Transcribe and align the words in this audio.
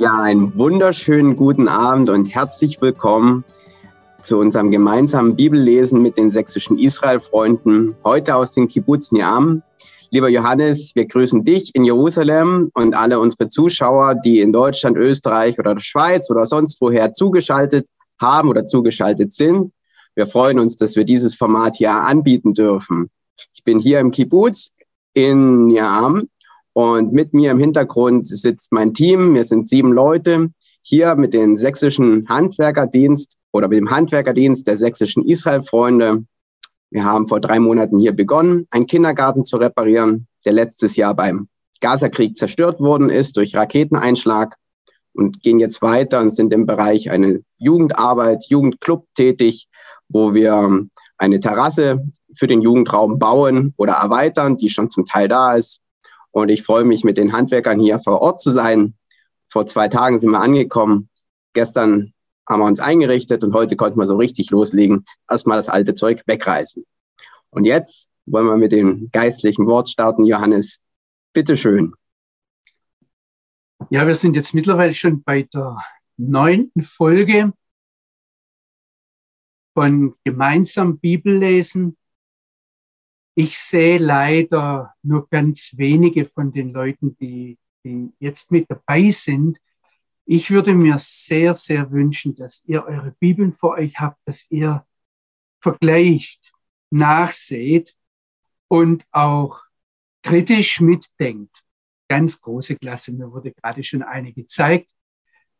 Ja, 0.00 0.20
einen 0.20 0.56
wunderschönen 0.56 1.34
guten 1.34 1.66
Abend 1.66 2.08
und 2.08 2.32
herzlich 2.32 2.80
willkommen 2.80 3.42
zu 4.22 4.38
unserem 4.38 4.70
gemeinsamen 4.70 5.34
Bibellesen 5.34 6.02
mit 6.02 6.16
den 6.16 6.30
sächsischen 6.30 6.78
Israel-Freunden, 6.78 7.96
heute 8.04 8.36
aus 8.36 8.52
dem 8.52 8.68
Kibbutz 8.68 9.10
Niam. 9.10 9.64
Lieber 10.10 10.28
Johannes, 10.28 10.94
wir 10.94 11.04
grüßen 11.04 11.42
dich 11.42 11.74
in 11.74 11.84
Jerusalem 11.84 12.70
und 12.74 12.94
alle 12.94 13.18
unsere 13.18 13.48
Zuschauer, 13.48 14.14
die 14.14 14.38
in 14.38 14.52
Deutschland, 14.52 14.96
Österreich 14.96 15.58
oder 15.58 15.74
der 15.74 15.82
Schweiz 15.82 16.30
oder 16.30 16.46
sonst 16.46 16.80
woher 16.80 17.12
zugeschaltet 17.12 17.88
haben 18.20 18.50
oder 18.50 18.64
zugeschaltet 18.64 19.32
sind. 19.32 19.72
Wir 20.14 20.28
freuen 20.28 20.60
uns, 20.60 20.76
dass 20.76 20.94
wir 20.94 21.06
dieses 21.06 21.34
Format 21.34 21.74
hier 21.74 21.90
anbieten 21.90 22.54
dürfen. 22.54 23.10
Ich 23.52 23.64
bin 23.64 23.80
hier 23.80 23.98
im 23.98 24.12
Kibbutz 24.12 24.70
in 25.12 25.66
Niam 25.66 26.28
und 26.78 27.12
mit 27.12 27.34
mir 27.34 27.50
im 27.50 27.58
Hintergrund 27.58 28.24
sitzt 28.24 28.70
mein 28.70 28.94
Team. 28.94 29.34
Wir 29.34 29.42
sind 29.42 29.66
sieben 29.66 29.92
Leute 29.92 30.50
hier 30.82 31.16
mit 31.16 31.34
dem 31.34 31.56
sächsischen 31.56 32.28
Handwerkerdienst 32.28 33.36
oder 33.50 33.66
mit 33.66 33.78
dem 33.78 33.90
Handwerkerdienst 33.90 34.64
der 34.64 34.76
sächsischen 34.76 35.26
Israel-Freunde. 35.26 36.24
Wir 36.90 37.02
haben 37.02 37.26
vor 37.26 37.40
drei 37.40 37.58
Monaten 37.58 37.98
hier 37.98 38.12
begonnen, 38.12 38.68
einen 38.70 38.86
Kindergarten 38.86 39.42
zu 39.42 39.56
reparieren, 39.56 40.28
der 40.44 40.52
letztes 40.52 40.94
Jahr 40.94 41.16
beim 41.16 41.48
Gazakrieg 41.80 42.36
zerstört 42.36 42.78
worden 42.78 43.10
ist 43.10 43.36
durch 43.36 43.56
Raketeneinschlag 43.56 44.54
und 45.14 45.42
gehen 45.42 45.58
jetzt 45.58 45.82
weiter 45.82 46.20
und 46.20 46.30
sind 46.30 46.52
im 46.52 46.64
Bereich 46.64 47.10
eine 47.10 47.40
Jugendarbeit, 47.56 48.44
Jugendclub 48.50 49.04
tätig, 49.16 49.66
wo 50.08 50.32
wir 50.32 50.86
eine 51.16 51.40
Terrasse 51.40 52.06
für 52.36 52.46
den 52.46 52.62
Jugendraum 52.62 53.18
bauen 53.18 53.74
oder 53.78 53.94
erweitern, 53.94 54.56
die 54.56 54.68
schon 54.68 54.90
zum 54.90 55.04
Teil 55.06 55.26
da 55.26 55.56
ist. 55.56 55.80
Und 56.30 56.50
ich 56.50 56.62
freue 56.62 56.84
mich, 56.84 57.04
mit 57.04 57.18
den 57.18 57.32
Handwerkern 57.32 57.80
hier 57.80 57.98
vor 57.98 58.20
Ort 58.20 58.40
zu 58.40 58.50
sein. 58.50 58.94
Vor 59.48 59.66
zwei 59.66 59.88
Tagen 59.88 60.18
sind 60.18 60.30
wir 60.30 60.40
angekommen. 60.40 61.08
Gestern 61.54 62.12
haben 62.48 62.60
wir 62.60 62.66
uns 62.66 62.80
eingerichtet 62.80 63.44
und 63.44 63.54
heute 63.54 63.76
konnten 63.76 63.98
wir 63.98 64.06
so 64.06 64.16
richtig 64.16 64.50
loslegen. 64.50 65.04
Erstmal 65.30 65.58
das 65.58 65.68
alte 65.68 65.94
Zeug 65.94 66.22
wegreißen. 66.26 66.84
Und 67.50 67.64
jetzt 67.64 68.08
wollen 68.26 68.46
wir 68.46 68.56
mit 68.56 68.72
dem 68.72 69.08
geistlichen 69.12 69.66
Wort 69.66 69.88
starten. 69.88 70.24
Johannes, 70.24 70.80
bitteschön. 71.32 71.94
Ja, 73.90 74.06
wir 74.06 74.14
sind 74.14 74.34
jetzt 74.34 74.54
mittlerweile 74.54 74.92
schon 74.92 75.22
bei 75.22 75.42
der 75.42 75.78
neunten 76.16 76.82
Folge 76.82 77.52
von 79.74 80.14
gemeinsam 80.24 80.98
Bibellesen. 80.98 81.96
Ich 83.40 83.56
sehe 83.56 83.98
leider 83.98 84.94
nur 85.00 85.28
ganz 85.28 85.74
wenige 85.76 86.26
von 86.26 86.50
den 86.50 86.72
Leuten, 86.72 87.16
die, 87.18 87.56
die 87.84 88.12
jetzt 88.18 88.50
mit 88.50 88.68
dabei 88.68 89.12
sind. 89.12 89.60
Ich 90.24 90.50
würde 90.50 90.74
mir 90.74 90.98
sehr, 90.98 91.54
sehr 91.54 91.92
wünschen, 91.92 92.34
dass 92.34 92.64
ihr 92.66 92.84
eure 92.84 93.12
Bibeln 93.20 93.52
vor 93.52 93.74
euch 93.74 93.94
habt, 94.00 94.18
dass 94.24 94.44
ihr 94.50 94.84
vergleicht, 95.60 96.52
nachseht 96.90 97.94
und 98.66 99.06
auch 99.12 99.62
kritisch 100.24 100.80
mitdenkt. 100.80 101.62
Ganz 102.08 102.40
große 102.40 102.74
Klasse, 102.74 103.12
mir 103.12 103.30
wurde 103.30 103.52
gerade 103.52 103.84
schon 103.84 104.02
eine 104.02 104.32
gezeigt. 104.32 104.90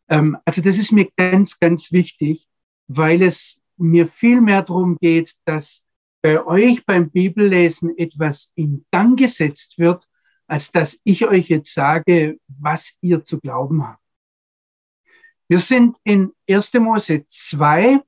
Ähm, 0.08 0.36
also 0.44 0.62
das 0.62 0.78
ist 0.78 0.90
mir 0.90 1.08
ganz, 1.16 1.60
ganz 1.60 1.92
wichtig, 1.92 2.48
weil 2.88 3.22
es 3.22 3.62
mir 3.76 4.08
viel 4.08 4.40
mehr 4.40 4.62
darum 4.64 4.96
geht, 4.98 5.36
dass 5.44 5.84
bei 6.20 6.44
euch 6.44 6.84
beim 6.84 7.10
Bibellesen 7.10 7.96
etwas 7.96 8.52
in 8.54 8.84
Gang 8.90 9.18
gesetzt 9.18 9.78
wird, 9.78 10.06
als 10.46 10.72
dass 10.72 11.00
ich 11.04 11.24
euch 11.26 11.48
jetzt 11.48 11.72
sage, 11.72 12.40
was 12.46 12.96
ihr 13.00 13.22
zu 13.22 13.38
glauben 13.38 13.86
habt. 13.86 14.02
Wir 15.46 15.58
sind 15.58 15.96
in 16.04 16.32
1. 16.48 16.74
Mose 16.74 17.24
2 17.26 18.00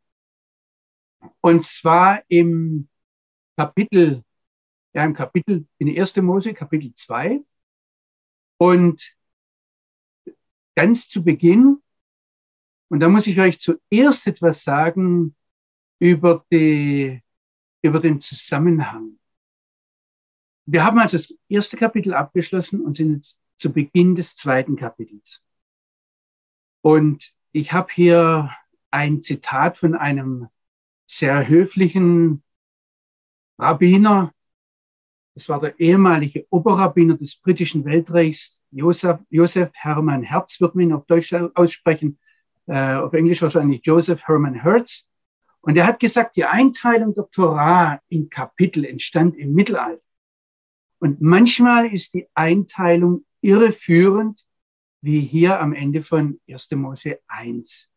und 1.41 1.65
zwar 1.65 2.23
im 2.29 2.89
Kapitel, 3.57 4.25
ja, 4.93 5.05
im 5.05 5.15
Kapitel, 5.15 5.67
in 5.79 5.99
1. 5.99 6.17
Mose, 6.17 6.55
Kapitel 6.55 6.93
2. 6.95 7.41
Und 8.59 9.17
ganz 10.75 11.09
zu 11.09 11.25
Beginn, 11.25 11.83
und 12.89 13.01
da 13.01 13.09
muss 13.09 13.27
ich 13.27 13.39
euch 13.39 13.59
zuerst 13.59 14.27
etwas 14.27 14.65
sagen 14.65 15.37
über, 15.99 16.45
die, 16.51 17.23
über 17.83 18.01
den 18.01 18.21
Zusammenhang. 18.21 19.19
Wir 20.67 20.85
haben 20.85 20.99
also 20.99 21.17
das 21.17 21.35
erste 21.49 21.77
Kapitel 21.77 22.15
abgeschlossen 22.15 22.81
und 22.81 22.95
sind 22.95 23.15
jetzt 23.15 23.41
zu 23.57 23.73
Beginn 23.73 24.15
des 24.15 24.37
zweiten 24.37 24.77
Kapitels. 24.77 25.43
Und 26.83 27.33
ich 27.53 27.73
habe 27.73 27.89
hier 27.93 28.51
ein 28.91 29.23
Zitat 29.23 29.79
von 29.79 29.95
einem 29.95 30.49
sehr 31.07 31.49
höflichen 31.49 32.43
Rabbiner. 33.59 34.33
Es 35.35 35.49
war 35.49 35.61
der 35.61 35.79
ehemalige 35.79 36.47
Oberrabbiner 36.51 37.17
des 37.17 37.37
britischen 37.37 37.85
Weltreichs, 37.85 38.63
Joseph, 38.71 39.21
Joseph 39.29 39.71
Hermann 39.75 40.23
Herz, 40.23 40.61
wird 40.61 40.75
man 40.75 40.85
ihn 40.85 40.93
auf 40.93 41.07
Deutsch 41.07 41.33
aussprechen, 41.33 42.19
äh, 42.67 42.95
auf 42.95 43.13
Englisch 43.13 43.43
wahrscheinlich 43.43 43.85
Joseph 43.85 44.23
Hermann 44.27 44.55
Hertz. 44.55 45.10
Und 45.63 45.77
er 45.77 45.87
hat 45.87 46.01
gesagt, 46.01 46.37
die 46.37 46.45
Einteilung 46.45 47.15
der 47.15 47.29
Torah 47.31 48.01
in 48.09 48.31
Kapitel 48.31 48.85
entstand 48.85 49.37
im 49.37 49.53
Mittelalter. 49.53 50.03
Und 50.99 51.21
manchmal 51.21 51.93
ist 51.93 52.15
die 52.15 52.29
Einteilung 52.35 53.25
irreführend, 53.41 54.45
wie 55.03 55.21
hier 55.21 55.61
am 55.61 55.73
Ende 55.73 56.03
von 56.03 56.41
1. 56.49 56.71
Mose 56.73 57.21
1. 57.27 57.93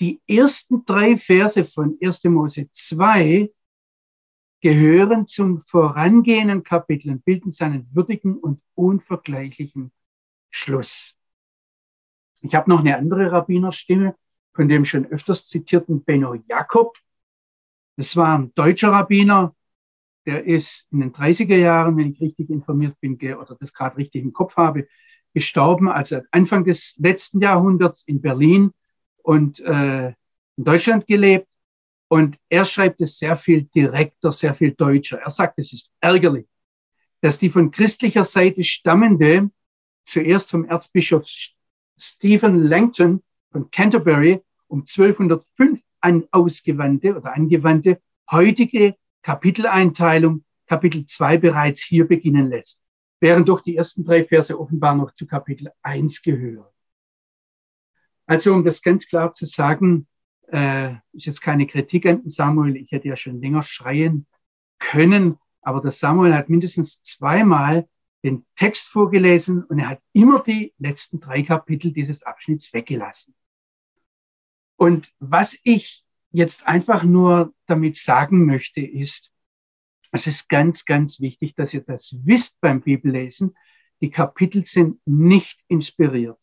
Die 0.00 0.20
ersten 0.26 0.84
drei 0.84 1.16
Verse 1.16 1.64
von 1.64 1.96
1. 2.00 2.24
Mose 2.24 2.68
2 2.70 3.50
gehören 4.60 5.26
zum 5.26 5.62
vorangehenden 5.66 6.62
Kapitel 6.62 7.10
und 7.10 7.24
bilden 7.24 7.50
seinen 7.50 7.88
würdigen 7.92 8.36
und 8.38 8.60
unvergleichlichen 8.74 9.92
Schluss. 10.50 11.16
Ich 12.40 12.54
habe 12.54 12.70
noch 12.70 12.80
eine 12.80 12.96
andere 12.96 13.30
Rabbinerstimme 13.30 14.16
von 14.54 14.68
dem 14.68 14.84
schon 14.84 15.06
öfters 15.06 15.48
zitierten 15.48 16.04
Benno 16.04 16.34
Jakob. 16.48 16.96
Das 17.96 18.16
war 18.16 18.38
ein 18.38 18.54
deutscher 18.54 18.90
Rabbiner, 18.92 19.54
der 20.26 20.44
ist 20.44 20.86
in 20.90 21.00
den 21.00 21.12
30er 21.12 21.56
Jahren, 21.56 21.96
wenn 21.96 22.12
ich 22.12 22.20
richtig 22.20 22.50
informiert 22.50 22.98
bin 23.00 23.16
oder 23.34 23.56
das 23.58 23.72
gerade 23.72 23.96
richtig 23.96 24.22
im 24.22 24.32
Kopf 24.32 24.56
habe, 24.56 24.86
gestorben, 25.34 25.88
also 25.88 26.20
Anfang 26.30 26.64
des 26.64 26.96
letzten 26.98 27.40
Jahrhunderts 27.40 28.02
in 28.04 28.20
Berlin 28.20 28.72
und 29.22 29.60
äh, 29.60 30.08
in 30.08 30.64
Deutschland 30.64 31.06
gelebt. 31.06 31.48
Und 32.08 32.36
er 32.50 32.64
schreibt 32.66 33.00
es 33.00 33.18
sehr 33.18 33.38
viel 33.38 33.62
direkter, 33.64 34.32
sehr 34.32 34.54
viel 34.54 34.72
deutscher. 34.72 35.18
Er 35.18 35.30
sagt, 35.30 35.58
es 35.58 35.72
ist 35.72 35.90
ärgerlich, 36.00 36.46
dass 37.22 37.38
die 37.38 37.48
von 37.48 37.70
christlicher 37.70 38.24
Seite 38.24 38.62
stammende, 38.64 39.50
zuerst 40.04 40.50
vom 40.50 40.66
Erzbischof 40.66 41.24
Stephen 41.98 42.64
Langton 42.64 43.22
von 43.52 43.70
Canterbury 43.70 44.40
um 44.66 44.80
1205 44.80 45.80
an 46.00 46.24
ausgewandte 46.30 47.16
oder 47.16 47.34
angewandte 47.34 48.00
heutige 48.30 48.96
Kapiteleinteilung 49.22 50.44
Kapitel 50.66 51.04
2 51.06 51.38
bereits 51.38 51.82
hier 51.82 52.06
beginnen 52.06 52.48
lässt, 52.48 52.82
während 53.20 53.48
doch 53.48 53.60
die 53.60 53.76
ersten 53.76 54.04
drei 54.04 54.24
Verse 54.24 54.58
offenbar 54.58 54.94
noch 54.94 55.12
zu 55.12 55.26
Kapitel 55.26 55.70
1 55.82 56.22
gehören. 56.22 56.66
Also 58.26 58.54
um 58.54 58.64
das 58.64 58.82
ganz 58.82 59.06
klar 59.06 59.32
zu 59.32 59.46
sagen, 59.46 60.06
äh, 60.48 60.94
ist 61.12 61.26
jetzt 61.26 61.40
keine 61.40 61.66
Kritik 61.66 62.06
an 62.06 62.28
Samuel. 62.28 62.76
Ich 62.76 62.90
hätte 62.90 63.08
ja 63.08 63.16
schon 63.16 63.40
länger 63.40 63.62
schreien 63.62 64.26
können, 64.78 65.38
aber 65.60 65.80
der 65.80 65.92
Samuel 65.92 66.34
hat 66.34 66.48
mindestens 66.48 67.02
zweimal 67.02 67.88
den 68.24 68.44
Text 68.56 68.88
vorgelesen 68.88 69.64
und 69.64 69.78
er 69.78 69.90
hat 69.90 70.00
immer 70.12 70.42
die 70.42 70.72
letzten 70.78 71.20
drei 71.20 71.42
Kapitel 71.42 71.92
dieses 71.92 72.22
Abschnitts 72.22 72.72
weggelassen. 72.72 73.34
Und 74.82 75.12
was 75.20 75.56
ich 75.62 76.04
jetzt 76.32 76.66
einfach 76.66 77.04
nur 77.04 77.54
damit 77.68 77.96
sagen 77.96 78.46
möchte, 78.46 78.80
ist, 78.80 79.30
es 80.10 80.26
ist 80.26 80.48
ganz, 80.48 80.84
ganz 80.84 81.20
wichtig, 81.20 81.54
dass 81.54 81.72
ihr 81.72 81.82
das 81.82 82.16
wisst 82.24 82.60
beim 82.60 82.80
Bibellesen. 82.80 83.54
Die 84.00 84.10
Kapitel 84.10 84.66
sind 84.66 84.98
nicht 85.06 85.56
inspiriert. 85.68 86.36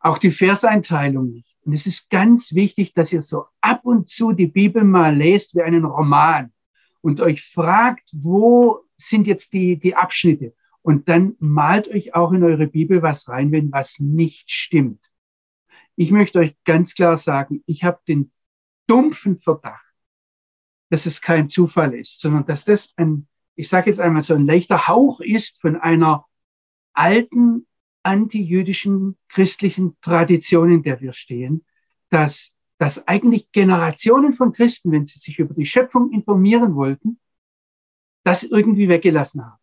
Auch 0.00 0.16
die 0.16 0.30
Verseinteilung 0.30 1.30
nicht. 1.30 1.58
Und 1.60 1.74
es 1.74 1.86
ist 1.86 2.08
ganz 2.08 2.54
wichtig, 2.54 2.94
dass 2.94 3.12
ihr 3.12 3.20
so 3.20 3.44
ab 3.60 3.84
und 3.84 4.08
zu 4.08 4.32
die 4.32 4.46
Bibel 4.46 4.82
mal 4.82 5.14
lest 5.14 5.54
wie 5.56 5.60
einen 5.60 5.84
Roman 5.84 6.54
und 7.02 7.20
euch 7.20 7.44
fragt, 7.44 8.08
wo 8.14 8.80
sind 8.96 9.26
jetzt 9.26 9.52
die, 9.52 9.78
die 9.78 9.94
Abschnitte? 9.94 10.54
Und 10.80 11.06
dann 11.10 11.36
malt 11.38 11.86
euch 11.88 12.14
auch 12.14 12.32
in 12.32 12.42
eure 12.42 12.66
Bibel 12.66 13.02
was 13.02 13.28
rein, 13.28 13.52
wenn 13.52 13.70
was 13.72 14.00
nicht 14.00 14.50
stimmt. 14.50 15.06
Ich 15.96 16.10
möchte 16.10 16.38
euch 16.38 16.54
ganz 16.64 16.94
klar 16.94 17.16
sagen, 17.16 17.64
ich 17.66 17.82
habe 17.82 17.98
den 18.06 18.30
dumpfen 18.86 19.40
Verdacht, 19.40 19.84
dass 20.90 21.06
es 21.06 21.20
kein 21.20 21.48
Zufall 21.48 21.94
ist, 21.94 22.20
sondern 22.20 22.46
dass 22.46 22.64
das 22.64 22.92
ein, 22.96 23.26
ich 23.56 23.68
sage 23.68 23.90
jetzt 23.90 23.98
einmal 23.98 24.22
so 24.22 24.34
ein 24.34 24.46
leichter 24.46 24.86
Hauch 24.86 25.20
ist 25.20 25.60
von 25.60 25.76
einer 25.76 26.26
alten 26.92 27.66
antijüdischen 28.02 29.18
christlichen 29.28 29.96
Tradition, 30.00 30.70
in 30.70 30.82
der 30.82 31.00
wir 31.00 31.12
stehen, 31.12 31.64
dass, 32.10 32.54
dass 32.78 33.08
eigentlich 33.08 33.50
Generationen 33.50 34.32
von 34.32 34.52
Christen, 34.52 34.92
wenn 34.92 35.06
sie 35.06 35.18
sich 35.18 35.38
über 35.38 35.54
die 35.54 35.66
Schöpfung 35.66 36.12
informieren 36.12 36.76
wollten, 36.76 37.18
das 38.22 38.44
irgendwie 38.44 38.88
weggelassen 38.88 39.44
haben. 39.44 39.58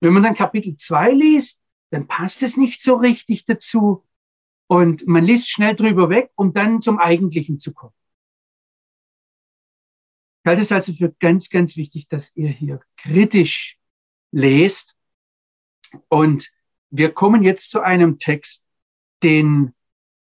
Wenn 0.00 0.12
man 0.12 0.24
dann 0.24 0.34
Kapitel 0.34 0.76
2 0.76 1.12
liest, 1.12 1.62
dann 1.90 2.08
passt 2.08 2.42
es 2.42 2.56
nicht 2.56 2.82
so 2.82 2.96
richtig 2.96 3.44
dazu 3.44 4.04
und 4.72 5.06
man 5.06 5.26
liest 5.26 5.50
schnell 5.50 5.76
drüber 5.76 6.08
weg, 6.08 6.30
um 6.34 6.54
dann 6.54 6.80
zum 6.80 6.98
Eigentlichen 6.98 7.58
zu 7.58 7.74
kommen. 7.74 7.92
Ich 10.42 10.48
halte 10.48 10.62
es 10.62 10.72
also 10.72 10.94
für 10.94 11.14
ganz, 11.20 11.50
ganz 11.50 11.76
wichtig, 11.76 12.08
dass 12.08 12.34
ihr 12.36 12.48
hier 12.48 12.80
kritisch 12.96 13.76
lest. 14.30 14.96
Und 16.08 16.50
wir 16.88 17.12
kommen 17.12 17.42
jetzt 17.42 17.68
zu 17.68 17.82
einem 17.82 18.18
Text, 18.18 18.66
den, 19.22 19.74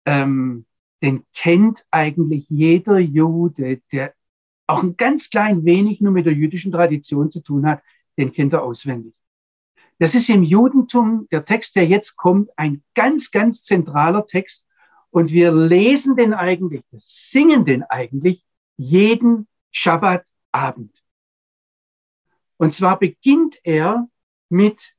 ähm, 0.05 0.67
den 1.01 1.25
kennt 1.33 1.83
eigentlich 1.89 2.45
jeder 2.47 2.99
Jude, 2.99 3.81
der 3.91 4.13
auch 4.67 4.83
ein 4.83 4.95
ganz 4.95 5.31
klein 5.31 5.65
wenig 5.65 6.01
nur 6.01 6.11
mit 6.11 6.27
der 6.27 6.33
jüdischen 6.33 6.71
Tradition 6.71 7.31
zu 7.31 7.41
tun 7.41 7.65
hat, 7.65 7.81
den 8.15 8.31
kennt 8.31 8.53
er 8.53 8.61
auswendig. 8.61 9.15
Das 9.99 10.13
ist 10.13 10.29
im 10.29 10.43
Judentum, 10.43 11.27
der 11.31 11.45
Text, 11.45 11.75
der 11.75 11.87
jetzt 11.87 12.17
kommt, 12.17 12.49
ein 12.57 12.83
ganz, 12.95 13.31
ganz 13.31 13.63
zentraler 13.63 14.25
Text. 14.27 14.67
Und 15.09 15.31
wir 15.31 15.51
lesen 15.53 16.15
den 16.15 16.33
eigentlich, 16.33 16.83
wir 16.91 16.99
singen 17.01 17.63
den 17.65 17.83
eigentlich 17.83 18.43
jeden 18.75 19.47
Schabbatabend. 19.71 20.91
Und 22.57 22.73
zwar 22.73 22.99
beginnt 22.99 23.59
er 23.63 24.07
mit 24.49 24.95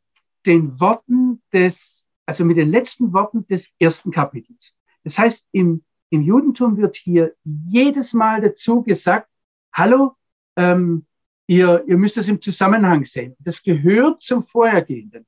den 0.46 0.80
Worten 0.80 1.42
des, 1.52 2.06
also 2.24 2.44
mit 2.44 2.56
den 2.56 2.70
letzten 2.70 3.12
Worten 3.12 3.46
des 3.46 3.70
ersten 3.78 4.10
Kapitels. 4.10 4.74
Das 5.04 5.18
heißt, 5.18 5.48
im, 5.52 5.84
im 6.10 6.22
Judentum 6.22 6.76
wird 6.76 6.96
hier 6.96 7.34
jedes 7.44 8.12
Mal 8.12 8.40
dazu 8.40 8.82
gesagt, 8.82 9.28
hallo, 9.72 10.16
ähm, 10.56 11.06
ihr, 11.46 11.84
ihr 11.86 11.96
müsst 11.96 12.16
das 12.16 12.28
im 12.28 12.40
Zusammenhang 12.40 13.04
sehen. 13.04 13.36
Das 13.38 13.62
gehört 13.62 14.22
zum 14.22 14.46
Vorhergehenden. 14.46 15.26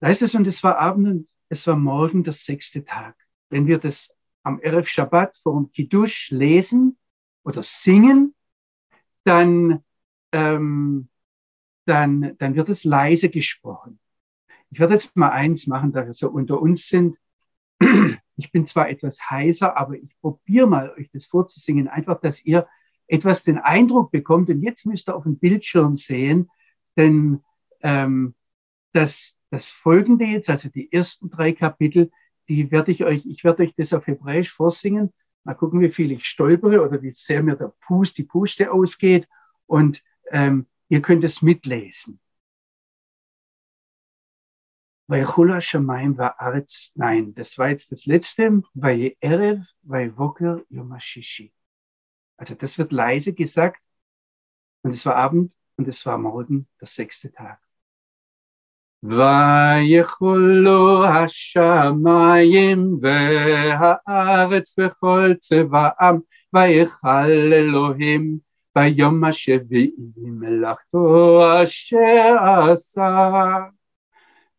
Da 0.00 0.08
ist 0.08 0.22
es, 0.22 0.34
und 0.34 0.46
es 0.46 0.62
war 0.62 0.78
Abend 0.78 1.06
und 1.06 1.28
es 1.48 1.66
war 1.66 1.76
morgen 1.76 2.24
der 2.24 2.32
sechste 2.32 2.84
Tag. 2.84 3.16
Wenn 3.50 3.66
wir 3.66 3.78
das 3.78 4.14
am 4.42 4.60
Erev 4.60 4.88
Shabbat 4.88 5.38
vor 5.38 5.54
dem 5.54 5.72
Kiddush 5.72 6.30
lesen, 6.30 6.98
oder 7.44 7.62
singen, 7.62 8.34
dann, 9.24 9.84
ähm, 10.32 11.08
dann, 11.86 12.36
dann 12.38 12.54
wird 12.56 12.68
es 12.70 12.84
leise 12.84 13.28
gesprochen. 13.28 14.00
Ich 14.70 14.80
werde 14.80 14.94
jetzt 14.94 15.14
mal 15.16 15.30
eins 15.30 15.66
machen, 15.66 15.92
da 15.92 16.06
wir 16.06 16.14
so 16.14 16.28
unter 16.30 16.60
uns 16.60 16.88
sind. 16.88 17.16
Ich 18.36 18.50
bin 18.50 18.66
zwar 18.66 18.88
etwas 18.88 19.30
heiser, 19.30 19.76
aber 19.76 19.94
ich 19.94 20.18
probiere 20.20 20.66
mal, 20.66 20.92
euch 20.98 21.08
das 21.12 21.26
vorzusingen, 21.26 21.86
einfach, 21.86 22.20
dass 22.20 22.44
ihr 22.44 22.66
etwas 23.06 23.44
den 23.44 23.58
Eindruck 23.58 24.10
bekommt. 24.10 24.48
Und 24.50 24.62
jetzt 24.62 24.86
müsst 24.86 25.08
ihr 25.08 25.16
auf 25.16 25.24
dem 25.24 25.38
Bildschirm 25.38 25.96
sehen, 25.96 26.50
denn 26.96 27.42
ähm, 27.82 28.34
das, 28.92 29.36
das 29.50 29.68
Folgende 29.68 30.24
jetzt, 30.24 30.50
also 30.50 30.68
die 30.68 30.92
ersten 30.92 31.30
drei 31.30 31.52
Kapitel, 31.52 32.10
die 32.48 32.70
werde 32.70 32.92
ich 32.92 33.04
euch, 33.04 33.24
ich 33.26 33.44
werde 33.44 33.64
euch 33.64 33.74
das 33.76 33.92
auf 33.92 34.06
Hebräisch 34.06 34.50
vorsingen 34.50 35.12
Mal 35.44 35.54
gucken, 35.54 35.82
wie 35.82 35.90
viel 35.90 36.10
ich 36.10 36.24
stolpere 36.24 36.82
oder 36.82 37.02
wie 37.02 37.12
sehr 37.12 37.42
mir 37.42 37.54
der 37.54 37.74
Pust, 37.86 38.16
die 38.16 38.22
Puste 38.22 38.72
ausgeht. 38.72 39.28
Und 39.66 40.02
ähm, 40.30 40.66
ihr 40.88 41.02
könnt 41.02 41.22
es 41.22 41.42
mitlesen. 41.42 42.18
Vaychula 45.06 45.60
Shamaim 45.60 46.16
war 46.16 46.40
Arz, 46.40 46.92
nein, 46.94 47.34
das 47.34 47.58
war 47.58 47.68
jetzt 47.68 47.92
das 47.92 48.06
letzte, 48.06 48.62
Vaye 48.72 49.18
Erev, 49.20 49.62
Vaye 49.82 50.16
Woker, 50.16 50.62
Yomashishi. 50.70 51.52
Also 52.37 52.55
das 52.55 52.77
wird 52.77 52.91
leise 52.91 53.33
gesagt 53.33 53.81
und 54.83 54.91
es 54.91 55.05
war 55.05 55.15
Abend 55.15 55.51
und 55.77 55.87
es 55.87 56.05
war 56.05 56.17
Morgen, 56.17 56.67
der 56.79 56.87
sechste 56.87 57.31
Tag. 57.31 57.59
ויכולו 59.03 61.05
השמיים 61.05 62.97
והארץ 63.01 64.75
וכל 64.79 65.33
צבאם, 65.39 66.15
ויכל 66.53 67.53
אלוהים 67.53 68.37
ביום 68.75 69.23
השביעי 69.23 69.91
מלאכתו 70.17 71.41
אשר 71.63 72.35
עשה. 72.71 73.29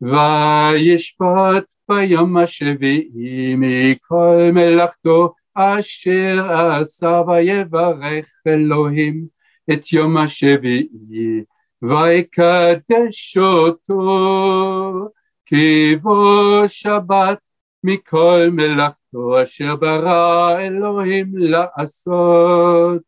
וישפוט 0.00 1.64
ביום 1.88 2.36
השביעי 2.36 3.54
מכל 3.58 4.50
מלאכתו 4.52 5.34
אשר 5.55 6.51
עשה, 6.81 7.21
ויברך 7.27 8.25
אלוהים 8.47 9.25
את 9.73 9.93
יום 9.93 10.17
השביעי. 10.17 11.43
ויקדש 11.81 13.37
אותו 13.37 15.09
כי 15.45 15.95
בו 16.01 16.63
שבת 16.67 17.37
מכל 17.83 18.47
מלאכתו 18.51 19.43
אשר 19.43 19.75
ברא 19.75 20.59
אלוהים 20.59 21.31
לעשות 21.37 23.01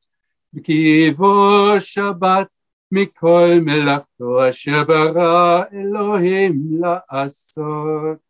כי 0.63 1.11
בו 1.17 1.65
שבת 1.79 2.47
מכל 2.91 3.49
מלאכתו 3.61 4.49
אשר 4.49 4.83
ברא 4.83 5.63
אלוהים 5.73 6.53
לעשות. 6.81 8.26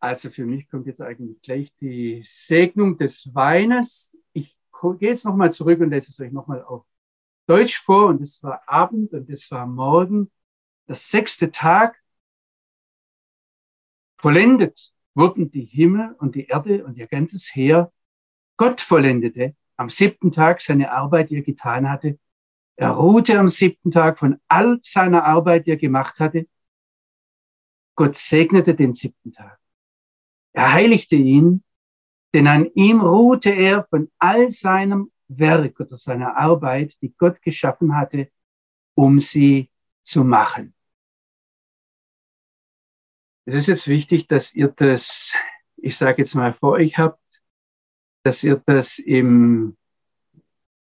Also 0.00 0.30
für 0.30 0.44
mich 0.44 0.68
kommt 0.68 0.86
jetzt 0.86 1.00
eigentlich 1.00 1.40
gleich 1.42 1.72
die 1.80 2.22
Segnung 2.24 2.98
des 2.98 3.34
Weines. 3.34 4.16
Ich 4.32 4.56
gehe 4.98 5.10
jetzt 5.10 5.24
nochmal 5.24 5.52
zurück 5.52 5.80
und 5.80 5.90
lese 5.90 6.10
es 6.10 6.20
euch 6.20 6.32
nochmal 6.32 6.62
auf 6.62 6.84
Deutsch 7.46 7.78
vor 7.80 8.06
und 8.06 8.20
es 8.20 8.42
war 8.42 8.62
Abend 8.68 9.12
und 9.12 9.28
es 9.30 9.50
war 9.50 9.66
Morgen, 9.66 10.30
der 10.86 10.94
sechste 10.94 11.50
Tag. 11.50 11.96
Vollendet 14.18 14.92
wurden 15.14 15.50
die 15.50 15.64
Himmel 15.64 16.14
und 16.18 16.34
die 16.34 16.46
Erde 16.46 16.84
und 16.84 16.96
ihr 16.96 17.06
ganzes 17.06 17.54
Heer. 17.54 17.92
Gott 18.56 18.80
vollendete 18.80 19.56
am 19.76 19.90
siebten 19.90 20.30
Tag 20.32 20.60
seine 20.60 20.92
Arbeit, 20.92 21.30
die 21.30 21.36
er 21.36 21.42
getan 21.42 21.88
hatte. 21.88 22.18
Er 22.76 22.90
ruhte 22.90 23.38
am 23.38 23.48
siebten 23.48 23.90
Tag 23.90 24.18
von 24.18 24.40
all 24.48 24.78
seiner 24.82 25.24
Arbeit, 25.24 25.66
die 25.66 25.70
er 25.70 25.76
gemacht 25.76 26.20
hatte. 26.20 26.46
Gott 27.96 28.16
segnete 28.16 28.74
den 28.74 28.94
siebten 28.94 29.32
Tag. 29.32 29.57
Er 30.52 30.72
heiligte 30.72 31.16
ihn, 31.16 31.62
denn 32.34 32.46
an 32.46 32.70
ihm 32.74 33.00
ruhte 33.00 33.50
er 33.50 33.86
von 33.88 34.10
all 34.18 34.50
seinem 34.50 35.10
Werk 35.28 35.78
oder 35.80 35.96
seiner 35.96 36.36
Arbeit, 36.36 36.96
die 37.02 37.14
Gott 37.16 37.40
geschaffen 37.42 37.96
hatte, 37.96 38.30
um 38.94 39.20
sie 39.20 39.70
zu 40.02 40.24
machen. 40.24 40.74
Es 43.44 43.54
ist 43.54 43.66
jetzt 43.68 43.88
wichtig, 43.88 44.26
dass 44.26 44.54
ihr 44.54 44.68
das, 44.68 45.34
ich 45.76 45.96
sage 45.96 46.22
jetzt 46.22 46.34
mal, 46.34 46.52
vor 46.54 46.72
euch 46.72 46.98
habt, 46.98 47.22
dass 48.22 48.44
ihr 48.44 48.62
das 48.66 48.98
im 48.98 49.76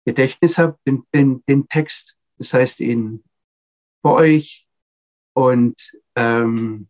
Gedächtnis 0.06 0.56
habt, 0.56 0.78
den, 0.86 1.02
den, 1.12 1.44
den 1.46 1.68
Text, 1.68 2.16
das 2.38 2.52
heißt 2.52 2.80
ihn 2.80 3.24
vor 4.00 4.14
euch 4.14 4.66
und 5.34 5.74
ähm, 6.14 6.88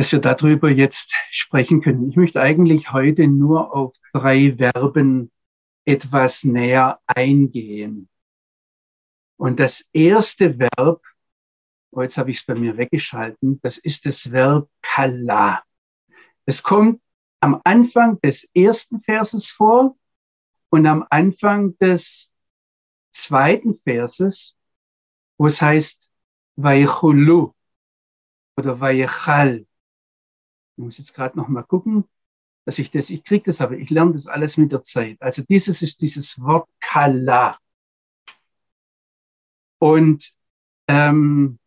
dass 0.00 0.12
wir 0.12 0.18
darüber 0.18 0.70
jetzt 0.70 1.12
sprechen 1.30 1.82
können. 1.82 2.08
Ich 2.08 2.16
möchte 2.16 2.40
eigentlich 2.40 2.90
heute 2.90 3.28
nur 3.28 3.76
auf 3.76 3.92
drei 4.14 4.56
Verben 4.56 5.30
etwas 5.84 6.42
näher 6.42 7.00
eingehen. 7.06 8.08
Und 9.36 9.60
das 9.60 9.90
erste 9.92 10.58
Verb, 10.58 11.02
oh, 11.90 12.00
jetzt 12.00 12.16
habe 12.16 12.30
ich 12.30 12.38
es 12.38 12.46
bei 12.46 12.54
mir 12.54 12.78
weggeschalten, 12.78 13.60
das 13.62 13.76
ist 13.76 14.06
das 14.06 14.32
Verb 14.32 14.70
kala. 14.80 15.62
Es 16.46 16.62
kommt 16.62 17.02
am 17.40 17.60
Anfang 17.64 18.18
des 18.22 18.48
ersten 18.54 19.02
Verses 19.02 19.50
vor 19.50 19.98
und 20.70 20.86
am 20.86 21.06
Anfang 21.10 21.76
des 21.76 22.32
zweiten 23.10 23.78
Verses, 23.84 24.56
wo 25.36 25.46
es 25.46 25.60
heißt 25.60 26.08
Vaychulu 26.56 27.52
oder 28.56 28.80
Vayechal. 28.80 29.66
Ich 30.80 30.84
muss 30.84 30.96
jetzt 30.96 31.12
gerade 31.12 31.36
noch 31.36 31.48
mal 31.48 31.62
gucken, 31.62 32.04
dass 32.64 32.78
ich 32.78 32.90
das, 32.90 33.10
ich 33.10 33.22
kriege 33.22 33.44
das, 33.44 33.60
aber 33.60 33.76
ich 33.76 33.90
lerne 33.90 34.14
das 34.14 34.26
alles 34.26 34.56
mit 34.56 34.72
der 34.72 34.82
Zeit. 34.82 35.20
Also 35.20 35.42
dieses 35.42 35.82
ist 35.82 36.00
dieses 36.00 36.40
Wort 36.40 36.70
Kala. 36.80 37.58
Und 39.78 40.32
ähm, 40.88 41.58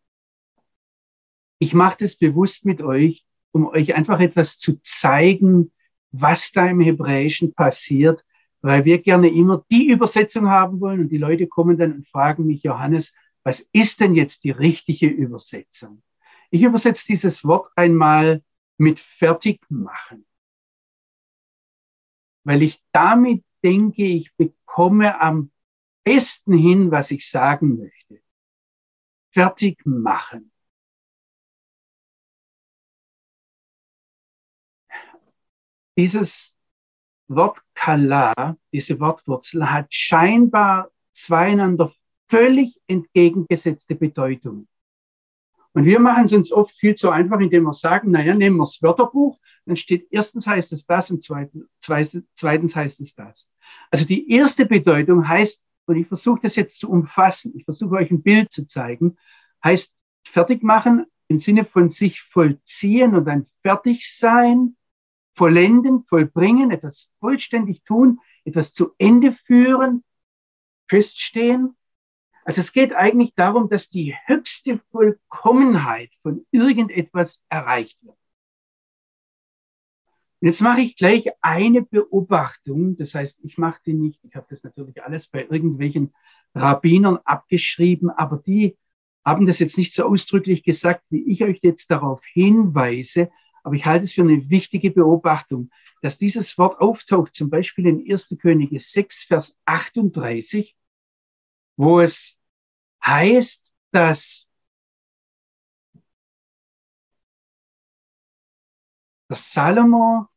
ich 1.60 1.74
mache 1.74 1.98
das 2.00 2.16
bewusst 2.16 2.66
mit 2.66 2.82
euch, 2.82 3.24
um 3.52 3.68
euch 3.68 3.94
einfach 3.94 4.18
etwas 4.18 4.58
zu 4.58 4.80
zeigen, 4.82 5.70
was 6.10 6.50
da 6.50 6.66
im 6.66 6.80
Hebräischen 6.80 7.54
passiert, 7.54 8.24
weil 8.62 8.84
wir 8.84 8.98
gerne 8.98 9.28
immer 9.28 9.64
die 9.70 9.86
Übersetzung 9.86 10.48
haben 10.48 10.80
wollen 10.80 11.02
und 11.02 11.10
die 11.10 11.18
Leute 11.18 11.46
kommen 11.46 11.78
dann 11.78 11.92
und 11.92 12.08
fragen 12.08 12.46
mich, 12.46 12.64
Johannes, 12.64 13.14
was 13.44 13.60
ist 13.70 14.00
denn 14.00 14.16
jetzt 14.16 14.42
die 14.42 14.50
richtige 14.50 15.06
Übersetzung? 15.06 16.02
Ich 16.50 16.62
übersetze 16.62 17.06
dieses 17.06 17.44
Wort 17.44 17.70
einmal 17.76 18.42
mit 18.76 18.98
fertig 19.00 19.60
machen, 19.70 20.26
weil 22.44 22.62
ich 22.62 22.82
damit 22.92 23.44
denke, 23.62 24.04
ich 24.04 24.34
bekomme 24.36 25.20
am 25.20 25.50
besten 26.04 26.56
hin, 26.56 26.90
was 26.90 27.10
ich 27.10 27.28
sagen 27.28 27.78
möchte. 27.78 28.22
Fertig 29.32 29.84
machen. 29.84 30.52
Dieses 35.96 36.56
Wort 37.28 37.60
Kala, 37.74 38.56
diese 38.72 38.98
Wortwurzel, 39.00 39.70
hat 39.70 39.92
scheinbar 39.94 40.90
zweieinander 41.12 41.92
völlig 42.28 42.80
entgegengesetzte 42.86 43.94
Bedeutungen. 43.94 44.68
Und 45.74 45.84
wir 45.84 45.98
machen 45.98 46.24
es 46.24 46.32
uns 46.32 46.52
oft 46.52 46.74
viel 46.76 46.94
zu 46.94 47.10
einfach, 47.10 47.40
indem 47.40 47.64
wir 47.64 47.74
sagen, 47.74 48.12
naja, 48.12 48.34
nehmen 48.34 48.56
wir 48.56 48.62
das 48.62 48.80
Wörterbuch, 48.80 49.38
dann 49.66 49.76
steht 49.76 50.06
erstens 50.10 50.46
heißt 50.46 50.72
es 50.72 50.86
das 50.86 51.10
und 51.10 51.22
zweitens, 51.22 52.76
heißt 52.76 53.00
es 53.00 53.14
das. 53.14 53.50
Also 53.90 54.04
die 54.04 54.30
erste 54.30 54.66
Bedeutung 54.66 55.28
heißt, 55.28 55.64
und 55.86 55.96
ich 55.96 56.06
versuche 56.06 56.40
das 56.42 56.56
jetzt 56.56 56.78
zu 56.78 56.88
umfassen, 56.90 57.52
ich 57.56 57.64
versuche 57.64 57.96
euch 57.96 58.10
ein 58.10 58.22
Bild 58.22 58.52
zu 58.52 58.66
zeigen, 58.66 59.18
heißt 59.62 59.94
fertig 60.24 60.62
machen 60.62 61.06
im 61.28 61.40
Sinne 61.40 61.64
von 61.64 61.90
sich 61.90 62.20
vollziehen 62.20 63.14
und 63.14 63.28
ein 63.28 63.46
Fertigsein, 63.62 64.76
vollenden, 65.34 66.04
vollbringen, 66.04 66.70
etwas 66.70 67.10
vollständig 67.18 67.82
tun, 67.84 68.20
etwas 68.44 68.72
zu 68.72 68.92
Ende 68.98 69.32
führen, 69.32 70.04
feststehen. 70.88 71.76
Also 72.44 72.60
es 72.60 72.72
geht 72.72 72.92
eigentlich 72.92 73.34
darum, 73.34 73.68
dass 73.68 73.88
die 73.88 74.14
höchste 74.26 74.78
Vollkommenheit 74.90 76.10
von 76.22 76.46
irgendetwas 76.50 77.44
erreicht 77.48 77.98
wird. 78.02 78.16
Und 80.40 80.48
jetzt 80.48 80.60
mache 80.60 80.82
ich 80.82 80.94
gleich 80.96 81.24
eine 81.40 81.80
Beobachtung. 81.80 82.98
Das 82.98 83.14
heißt, 83.14 83.40
ich 83.44 83.56
mache 83.56 83.80
die 83.86 83.94
nicht, 83.94 84.20
ich 84.24 84.36
habe 84.36 84.46
das 84.50 84.62
natürlich 84.62 85.02
alles 85.02 85.28
bei 85.28 85.42
irgendwelchen 85.42 86.12
Rabbinern 86.54 87.18
abgeschrieben, 87.24 88.10
aber 88.10 88.36
die 88.36 88.76
haben 89.24 89.46
das 89.46 89.58
jetzt 89.58 89.78
nicht 89.78 89.94
so 89.94 90.04
ausdrücklich 90.04 90.62
gesagt, 90.62 91.02
wie 91.08 91.24
ich 91.32 91.42
euch 91.44 91.60
jetzt 91.62 91.90
darauf 91.90 92.22
hinweise. 92.26 93.30
Aber 93.62 93.74
ich 93.74 93.86
halte 93.86 94.04
es 94.04 94.12
für 94.12 94.20
eine 94.20 94.50
wichtige 94.50 94.90
Beobachtung, 94.90 95.70
dass 96.02 96.18
dieses 96.18 96.58
Wort 96.58 96.78
auftaucht, 96.78 97.34
zum 97.34 97.48
Beispiel 97.48 97.86
in 97.86 98.04
1. 98.06 98.36
Könige 98.38 98.78
6, 98.78 99.24
Vers 99.24 99.58
38, 99.64 100.76
wo 101.76 102.00
es 102.00 102.38
heißt, 103.04 103.72
dass 103.92 104.48
dass 109.28 109.52
Salomo 109.52 110.28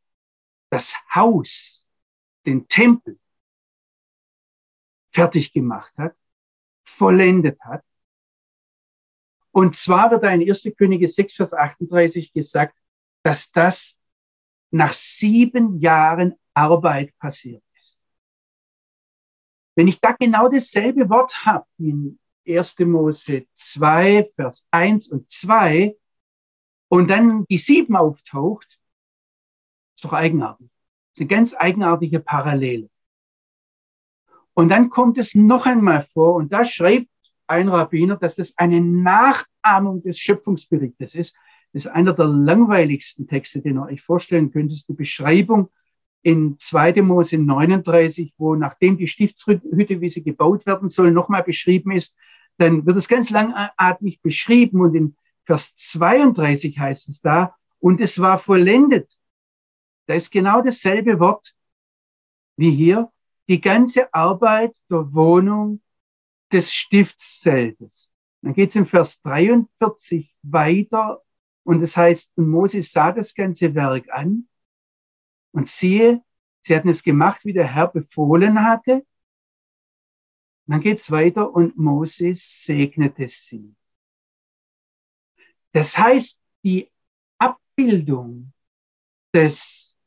das 0.70 0.96
Haus, 1.13 1.86
den 2.46 2.67
Tempel 2.67 3.20
fertig 5.12 5.53
gemacht 5.53 5.94
hat, 5.98 6.15
vollendet 6.86 7.60
hat. 7.62 7.84
Und 9.51 9.75
zwar 9.75 10.12
wird 10.12 10.24
da 10.24 10.29
in 10.29 10.48
1. 10.48 10.74
Könige 10.77 11.08
6, 11.08 11.36
Vers 11.36 11.53
38 11.53 12.34
gesagt, 12.34 12.75
dass 13.24 13.51
das 13.51 14.00
nach 14.72 14.94
sieben 14.94 15.79
Jahren 15.79 16.36
Arbeit 16.53 17.17
passiert. 17.17 17.63
Wenn 19.78 19.88
ich 19.88 20.02
da 20.02 20.14
genau 20.14 20.50
dasselbe 20.50 21.08
Wort 21.08 21.46
habe 21.46 21.68
in 21.78 22.18
1. 22.48 22.80
Mose 22.80 23.46
2, 23.54 24.32
Vers 24.36 24.68
1 24.72 25.10
und 25.10 25.30
2 25.30 25.96
und 26.88 27.12
dann 27.12 27.46
die 27.46 27.60
sieben 27.60 27.96
auftaucht, 27.96 28.80
ist 29.96 30.04
doch 30.04 30.14
eigenartig. 30.14 30.68
ist 31.14 31.20
eine 31.20 31.28
ganz 31.28 31.56
eigenartige 31.56 32.20
Parallele. 32.20 32.90
Und 34.56 34.70
dann 34.70 34.90
kommt 34.90 35.20
es 35.20 35.36
noch 35.36 35.68
einmal 35.68 36.08
vor, 36.12 36.34
und 36.34 36.52
da 36.52 36.66
schreibt 36.66 37.12
ein 37.46 37.70
Rabbiner, 37.70 38.16
dass 38.16 38.36
das 38.36 38.58
eine 38.58 38.82
Nachahmung 38.82 40.02
des 40.02 40.18
Schöpfungsberichtes 40.18 41.14
ist. 41.14 41.36
Das 41.74 41.86
ist 41.86 41.92
einer 41.92 42.14
der 42.14 42.26
langweiligsten 42.26 43.28
Texte, 43.28 43.62
den 43.62 43.76
ihr 43.76 43.84
euch 43.84 44.02
vorstellen 44.02 44.52
könnt. 44.52 44.72
Das 44.72 44.80
ist 44.80 44.90
die 44.90 44.94
Beschreibung 44.94 45.70
in 46.22 46.58
2. 46.58 47.02
Mose 47.02 47.38
39, 47.38 48.34
wo 48.38 48.56
nachdem 48.56 48.98
die 48.98 49.08
Stiftshütte, 49.08 50.02
wie 50.02 50.10
sie 50.10 50.24
gebaut 50.24 50.66
werden 50.66 50.90
soll, 50.90 51.12
nochmal 51.12 51.44
beschrieben 51.44 51.92
ist, 51.92 52.18
dann 52.58 52.86
wird 52.86 52.98
es 52.98 53.08
ganz 53.08 53.30
langatmig 53.30 54.22
beschrieben 54.22 54.82
und 54.82 54.96
in 54.96 55.16
Vers 55.46 55.76
32 55.76 56.78
heißt 56.78 57.08
es 57.10 57.22
da, 57.22 57.56
und 57.80 58.02
es 58.02 58.20
war 58.20 58.40
vollendet. 58.40 59.14
Da 60.08 60.16
ist 60.16 60.32
genau 60.32 60.62
dasselbe 60.62 61.20
Wort 61.20 61.54
wie 62.58 62.72
hier. 62.72 63.12
Die 63.48 63.62
ganze 63.62 64.14
Arbeit 64.14 64.76
der 64.90 65.14
Wohnung 65.14 65.82
des 66.52 66.74
Stiftszeltes. 66.74 68.14
Dann 68.42 68.54
geht 68.54 68.72
es 68.72 68.76
im 68.76 68.86
Vers 68.86 69.22
43 69.22 70.36
weiter 70.44 71.22
und 71.64 71.82
es 71.82 71.96
heißt, 71.96 72.32
und 72.36 72.50
Moses 72.50 72.92
sah 72.92 73.12
das 73.12 73.34
ganze 73.34 73.74
Werk 73.74 74.10
an 74.12 74.48
und 75.58 75.68
siehe, 75.68 76.24
sie 76.62 76.76
hatten 76.76 76.90
es 76.90 77.02
gemacht, 77.02 77.44
wie 77.44 77.52
der 77.52 77.68
Herr 77.68 77.88
befohlen 77.88 78.64
hatte. 78.64 78.98
Und 78.98 79.06
dann 80.68 80.82
geht 80.82 81.00
es 81.00 81.10
weiter 81.10 81.52
und 81.52 81.76
Moses 81.76 82.64
segnete 82.64 83.28
sie. 83.28 83.76
Das 85.72 85.98
heißt, 85.98 86.44
die 86.64 86.92
Abbildung 87.40 88.54
des 89.34 89.98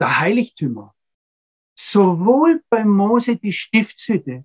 der 0.00 0.18
Heiligtümer, 0.18 0.92
sowohl 1.78 2.64
bei 2.68 2.84
Mose 2.84 3.36
die 3.36 3.52
Stiftshütte 3.52 4.44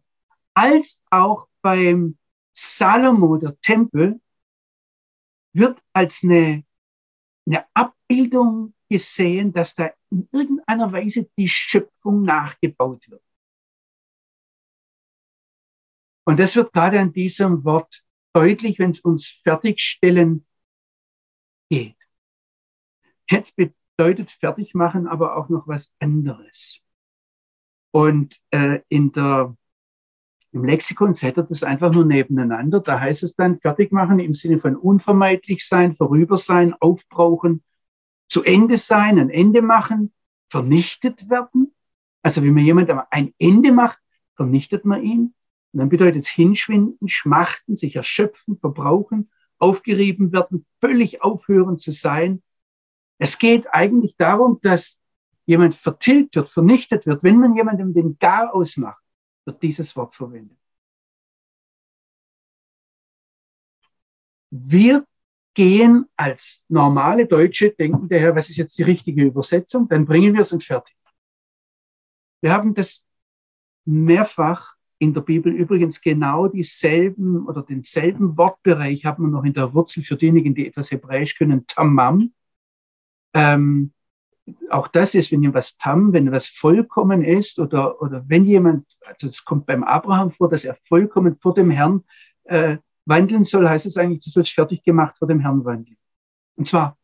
als 0.54 1.04
auch 1.10 1.48
beim 1.64 2.20
Salomo 2.54 3.38
der 3.38 3.60
Tempel 3.62 4.22
wird 5.54 5.82
als 5.94 6.24
eine, 6.24 6.64
eine 7.48 7.66
Abbildung 7.74 7.97
gesehen, 8.90 9.54
dass 9.54 9.76
da 9.76 9.92
in 10.10 10.28
irgendeiner 10.32 10.92
Weise 10.92 11.30
die 11.38 11.48
Schöpfung 11.48 12.24
nachgebaut 12.24 13.10
wird. 13.10 13.24
Und 16.26 16.40
das 16.40 16.56
wird 16.56 16.74
gerade 16.74 17.00
an 17.00 17.14
diesem 17.14 17.64
Wort 17.64 18.04
deutlich, 18.34 18.80
wenn 18.80 18.90
es 18.90 19.00
uns 19.00 19.28
fertigstellen 19.44 20.46
geht. 21.70 21.96
Jetzt 23.30 23.56
bedeutet 23.56 24.32
fertig 24.32 24.74
machen 24.74 25.08
aber 25.08 25.38
auch 25.38 25.50
noch 25.50 25.68
was 25.68 25.94
anderes. 26.00 26.82
Und 27.92 28.38
äh, 28.52 28.82
in 28.90 29.12
der, 29.12 29.56
im 30.52 30.66
Lexikon 30.66 31.14
setzt 31.14 31.50
das 31.50 31.64
einfach 31.64 31.92
nur 31.92 32.06
nebeneinander. 32.06 32.80
Da 32.80 33.00
heißt 33.00 33.24
es 33.24 33.36
dann 33.36 33.60
fertig 33.60 33.92
machen 33.92 34.20
im 34.20 34.36
Sinne 34.36 34.60
von 34.60 34.76
unvermeidlich 34.76 35.66
sein, 35.66 35.96
vorüber 35.96 36.38
sein, 36.38 36.74
aufbrauchen, 36.74 37.64
zu 38.30 38.44
Ende 38.44 38.78
sein, 38.78 39.20
ein 39.20 39.30
Ende 39.30 39.62
machen, 39.62 40.14
vernichtet 40.50 41.30
werden. 41.30 41.74
Also 42.22 42.44
wenn 42.44 42.54
man 42.54 42.66
jemand 42.66 42.90
ein 43.12 43.34
Ende 43.38 43.72
macht, 43.72 44.00
vernichtet 44.36 44.86
man 44.86 45.04
ihn. 45.04 45.34
Und 45.74 45.80
dann 45.80 45.90
bedeutet 45.90 46.24
es 46.24 46.30
hinschwinden, 46.30 47.08
schmachten, 47.08 47.76
sich 47.76 47.96
erschöpfen, 47.96 48.58
verbrauchen, 48.58 49.30
aufgerieben 49.58 50.32
werden, 50.32 50.66
völlig 50.80 51.22
aufhören 51.22 51.80
zu 51.80 51.92
sein, 51.92 52.42
es 53.18 53.38
geht 53.38 53.68
eigentlich 53.74 54.16
darum, 54.18 54.60
dass 54.62 55.02
jemand 55.46 55.76
vertilgt 55.76 56.36
wird, 56.36 56.50
vernichtet 56.50 57.06
wird. 57.06 57.24
Wenn 57.24 57.40
man 57.40 57.56
jemandem 57.56 57.94
den 57.94 58.18
Gar 58.20 58.54
ausmacht, 58.54 59.04
wird 59.46 59.62
dieses 59.64 59.96
Wort 59.96 60.14
verwendet. 60.16 60.58
Wir 64.50 65.06
gehen 65.58 66.06
als 66.16 66.64
normale 66.70 67.26
Deutsche, 67.26 67.72
denken 67.72 68.08
daher, 68.08 68.36
was 68.36 68.48
ist 68.52 68.58
jetzt 68.58 68.78
die 68.78 68.84
richtige 68.84 69.24
Übersetzung, 69.24 69.90
dann 69.90 70.06
bringen 70.06 70.36
wir 70.36 70.42
es 70.42 70.54
und 70.54 70.64
fertig. 70.64 70.96
Wir 72.42 72.54
haben 72.54 72.76
das 72.76 73.04
mehrfach 73.84 74.76
in 75.00 75.16
der 75.16 75.22
Bibel 75.22 75.52
übrigens 75.52 76.00
genau 76.00 76.48
dieselben 76.48 77.48
oder 77.48 77.64
denselben 77.64 78.38
Wortbereich 78.38 79.04
haben 79.04 79.24
wir 79.24 79.32
noch 79.32 79.46
in 79.46 79.54
der 79.54 79.74
Wurzel 79.74 80.04
für 80.04 80.16
diejenigen, 80.16 80.54
die 80.54 80.68
etwas 80.68 80.92
Hebräisch 80.92 81.36
können, 81.36 81.66
Tamam. 81.66 82.34
Ähm, 83.34 83.94
auch 84.70 84.90
das 84.90 85.16
ist, 85.16 85.32
wenn 85.32 85.56
was 85.56 85.76
tam, 85.78 86.14
wenn 86.14 86.32
was 86.32 86.48
vollkommen 86.50 87.24
ist 87.24 87.58
oder, 87.58 88.00
oder 88.00 88.24
wenn 88.28 88.46
jemand, 88.46 88.86
also 89.04 89.28
es 89.28 89.44
kommt 89.44 89.66
beim 89.66 89.84
Abraham 89.84 90.30
vor, 90.30 90.50
dass 90.50 90.66
er 90.66 90.78
vollkommen 90.88 91.36
vor 91.36 91.56
dem 91.56 91.72
Herrn 91.72 92.04
äh, 92.44 92.78
wandeln 93.08 93.44
soll, 93.44 93.68
heißt 93.68 93.86
es 93.86 93.98
eigentlich, 93.98 94.24
du 94.24 94.30
sollst 94.30 94.54
fertig 94.54 94.84
gemacht 94.84 95.18
vor 95.18 95.28
dem 95.28 95.40
Herrn 95.40 95.64
wandeln. 95.66 95.98
Und 96.56 96.68
zwar, 96.68 96.98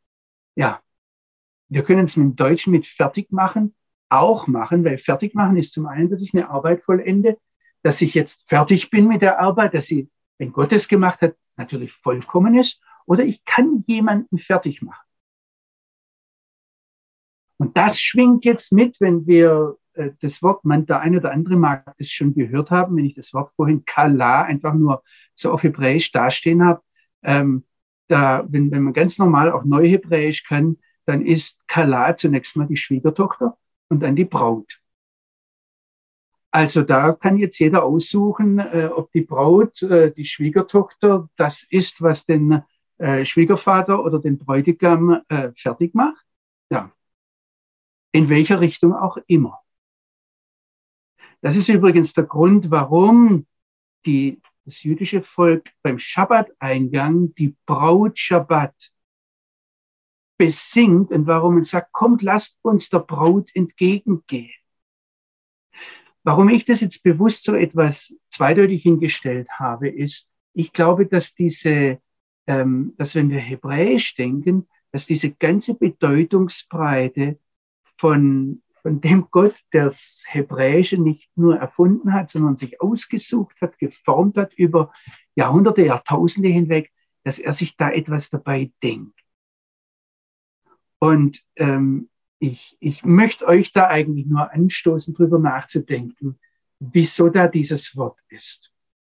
ja, 0.55 0.81
wir 1.69 1.83
können 1.83 2.05
es 2.05 2.17
mit 2.17 2.25
dem 2.25 2.35
Deutschen 2.35 2.71
mit 2.71 2.85
fertig 2.85 3.31
machen 3.31 3.75
auch 4.13 4.47
machen, 4.47 4.85
weil 4.85 4.97
fertig 4.97 5.33
machen 5.33 5.57
ist 5.57 5.73
zum 5.73 5.87
einen, 5.87 6.09
dass 6.09 6.21
ich 6.21 6.33
eine 6.33 6.49
Arbeit 6.49 6.83
vollende, 6.83 7.37
dass 7.81 8.01
ich 8.01 8.13
jetzt 8.13 8.47
fertig 8.47 8.89
bin 8.89 9.07
mit 9.07 9.21
der 9.21 9.39
Arbeit, 9.39 9.73
dass 9.73 9.87
sie, 9.87 10.09
wenn 10.37 10.53
Gott 10.53 10.71
es 10.71 10.87
gemacht 10.87 11.21
hat, 11.21 11.35
natürlich 11.57 11.91
vollkommen 11.91 12.57
ist, 12.57 12.81
oder 13.05 13.25
ich 13.25 13.43
kann 13.43 13.83
jemanden 13.87 14.37
fertig 14.37 14.81
machen. 14.81 15.05
Und 17.57 17.75
das 17.75 17.99
schwingt 17.99 18.45
jetzt 18.45 18.71
mit, 18.71 18.99
wenn 19.01 19.25
wir 19.25 19.77
äh, 19.93 20.11
das 20.21 20.41
Wort, 20.41 20.63
man, 20.65 20.85
der 20.85 21.01
eine 21.01 21.17
oder 21.17 21.31
andere 21.31 21.55
mag 21.55 21.93
das 21.97 22.09
schon 22.09 22.33
gehört 22.33 22.71
haben, 22.71 22.95
wenn 22.97 23.05
ich 23.05 23.15
das 23.15 23.33
Wort 23.33 23.51
vorhin 23.55 23.83
Kala 23.85 24.43
einfach 24.43 24.73
nur 24.73 25.03
so 25.35 25.51
auf 25.51 25.63
Hebräisch 25.63 26.11
dastehen 26.11 26.63
habe. 26.63 26.81
Ähm, 27.23 27.63
da, 28.07 28.45
wenn, 28.47 28.71
wenn 28.71 28.83
man 28.83 28.93
ganz 28.93 29.17
normal 29.17 29.51
auch 29.51 29.63
Neuhebräisch 29.63 30.43
kann, 30.43 30.77
dann 31.05 31.25
ist 31.25 31.65
Kala 31.67 32.15
zunächst 32.15 32.55
mal 32.55 32.67
die 32.67 32.77
Schwiegertochter 32.77 33.57
und 33.89 34.01
dann 34.01 34.15
die 34.15 34.25
Braut. 34.25 34.79
Also 36.51 36.83
da 36.83 37.13
kann 37.13 37.37
jetzt 37.37 37.57
jeder 37.57 37.83
aussuchen, 37.83 38.59
äh, 38.59 38.89
ob 38.93 39.11
die 39.11 39.21
Braut, 39.21 39.81
äh, 39.81 40.11
die 40.11 40.25
Schwiegertochter, 40.25 41.27
das 41.35 41.63
ist, 41.63 42.01
was 42.01 42.25
den 42.25 42.61
äh, 42.99 43.25
Schwiegervater 43.25 44.03
oder 44.03 44.19
den 44.19 44.37
Bräutigam 44.37 45.21
äh, 45.29 45.51
fertig 45.55 45.95
macht. 45.95 46.23
Ja. 46.69 46.91
In 48.11 48.29
welcher 48.29 48.61
Richtung 48.61 48.93
auch 48.93 49.17
immer. 49.25 49.63
Das 51.41 51.55
ist 51.55 51.69
übrigens 51.69 52.13
der 52.13 52.25
Grund, 52.25 52.69
warum 52.69 53.47
die, 54.05 54.39
das 54.65 54.83
jüdische 54.83 55.21
Volk 55.21 55.69
beim 55.81 55.99
Schabbat-Eingang 55.99 57.35
die 57.35 57.55
Braut 57.65 58.17
Schabbat 58.17 58.73
besingt 60.37 61.11
und 61.11 61.27
warum 61.27 61.55
man 61.55 61.65
sagt, 61.65 61.91
kommt, 61.91 62.21
lasst 62.21 62.59
uns 62.63 62.89
der 62.89 62.99
Braut 62.99 63.49
entgegengehen. 63.53 64.51
Warum 66.23 66.49
ich 66.49 66.65
das 66.65 66.81
jetzt 66.81 67.03
bewusst 67.03 67.43
so 67.43 67.53
etwas 67.53 68.15
zweideutig 68.29 68.83
hingestellt 68.83 69.47
habe, 69.51 69.89
ist, 69.89 70.29
ich 70.53 70.71
glaube, 70.71 71.05
dass 71.05 71.35
diese, 71.35 71.99
ähm, 72.47 72.93
dass 72.97 73.15
wenn 73.15 73.29
wir 73.29 73.39
Hebräisch 73.39 74.15
denken, 74.15 74.67
dass 74.91 75.05
diese 75.05 75.33
ganze 75.33 75.75
Bedeutungsbreite 75.75 77.39
von 77.97 78.62
von 78.83 78.99
dem 79.01 79.27
Gott, 79.31 79.59
der 79.71 79.85
das 79.85 80.23
Hebräische 80.27 81.01
nicht 81.01 81.29
nur 81.35 81.57
erfunden 81.57 82.13
hat, 82.13 82.29
sondern 82.29 82.57
sich 82.57 82.81
ausgesucht 82.81 83.55
hat, 83.61 83.79
geformt 83.79 84.37
hat 84.37 84.53
über 84.53 84.93
Jahrhunderte, 85.35 85.83
Jahrtausende 85.83 86.49
hinweg, 86.49 86.91
dass 87.23 87.39
er 87.39 87.53
sich 87.53 87.77
da 87.77 87.89
etwas 87.89 88.29
dabei 88.29 88.71
denkt. 88.83 89.17
Und 90.99 91.41
ähm, 91.55 92.09
ich, 92.39 92.75
ich 92.81 93.05
möchte 93.05 93.47
euch 93.47 93.71
da 93.71 93.87
eigentlich 93.87 94.25
nur 94.25 94.51
anstoßen, 94.51 95.13
drüber 95.13 95.39
nachzudenken, 95.39 96.37
wieso 96.79 97.29
da 97.29 97.47
dieses 97.47 97.95
Wort 97.95 98.19
ist. 98.27 98.73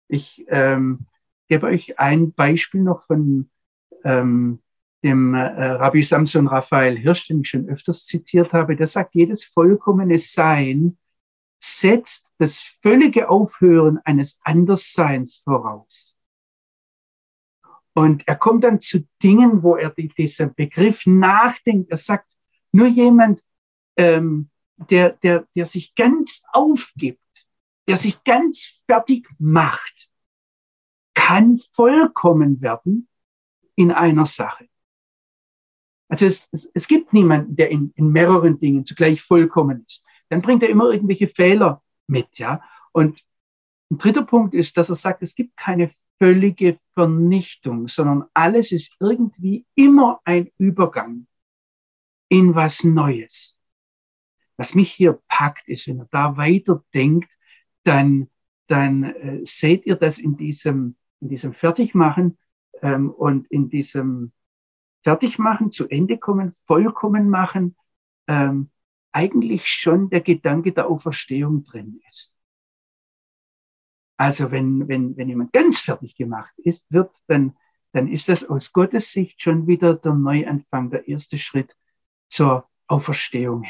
Ich 0.07 0.45
ähm, 0.47 1.07
gebe 1.49 1.67
euch 1.67 1.99
ein 1.99 2.31
Beispiel 2.31 2.81
noch 2.81 3.05
von 3.05 3.49
ähm, 4.05 4.59
dem 5.03 5.33
äh, 5.33 5.39
Rabbi 5.39 6.03
Samson 6.03 6.47
Raphael 6.47 6.97
Hirsch, 6.97 7.27
den 7.27 7.41
ich 7.41 7.49
schon 7.49 7.69
öfters 7.69 8.05
zitiert 8.05 8.53
habe, 8.53 8.75
der 8.75 8.87
sagt, 8.87 9.15
jedes 9.15 9.43
vollkommene 9.43 10.19
Sein 10.19 10.97
setzt 11.59 12.27
das 12.37 12.59
völlige 12.81 13.29
Aufhören 13.29 13.99
eines 14.03 14.39
Andersseins 14.43 15.37
voraus. 15.37 16.15
Und 17.93 18.27
er 18.27 18.35
kommt 18.35 18.63
dann 18.63 18.79
zu 18.79 19.07
Dingen, 19.23 19.63
wo 19.63 19.75
er 19.75 19.89
die, 19.89 20.09
dieser 20.09 20.47
Begriff 20.47 21.07
nachdenkt. 21.07 21.89
Er 21.89 21.97
sagt, 21.97 22.31
nur 22.71 22.87
jemand, 22.87 23.43
ähm, 23.95 24.49
der, 24.77 25.13
der, 25.13 25.47
der 25.55 25.65
sich 25.65 25.95
ganz 25.95 26.43
aufgibt, 26.53 27.19
der 27.87 27.97
sich 27.97 28.23
ganz 28.23 28.79
fertig 28.85 29.27
macht, 29.39 30.09
kann 31.15 31.57
vollkommen 31.73 32.61
werden 32.61 33.07
in 33.75 33.91
einer 33.91 34.27
Sache. 34.27 34.67
Also 36.09 36.25
es, 36.25 36.47
es, 36.51 36.69
es 36.73 36.87
gibt 36.87 37.13
niemanden, 37.13 37.55
der 37.55 37.69
in, 37.69 37.91
in 37.95 38.11
mehreren 38.11 38.59
Dingen 38.59 38.85
zugleich 38.85 39.21
vollkommen 39.21 39.83
ist. 39.87 40.05
Dann 40.29 40.41
bringt 40.41 40.63
er 40.63 40.69
immer 40.69 40.91
irgendwelche 40.91 41.27
Fehler 41.27 41.81
mit, 42.07 42.37
ja. 42.37 42.61
Und 42.91 43.21
ein 43.91 43.97
dritter 43.97 44.23
Punkt 44.23 44.53
ist, 44.53 44.75
dass 44.77 44.89
er 44.89 44.95
sagt, 44.95 45.23
es 45.23 45.35
gibt 45.35 45.55
keine 45.57 45.91
völlige 46.19 46.79
Vernichtung, 46.93 47.87
sondern 47.87 48.25
alles 48.33 48.71
ist 48.71 48.95
irgendwie 48.99 49.65
immer 49.75 50.19
ein 50.25 50.49
Übergang 50.57 51.27
in 52.29 52.55
was 52.55 52.83
Neues. 52.83 53.57
Was 54.57 54.73
mich 54.73 54.91
hier 54.91 55.21
packt, 55.27 55.67
ist, 55.67 55.87
wenn 55.87 55.99
er 55.99 56.07
da 56.11 56.35
weiterdenkt, 56.35 57.29
dann, 57.83 58.29
dann 58.67 59.03
äh, 59.03 59.39
seht 59.43 59.85
ihr 59.85 59.95
das 59.95 60.17
in 60.17 60.35
diesem, 60.35 60.95
in 61.21 61.29
diesem 61.29 61.53
Fertigmachen 61.53 62.37
ähm, 62.81 63.11
und 63.11 63.47
in 63.51 63.69
diesem 63.69 64.33
fertig 65.03 65.39
machen, 65.39 65.71
zu 65.71 65.87
Ende 65.87 66.17
kommen, 66.17 66.55
vollkommen 66.65 67.29
machen, 67.29 67.75
ähm, 68.27 68.69
eigentlich 69.11 69.67
schon 69.67 70.09
der 70.09 70.21
Gedanke 70.21 70.71
der 70.73 70.87
Auferstehung 70.87 71.63
drin 71.63 72.01
ist. 72.09 72.35
Also 74.17 74.51
wenn, 74.51 74.87
wenn, 74.87 75.15
wenn 75.15 75.29
jemand 75.29 75.53
ganz 75.53 75.79
fertig 75.79 76.15
gemacht 76.15 76.53
ist, 76.57 76.91
wird, 76.91 77.15
dann, 77.27 77.55
dann 77.93 78.07
ist 78.07 78.29
das 78.29 78.47
aus 78.49 78.73
Gottes 78.73 79.11
Sicht 79.11 79.41
schon 79.41 79.67
wieder 79.67 79.95
der 79.95 80.13
Neuanfang, 80.13 80.89
der 80.89 81.07
erste 81.07 81.37
Schritt 81.37 81.75
zur 82.27 82.67
Auferstehung. 82.87 83.65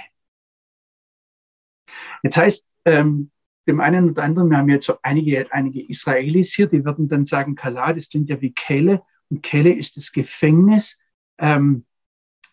Jetzt 2.24 2.38
heißt, 2.38 2.74
ähm, 2.86 3.32
dem 3.68 3.82
einen 3.82 4.12
oder 4.12 4.24
anderen, 4.24 4.50
wir 4.50 4.58
haben 4.58 4.70
jetzt 4.70 4.86
so 4.86 4.98
einige, 5.02 5.52
einige 5.52 5.88
Israelis 5.90 6.54
hier, 6.54 6.68
die 6.68 6.86
würden 6.86 7.10
dann 7.10 7.26
sagen, 7.26 7.56
Kala, 7.56 7.94
das 7.94 8.10
klingt 8.10 8.30
ja 8.30 8.40
wie 8.42 8.54
Kelle 8.54 9.04
und 9.30 9.44
Kelle 9.44 9.74
ist 9.74 9.98
das 9.98 10.12
Gefängnis 10.12 11.00
ähm, 11.38 11.86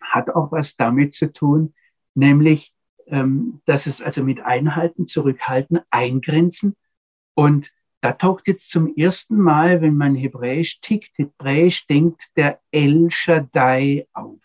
hat 0.00 0.30
auch 0.30 0.52
was 0.52 0.76
damit 0.76 1.14
zu 1.14 1.32
tun, 1.32 1.74
nämlich, 2.14 2.72
ähm, 3.06 3.60
dass 3.66 3.86
es 3.86 4.02
also 4.02 4.24
mit 4.24 4.40
Einhalten, 4.40 5.06
Zurückhalten, 5.06 5.80
Eingrenzen 5.90 6.76
und 7.34 7.72
da 8.04 8.12
taucht 8.12 8.46
jetzt 8.48 8.68
zum 8.68 8.94
ersten 8.96 9.38
Mal, 9.38 9.80
wenn 9.80 9.96
man 9.96 10.14
Hebräisch 10.14 10.82
tickt, 10.82 11.16
Hebräisch 11.16 11.86
denkt 11.86 12.22
der 12.36 12.60
El 12.70 13.10
Shaddai 13.10 14.06
auf. 14.12 14.40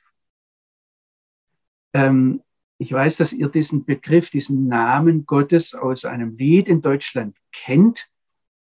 Ähm, 1.93 2.41
ich 2.77 2.93
weiß, 2.93 3.17
dass 3.17 3.33
ihr 3.33 3.49
diesen 3.49 3.83
Begriff, 3.83 4.29
diesen 4.29 4.69
Namen 4.69 5.25
Gottes 5.25 5.75
aus 5.75 6.05
einem 6.05 6.37
Lied 6.37 6.69
in 6.69 6.81
Deutschland 6.81 7.35
kennt. 7.51 8.07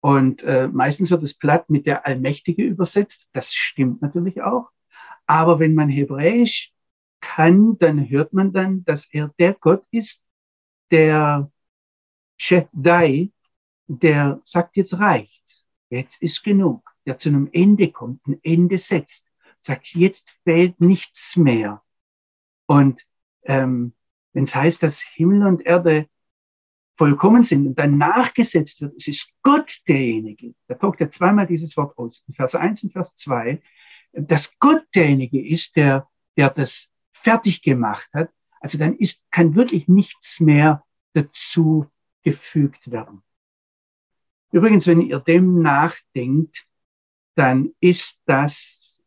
Und 0.01 0.43
äh, 0.43 0.69
meistens 0.69 1.11
wird 1.11 1.23
es 1.23 1.33
platt 1.33 1.71
mit 1.71 1.87
der 1.87 2.05
Allmächtige 2.05 2.63
übersetzt. 2.63 3.27
Das 3.33 3.55
stimmt 3.55 4.03
natürlich 4.03 4.43
auch. 4.43 4.72
Aber 5.33 5.61
wenn 5.61 5.73
man 5.75 5.89
Hebräisch 5.89 6.75
kann, 7.23 7.79
dann 7.79 8.11
hört 8.11 8.35
man 8.35 8.53
dann, 8.53 8.85
dass 8.85 9.07
er 9.15 9.33
der 9.39 9.55
Gott 9.55 9.83
ist, 9.91 10.27
der 10.91 11.51
Shaddai, 12.37 13.33
der 13.87 14.43
sagt, 14.45 14.77
jetzt 14.77 14.99
reicht's, 14.99 15.71
jetzt 15.89 16.23
ist 16.23 16.43
genug, 16.43 16.83
der 17.07 17.17
zu 17.17 17.31
einem 17.31 17.49
Ende 17.51 17.91
kommt, 17.91 18.27
ein 18.27 18.41
Ende 18.43 18.77
setzt, 18.77 19.27
sagt, 19.59 19.95
jetzt 19.95 20.39
fehlt 20.45 20.79
nichts 20.83 21.35
mehr. 21.39 21.83
Und 22.67 23.01
ähm, 23.45 23.95
wenn 24.35 24.45
es 24.45 24.55
heißt, 24.55 24.83
dass 24.83 25.01
Himmel 25.01 25.47
und 25.47 25.65
Erde 25.65 26.11
vollkommen 26.99 27.45
sind 27.45 27.67
und 27.67 27.79
dann 27.79 27.97
nachgesetzt 27.97 28.83
wird, 28.83 28.97
es 28.97 29.09
ist 29.09 29.33
Gott 29.43 29.81
derjenige, 29.89 30.55
da 30.67 30.75
taucht 30.75 31.01
ja 31.01 31.09
zweimal 31.09 31.47
dieses 31.47 31.75
Wort 31.79 31.97
aus, 31.97 32.23
in 32.29 32.35
Vers 32.35 32.55
1 32.55 32.85
und 32.85 32.93
Vers 32.93 33.17
2, 33.17 33.63
dass 34.13 34.59
Gott 34.59 34.85
derjenige 34.95 35.47
ist, 35.47 35.77
der, 35.77 36.09
der 36.37 36.51
das 36.51 36.93
fertig 37.13 37.63
gemacht 37.63 38.09
hat, 38.13 38.31
also 38.61 38.79
dann 38.79 38.97
ist, 38.97 39.25
kann 39.31 39.55
wirklich 39.55 39.89
nichts 39.89 40.41
mehr 40.41 40.85
dazu 41.15 41.87
gefügt 42.23 42.91
werden. 42.91 43.23
Übrigens, 44.53 44.87
wenn 44.87 45.01
ihr 45.01 45.19
dem 45.19 45.63
nachdenkt, 45.63 46.67
dann 47.35 47.75
ist 47.81 48.23
das 48.27 49.03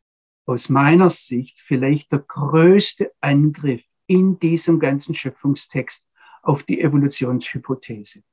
aus 0.46 0.70
meiner 0.70 1.10
Sicht 1.10 1.60
vielleicht 1.60 2.12
der 2.12 2.20
größte 2.20 3.12
Angriff 3.22 3.84
in 4.08 4.40
diesem 4.40 4.80
ganzen 4.80 5.16
Schöpfungstext 5.16 6.08
auf 6.42 6.64
die 6.64 6.82
Evolutionshypothese, 6.82 8.24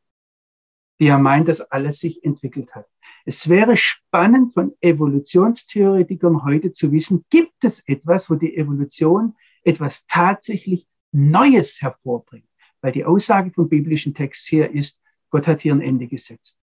die 0.99 1.05
ja 1.07 1.19
meint, 1.19 1.49
dass 1.49 1.61
alles 1.61 2.01
sich 2.01 2.23
entwickelt 2.25 2.75
hat. 2.75 2.87
Es 3.25 3.49
wäre 3.49 3.77
spannend 3.77 4.53
von 4.53 4.75
Evolutionstheoretikern 4.81 6.45
heute 6.45 6.73
zu 6.73 6.91
wissen, 6.91 7.25
gibt 7.31 7.65
es 7.65 7.87
etwas, 7.87 8.29
wo 8.29 8.35
die 8.35 8.57
Evolution 8.57 9.37
etwas 9.63 10.07
tatsächlich 10.07 10.87
Neues 11.13 11.81
hervorbringt? 11.81 12.49
Weil 12.81 12.93
die 12.93 13.05
Aussage 13.05 13.53
vom 13.53 13.69
biblischen 13.69 14.15
Text 14.15 14.49
hier 14.49 14.71
ist, 14.71 15.01
Gott 15.31 15.47
hat 15.47 15.63
hier 15.63 15.75
ein 15.75 15.81
Ende 15.81 16.09
gesetzt. 16.09 16.59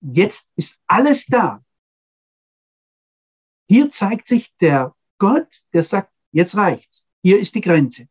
Jetzt 0.00 0.50
ist 0.56 0.80
alles 0.86 1.26
da. 1.26 1.64
Hier 3.68 3.90
zeigt 3.90 4.26
sich 4.26 4.52
der 4.60 4.94
Gott, 5.18 5.62
der 5.72 5.84
sagt, 5.84 6.12
jetzt 6.32 6.56
reicht's. 6.56 7.06
Hier 7.22 7.38
ist 7.38 7.54
die 7.54 7.60
Grenze. 7.60 8.08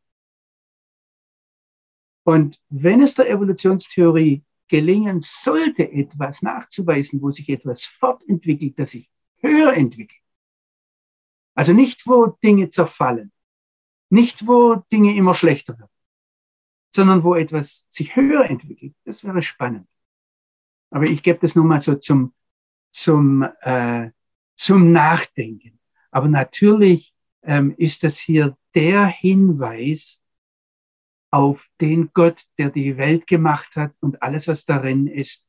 Und 2.23 2.62
wenn 2.69 3.01
es 3.01 3.15
der 3.15 3.29
Evolutionstheorie 3.29 4.43
gelingen 4.71 5.19
sollte, 5.21 5.91
etwas 5.91 6.41
nachzuweisen, 6.41 7.21
wo 7.21 7.29
sich 7.29 7.49
etwas 7.49 7.84
fortentwickelt, 7.84 8.79
das 8.79 8.91
sich 8.91 9.12
höher 9.41 9.73
entwickelt. 9.73 10.21
Also 11.53 11.73
nicht, 11.73 12.07
wo 12.07 12.38
Dinge 12.41 12.69
zerfallen, 12.69 13.34
nicht, 14.10 14.47
wo 14.47 14.75
Dinge 14.91 15.13
immer 15.15 15.36
schlechter 15.36 15.77
werden, 15.77 15.91
sondern 16.89 17.23
wo 17.23 17.36
etwas 17.36 17.86
sich 17.89 18.15
höher 18.15 18.45
entwickelt. 18.45 18.95
Das 19.03 19.25
wäre 19.25 19.43
spannend. 19.43 19.88
Aber 20.89 21.03
ich 21.03 21.21
gebe 21.21 21.39
das 21.39 21.55
nur 21.55 21.65
mal 21.65 21.81
so 21.81 21.95
zum, 21.95 22.34
zum, 22.91 23.43
äh, 23.62 24.12
zum 24.55 24.93
Nachdenken. 24.93 25.79
Aber 26.12 26.29
natürlich 26.29 27.13
ähm, 27.43 27.75
ist 27.77 28.03
das 28.03 28.17
hier 28.17 28.57
der 28.73 29.07
Hinweis 29.07 30.20
auf 31.32 31.70
den 31.80 32.12
Gott, 32.13 32.44
der 32.58 32.70
die 32.70 32.98
Welt 32.98 33.26
gemacht 33.26 33.76
hat 33.76 33.94
und 34.02 34.22
alles, 34.22 34.48
was 34.48 34.65
darin 34.65 35.08
ist. 35.08 35.48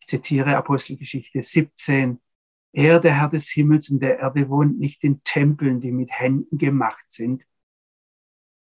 Ich 0.00 0.06
zitiere 0.08 0.56
Apostelgeschichte 0.56 1.42
17. 1.42 2.20
Er, 2.72 3.00
der 3.00 3.14
Herr 3.14 3.30
des 3.30 3.48
Himmels 3.48 3.88
und 3.88 4.00
der 4.00 4.18
Erde, 4.18 4.48
wohnt 4.50 4.78
nicht 4.78 5.02
in 5.02 5.22
Tempeln, 5.24 5.80
die 5.80 5.90
mit 5.90 6.10
Händen 6.10 6.58
gemacht 6.58 7.04
sind. 7.08 7.42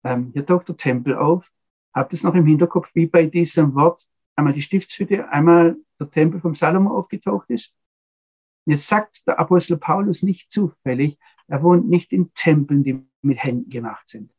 Ähm, 0.03 0.31
hier 0.33 0.45
taucht 0.45 0.67
der 0.67 0.77
Tempel 0.77 1.15
auf. 1.15 1.49
Habt 1.93 2.13
es 2.13 2.23
noch 2.23 2.35
im 2.35 2.45
Hinterkopf, 2.45 2.89
wie 2.93 3.05
bei 3.05 3.25
diesem 3.25 3.73
Wort 3.73 4.05
einmal 4.35 4.53
die 4.53 4.61
Stiftshütte, 4.61 5.29
einmal 5.29 5.77
der 5.99 6.11
Tempel 6.11 6.41
vom 6.41 6.55
Salomo 6.55 6.97
aufgetaucht 6.97 7.49
ist? 7.49 7.73
Jetzt 8.65 8.87
sagt 8.87 9.25
der 9.25 9.39
Apostel 9.39 9.77
Paulus 9.77 10.23
nicht 10.23 10.51
zufällig, 10.51 11.17
er 11.47 11.63
wohnt 11.63 11.89
nicht 11.89 12.11
in 12.11 12.33
Tempeln, 12.33 12.83
die 12.83 13.01
mit 13.21 13.43
Händen 13.43 13.69
gemacht 13.69 14.07
sind. 14.07 14.31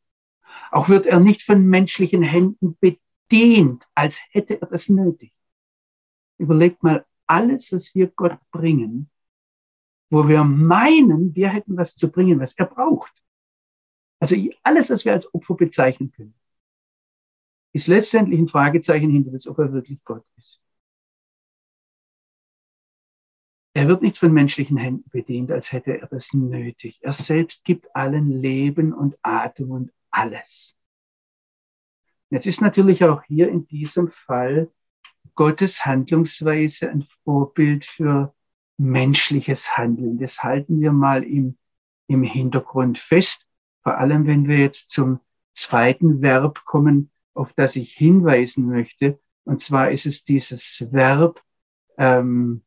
Auch 0.71 0.89
wird 0.89 1.05
er 1.05 1.19
nicht 1.19 1.43
von 1.43 1.65
menschlichen 1.65 2.23
Händen 2.23 2.77
bedient, 2.79 3.85
als 3.95 4.21
hätte 4.31 4.59
er 4.59 4.67
das 4.67 4.89
nötig. 4.89 5.33
Überlegt 6.37 6.83
mal, 6.83 7.05
alles, 7.27 7.71
was 7.71 7.93
wir 7.95 8.07
Gott 8.07 8.39
bringen, 8.51 9.09
wo 10.09 10.27
wir 10.27 10.43
meinen, 10.43 11.35
wir 11.35 11.49
hätten 11.49 11.77
was 11.77 11.95
zu 11.95 12.11
bringen, 12.11 12.39
was 12.39 12.53
er 12.53 12.65
braucht. 12.65 13.13
Also 14.19 14.35
alles, 14.61 14.89
was 14.89 15.05
wir 15.05 15.13
als 15.13 15.33
Opfer 15.33 15.55
bezeichnen 15.55 16.11
können, 16.11 16.35
ist 17.73 17.87
letztendlich 17.87 18.39
ein 18.39 18.47
Fragezeichen 18.47 19.09
hinter 19.09 19.31
das, 19.31 19.47
ob 19.47 19.59
er 19.59 19.73
wirklich 19.73 20.03
Gott 20.03 20.23
ist. 20.37 20.61
Er 23.75 23.87
wird 23.87 24.03
nicht 24.03 24.19
von 24.19 24.31
menschlichen 24.31 24.77
Händen 24.77 25.09
bedient, 25.09 25.51
als 25.51 25.71
hätte 25.71 25.99
er 25.99 26.07
das 26.07 26.33
nötig. 26.33 26.99
Er 27.01 27.13
selbst 27.13 27.65
gibt 27.65 27.95
allen 27.95 28.29
Leben 28.29 28.93
und 28.93 29.17
Atem 29.23 29.71
und 29.71 29.91
alles. 30.13 30.77
Jetzt 32.29 32.47
ist 32.47 32.61
natürlich 32.61 33.03
auch 33.03 33.23
hier 33.23 33.49
in 33.49 33.67
diesem 33.67 34.11
Fall 34.11 34.71
Gottes 35.35 35.85
Handlungsweise 35.85 36.89
ein 36.89 37.05
Vorbild 37.23 37.85
für 37.85 38.33
menschliches 38.77 39.77
Handeln. 39.77 40.19
Das 40.19 40.43
halten 40.43 40.81
wir 40.81 40.91
mal 40.91 41.23
im, 41.23 41.57
im 42.07 42.23
Hintergrund 42.23 42.97
fest. 42.97 43.47
Vor 43.83 43.97
allem, 43.97 44.25
wenn 44.27 44.47
wir 44.47 44.57
jetzt 44.57 44.89
zum 44.89 45.19
zweiten 45.53 46.21
Verb 46.21 46.65
kommen, 46.65 47.11
auf 47.33 47.53
das 47.53 47.75
ich 47.75 47.93
hinweisen 47.93 48.67
möchte. 48.67 49.19
Und 49.43 49.61
zwar 49.61 49.91
ist 49.91 50.05
es 50.05 50.23
dieses 50.23 50.85
Verb, 50.91 51.41
ähm, 51.97 52.63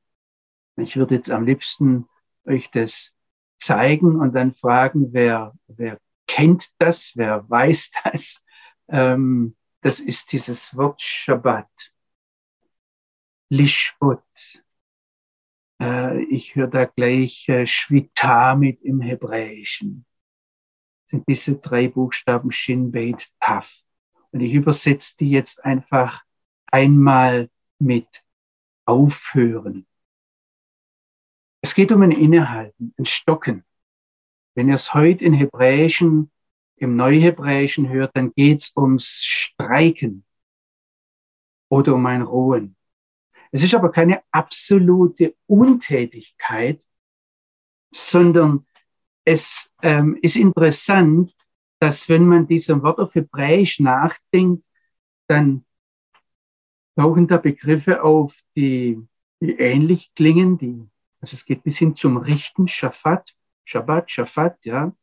ich 0.77 0.97
würde 0.97 1.17
jetzt 1.17 1.31
am 1.31 1.45
liebsten 1.45 2.09
euch 2.45 2.71
das 2.71 3.17
zeigen 3.57 4.17
und 4.21 4.35
dann 4.35 4.55
fragen, 4.55 5.13
wer, 5.13 5.55
wer 5.67 5.99
kennt 6.27 6.71
das, 6.79 7.13
wer 7.17 7.49
weiß 7.49 7.91
das. 8.05 8.45
Ähm, 8.89 9.57
das 9.83 10.01
ist 10.01 10.33
dieses 10.33 10.77
Wort 10.77 11.01
Shabbat. 11.01 11.71
Lishbot. 13.51 14.23
Äh, 15.81 16.23
ich 16.25 16.55
höre 16.55 16.69
da 16.69 16.85
gleich 16.87 17.49
äh, 17.49 17.67
mit 18.57 18.83
im 18.83 19.01
Hebräischen. 19.01 20.05
Das 21.05 21.11
sind 21.11 21.29
diese 21.29 21.57
drei 21.59 21.89
Buchstaben 21.89 22.51
Shin, 22.51 22.91
Bet, 22.91 23.29
Taf. 23.41 23.73
Und 24.33 24.41
ich 24.41 24.55
übersetze 24.55 25.17
die 25.21 25.31
jetzt 25.31 25.65
einfach 25.65 26.23
einmal 26.67 27.49
mit 27.79 28.09
aufhören. 28.85 29.87
Es 31.61 31.75
geht 31.75 31.93
um 31.93 32.03
ein 32.03 32.13
Innehalten, 32.13 32.95
ein 32.99 33.07
Stocken. 33.07 33.65
Wenn 34.57 34.69
ihr 34.69 34.75
es 34.77 34.95
heute 34.95 35.23
in 35.23 35.35
Hebräischen, 35.35 36.33
im 36.77 36.97
Neuhebräischen 36.97 37.91
hört, 37.91 38.17
dann 38.17 38.33
geht 38.33 38.63
es 38.63 38.73
ums 38.77 39.23
Streiken 39.23 40.25
oder 41.69 41.95
um 41.95 42.07
ein 42.07 42.23
Ruhen. 42.23 42.75
Es 43.53 43.63
ist 43.63 43.75
aber 43.75 43.93
keine 43.93 44.23
absolute 44.31 45.37
Untätigkeit, 45.47 46.83
sondern 47.93 48.67
es 49.25 49.71
ähm, 49.83 50.19
ist 50.23 50.37
interessant, 50.37 51.35
dass 51.79 52.09
wenn 52.09 52.27
man 52.27 52.47
diesem 52.47 52.83
Wort 52.83 52.99
auf 52.99 53.15
Hebräisch 53.15 53.79
nachdenkt, 53.81 54.65
dann 55.29 55.67
tauchen 56.97 57.29
da 57.29 57.37
Begriffe 57.37 58.03
auf, 58.03 58.35
die, 58.57 58.99
die 59.41 59.53
ähnlich 59.53 60.13
klingen, 60.15 60.57
die 60.57 60.89
also 61.21 61.35
es 61.35 61.45
geht 61.45 61.63
bis 61.63 61.79
hin 61.79 61.95
zum 61.95 62.17
Richten, 62.19 62.69
Schafat, 62.69 63.35
Shabbat, 63.67 64.11
Schafat, 64.11 64.65
ja. 64.65 64.95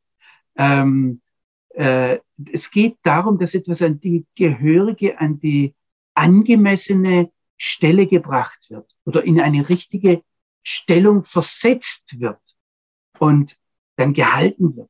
Ähm, 0.56 1.22
äh, 1.70 2.20
es 2.52 2.72
geht 2.72 2.98
darum, 3.04 3.38
dass 3.38 3.54
etwas 3.54 3.82
an 3.82 4.00
die 4.00 4.26
gehörige, 4.36 5.20
an 5.20 5.40
die 5.40 5.76
angemessene 6.16 7.32
Stelle 7.58 8.08
gebracht 8.08 8.70
wird 8.70 8.90
oder 9.06 9.24
in 9.24 9.40
eine 9.40 9.68
richtige 9.70 10.24
Stellung 10.64 11.24
versetzt 11.24 12.20
wird 12.20 12.42
und 13.20 13.58
dann 13.96 14.14
gehalten 14.14 14.76
wird. 14.76 14.90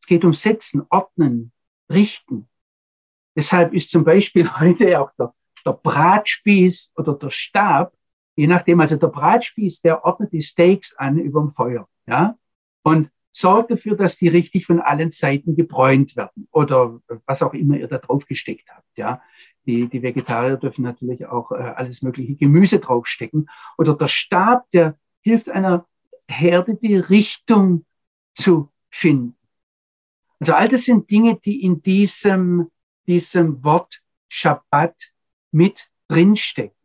Es 0.00 0.06
geht 0.06 0.24
um 0.24 0.34
Setzen, 0.34 0.86
Ordnen, 0.88 1.52
Richten. 1.88 2.48
Deshalb 3.36 3.74
ist 3.74 3.90
zum 3.90 4.04
Beispiel 4.04 4.50
heute 4.60 5.00
auch 5.00 5.10
der, 5.18 5.34
der 5.64 5.72
Bratspieß 5.72 6.92
oder 6.96 7.14
der 7.14 7.30
Stab 7.30 7.94
je 8.40 8.46
nachdem, 8.46 8.80
also 8.80 8.96
der 8.96 9.08
Bratspieß, 9.08 9.82
der 9.82 10.02
ordnet 10.02 10.32
die 10.32 10.42
Steaks 10.42 10.96
an 10.96 11.18
über 11.18 11.40
dem 11.40 11.52
Feuer, 11.52 11.86
ja, 12.06 12.38
und 12.82 13.10
sorgt 13.32 13.70
dafür, 13.70 13.96
dass 13.96 14.16
die 14.16 14.28
richtig 14.28 14.66
von 14.66 14.80
allen 14.80 15.10
Seiten 15.10 15.54
gebräunt 15.56 16.16
werden 16.16 16.48
oder 16.50 17.00
was 17.26 17.42
auch 17.42 17.54
immer 17.54 17.76
ihr 17.76 17.88
da 17.88 17.98
drauf 17.98 18.26
gesteckt 18.26 18.68
habt, 18.70 18.96
ja. 18.96 19.22
Die, 19.66 19.88
die 19.88 20.02
Vegetarier 20.02 20.56
dürfen 20.56 20.82
natürlich 20.82 21.26
auch 21.26 21.52
äh, 21.52 21.56
alles 21.56 22.00
mögliche 22.00 22.34
Gemüse 22.34 22.78
draufstecken. 22.78 23.48
Oder 23.76 23.94
der 23.94 24.08
Stab, 24.08 24.70
der 24.70 24.98
hilft 25.20 25.50
einer 25.50 25.86
Herde, 26.26 26.76
die 26.76 26.96
Richtung 26.96 27.84
zu 28.32 28.70
finden. 28.88 29.36
Also 30.40 30.54
all 30.54 30.68
das 30.68 30.84
sind 30.84 31.10
Dinge, 31.10 31.38
die 31.44 31.62
in 31.62 31.82
diesem, 31.82 32.70
diesem 33.06 33.62
Wort 33.62 34.00
Shabbat 34.28 35.12
mit 35.52 35.90
drinstecken. 36.08 36.79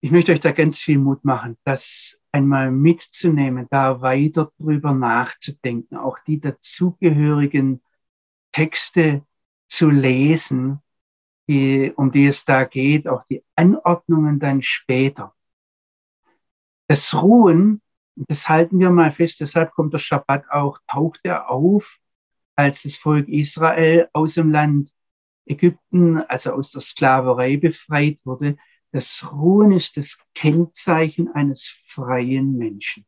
Ich 0.00 0.10
möchte 0.10 0.32
euch 0.32 0.40
da 0.40 0.52
ganz 0.52 0.78
viel 0.78 0.98
Mut 0.98 1.24
machen, 1.24 1.58
das 1.64 2.20
einmal 2.32 2.70
mitzunehmen, 2.70 3.66
da 3.70 4.00
weiter 4.00 4.52
drüber 4.58 4.92
nachzudenken, 4.92 5.96
auch 5.96 6.18
die 6.26 6.40
dazugehörigen 6.40 7.82
Texte 8.52 9.24
zu 9.68 9.90
lesen, 9.90 10.80
die, 11.48 11.92
um 11.96 12.12
die 12.12 12.26
es 12.26 12.44
da 12.44 12.64
geht, 12.64 13.08
auch 13.08 13.24
die 13.28 13.42
Anordnungen 13.56 14.38
dann 14.38 14.62
später. 14.62 15.34
Das 16.86 17.14
Ruhen, 17.14 17.82
das 18.16 18.48
halten 18.48 18.78
wir 18.78 18.90
mal 18.90 19.12
fest, 19.12 19.40
deshalb 19.40 19.72
kommt 19.72 19.92
der 19.92 19.98
Schabbat 19.98 20.50
auch, 20.50 20.78
taucht 20.88 21.20
er 21.24 21.50
auf, 21.50 21.98
als 22.56 22.82
das 22.82 22.96
Volk 22.96 23.28
Israel 23.28 24.08
aus 24.12 24.34
dem 24.34 24.50
Land 24.50 24.92
Ägypten, 25.46 26.18
also 26.18 26.52
aus 26.52 26.70
der 26.70 26.80
Sklaverei 26.80 27.56
befreit 27.56 28.18
wurde, 28.24 28.56
das 28.92 29.30
Ruhen 29.30 29.72
ist 29.72 29.96
das 29.96 30.18
Kennzeichen 30.34 31.28
eines 31.28 31.66
freien 31.86 32.56
Menschen. 32.56 33.06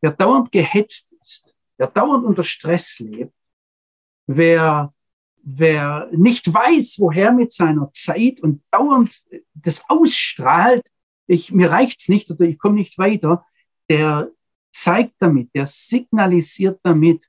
Wer 0.00 0.12
dauernd 0.12 0.52
gehetzt 0.52 1.12
ist, 1.22 1.54
wer 1.76 1.88
dauernd 1.88 2.24
unter 2.24 2.44
Stress 2.44 2.98
lebt, 3.00 3.34
wer, 4.26 4.94
wer 5.42 6.08
nicht 6.12 6.52
weiß, 6.52 6.98
woher 7.00 7.32
mit 7.32 7.52
seiner 7.52 7.92
Zeit 7.92 8.40
und 8.40 8.62
dauernd 8.70 9.22
das 9.54 9.82
ausstrahlt, 9.88 10.86
ich, 11.26 11.52
mir 11.52 11.70
reicht's 11.70 12.08
nicht 12.08 12.30
oder 12.30 12.44
ich 12.44 12.58
komme 12.58 12.76
nicht 12.76 12.98
weiter, 12.98 13.44
der 13.88 14.30
zeigt 14.72 15.14
damit, 15.18 15.54
der 15.54 15.66
signalisiert 15.66 16.80
damit 16.82 17.28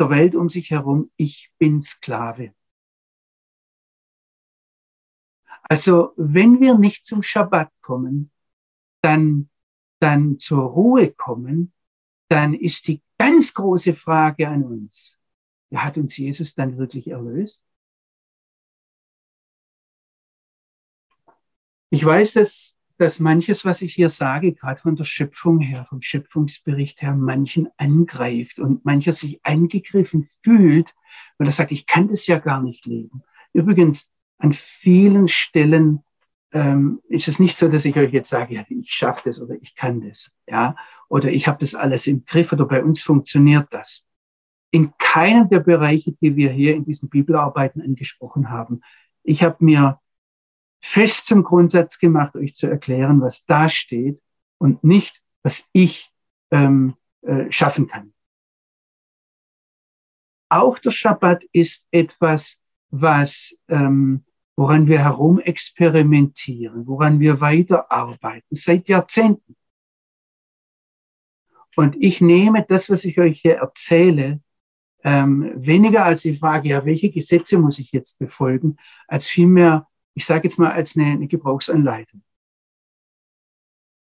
der 0.00 0.10
Welt 0.10 0.34
um 0.34 0.48
sich 0.48 0.70
herum, 0.70 1.10
ich 1.16 1.50
bin 1.58 1.80
Sklave. 1.80 2.54
Also 5.70 6.12
wenn 6.16 6.60
wir 6.60 6.76
nicht 6.76 7.06
zum 7.06 7.22
Schabbat 7.22 7.70
kommen, 7.80 8.32
dann, 9.02 9.48
dann 10.00 10.40
zur 10.40 10.64
Ruhe 10.64 11.12
kommen, 11.12 11.72
dann 12.28 12.54
ist 12.54 12.88
die 12.88 13.00
ganz 13.18 13.54
große 13.54 13.94
Frage 13.94 14.48
an 14.48 14.64
uns, 14.64 15.16
hat 15.72 15.96
uns 15.96 16.16
Jesus 16.16 16.56
dann 16.56 16.76
wirklich 16.76 17.06
erlöst? 17.06 17.64
Ich 21.90 22.04
weiß, 22.04 22.32
dass, 22.32 22.76
dass 22.98 23.20
manches, 23.20 23.64
was 23.64 23.80
ich 23.80 23.94
hier 23.94 24.10
sage, 24.10 24.52
gerade 24.52 24.80
von 24.80 24.96
der 24.96 25.04
Schöpfung 25.04 25.60
her, 25.60 25.86
vom 25.88 26.02
Schöpfungsbericht 26.02 27.00
her, 27.00 27.14
manchen 27.14 27.68
angreift 27.76 28.58
und 28.58 28.84
mancher 28.84 29.12
sich 29.12 29.38
angegriffen 29.44 30.28
fühlt, 30.42 30.92
weil 31.38 31.46
er 31.46 31.52
sagt, 31.52 31.70
ich 31.70 31.86
kann 31.86 32.08
das 32.08 32.26
ja 32.26 32.40
gar 32.40 32.60
nicht 32.60 32.86
leben. 32.86 33.22
Übrigens, 33.52 34.12
an 34.40 34.52
vielen 34.54 35.28
Stellen 35.28 36.02
ähm, 36.52 37.00
ist 37.08 37.28
es 37.28 37.38
nicht 37.38 37.56
so, 37.56 37.68
dass 37.68 37.84
ich 37.84 37.96
euch 37.96 38.12
jetzt 38.12 38.30
sage, 38.30 38.54
ja, 38.54 38.64
ich 38.68 38.92
schaffe 38.92 39.22
das 39.26 39.40
oder 39.40 39.54
ich 39.60 39.74
kann 39.74 40.00
das, 40.00 40.36
ja, 40.48 40.76
oder 41.08 41.30
ich 41.30 41.46
habe 41.46 41.58
das 41.60 41.74
alles 41.74 42.06
im 42.06 42.24
Griff 42.24 42.52
oder 42.52 42.66
bei 42.66 42.82
uns 42.82 43.02
funktioniert 43.02 43.68
das. 43.70 44.08
In 44.72 44.92
keinem 44.98 45.48
der 45.48 45.60
Bereiche, 45.60 46.12
die 46.20 46.36
wir 46.36 46.50
hier 46.50 46.74
in 46.74 46.84
diesen 46.84 47.08
Bibelarbeiten 47.08 47.82
angesprochen 47.82 48.50
haben, 48.50 48.80
ich 49.22 49.42
habe 49.42 49.64
mir 49.64 50.00
fest 50.80 51.26
zum 51.26 51.44
Grundsatz 51.44 51.98
gemacht, 51.98 52.34
euch 52.34 52.54
zu 52.54 52.66
erklären, 52.66 53.20
was 53.20 53.44
da 53.44 53.68
steht 53.68 54.20
und 54.58 54.82
nicht, 54.82 55.20
was 55.42 55.68
ich 55.72 56.10
ähm, 56.50 56.94
äh, 57.22 57.50
schaffen 57.50 57.86
kann. 57.86 58.12
Auch 60.48 60.78
der 60.78 60.90
Schabbat 60.90 61.44
ist 61.52 61.86
etwas, 61.90 62.60
was, 62.90 63.56
ähm, 63.68 64.24
woran 64.60 64.86
wir 64.86 64.98
herumexperimentieren, 64.98 66.86
woran 66.86 67.18
wir 67.18 67.40
weiterarbeiten, 67.40 68.54
seit 68.54 68.88
Jahrzehnten. 68.88 69.56
Und 71.76 71.96
ich 71.98 72.20
nehme 72.20 72.66
das, 72.68 72.90
was 72.90 73.06
ich 73.06 73.18
euch 73.18 73.40
hier 73.40 73.56
erzähle, 73.56 74.42
ähm, 75.02 75.50
weniger 75.56 76.04
als 76.04 76.20
die 76.20 76.36
Frage, 76.36 76.68
ja, 76.68 76.84
welche 76.84 77.10
Gesetze 77.10 77.58
muss 77.58 77.78
ich 77.78 77.90
jetzt 77.90 78.18
befolgen, 78.18 78.76
als 79.08 79.26
vielmehr 79.26 79.88
ich 80.12 80.26
sage 80.26 80.44
jetzt 80.44 80.58
mal 80.58 80.72
als 80.72 80.94
eine, 80.94 81.12
eine 81.12 81.26
Gebrauchsanleitung. 81.26 82.22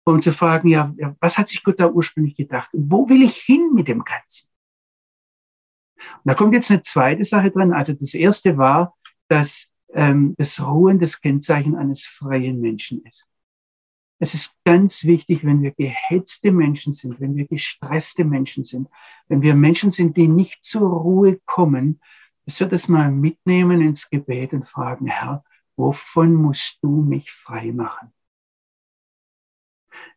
Um 0.04 0.22
zu 0.22 0.32
fragen, 0.32 0.68
ja, 0.68 0.94
was 1.18 1.36
hat 1.36 1.48
sich 1.48 1.64
Gott 1.64 1.80
da 1.80 1.88
ursprünglich 1.88 2.36
gedacht? 2.36 2.72
Und 2.72 2.88
wo 2.92 3.08
will 3.08 3.22
ich 3.22 3.38
hin 3.38 3.72
mit 3.74 3.88
dem 3.88 4.04
Ganzen? 4.04 4.50
Und 5.96 6.22
da 6.26 6.34
kommt 6.34 6.54
jetzt 6.54 6.70
eine 6.70 6.82
zweite 6.82 7.24
Sache 7.24 7.50
dran. 7.50 7.72
Also 7.72 7.92
das 7.92 8.14
erste 8.14 8.56
war, 8.56 8.96
dass 9.26 9.72
ähm, 9.92 10.34
das 10.38 10.60
Ruhen 10.60 10.98
das 10.98 11.20
Kennzeichen 11.20 11.76
eines 11.76 12.04
freien 12.04 12.60
Menschen 12.60 13.04
ist. 13.04 13.26
Es 14.18 14.32
ist 14.34 14.56
ganz 14.64 15.04
wichtig, 15.04 15.44
wenn 15.44 15.62
wir 15.62 15.72
gehetzte 15.72 16.50
Menschen 16.50 16.94
sind, 16.94 17.20
wenn 17.20 17.36
wir 17.36 17.46
gestresste 17.46 18.24
Menschen 18.24 18.64
sind, 18.64 18.88
wenn 19.28 19.42
wir 19.42 19.54
Menschen 19.54 19.92
sind, 19.92 20.16
die 20.16 20.28
nicht 20.28 20.64
zur 20.64 20.88
Ruhe 20.88 21.38
kommen, 21.44 22.00
dass 22.46 22.60
wir 22.60 22.66
das 22.66 22.88
mal 22.88 23.10
mitnehmen 23.10 23.82
ins 23.82 24.08
Gebet 24.08 24.52
und 24.52 24.66
fragen, 24.66 25.06
Herr, 25.06 25.44
Wovon 25.76 26.34
musst 26.34 26.78
du 26.82 27.02
mich 27.02 27.30
frei 27.30 27.70
machen? 27.72 28.12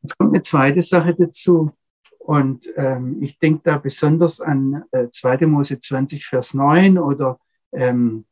Jetzt 0.01 0.17
kommt 0.17 0.33
eine 0.33 0.41
zweite 0.41 0.81
Sache 0.81 1.13
dazu. 1.15 1.71
Und 2.19 2.69
ähm, 2.75 3.21
ich 3.21 3.39
denke 3.39 3.61
da 3.63 3.77
besonders 3.77 4.39
an 4.39 4.83
äh, 4.91 5.09
2. 5.09 5.47
Mose 5.47 5.79
20, 5.79 6.25
Vers 6.25 6.53
9 6.53 6.97
oder 6.97 7.39
ähm, 7.71 8.25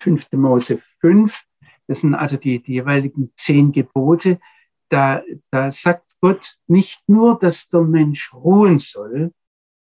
5. 0.00 0.32
Mose 0.32 0.82
5. 1.00 1.42
Das 1.86 2.00
sind 2.00 2.14
also 2.14 2.36
die, 2.36 2.62
die 2.62 2.74
jeweiligen 2.74 3.32
zehn 3.36 3.72
Gebote. 3.72 4.40
Da, 4.88 5.22
da 5.50 5.72
sagt 5.72 6.04
Gott 6.20 6.58
nicht 6.66 7.02
nur, 7.08 7.38
dass 7.38 7.68
der 7.68 7.82
Mensch 7.82 8.32
ruhen 8.32 8.78
soll 8.78 9.32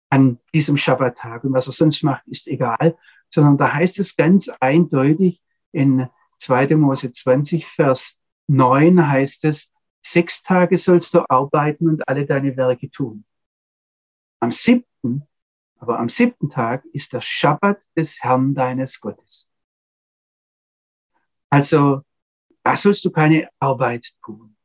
an 0.10 0.40
diesem 0.54 0.78
Schabbattag 0.78 1.44
und 1.44 1.54
was 1.54 1.68
er 1.68 1.74
sonst 1.74 2.04
macht, 2.04 2.28
ist 2.28 2.48
egal, 2.48 2.98
sondern 3.30 3.58
da 3.58 3.74
heißt 3.74 4.00
es 4.00 4.16
ganz 4.16 4.50
eindeutig 4.60 5.42
in 5.72 6.10
2. 6.38 6.76
Mose 6.76 7.12
20, 7.12 7.68
Vers 7.68 8.20
9 8.48 9.08
heißt 9.08 9.46
es, 9.46 9.72
sechs 10.02 10.42
Tage 10.42 10.78
sollst 10.78 11.14
du 11.14 11.24
arbeiten 11.30 11.88
und 11.88 12.08
alle 12.08 12.26
deine 12.26 12.56
Werke 12.58 12.90
tun. 12.90 13.26
Am 14.40 14.52
siebten, 14.52 15.28
aber 15.78 16.00
am 16.00 16.10
siebten 16.10 16.50
Tag 16.50 16.86
ist 16.94 17.14
der 17.14 17.22
Schabbat 17.22 17.82
des 17.96 18.24
Herrn 18.24 18.56
deines 18.56 19.00
Gottes. 19.00 19.49
Also, 21.50 22.04
da 22.64 22.76
sollst 22.76 23.04
du 23.06 23.12
keine 23.12 23.50
Arbeit 23.60 24.14
tun. 24.24 24.56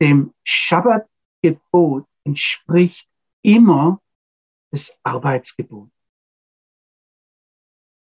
Dem 0.00 0.32
Schabbatgebot 0.44 2.06
entspricht 2.24 3.08
immer 3.42 4.00
das 4.70 4.98
Arbeitsgebot. 5.02 5.90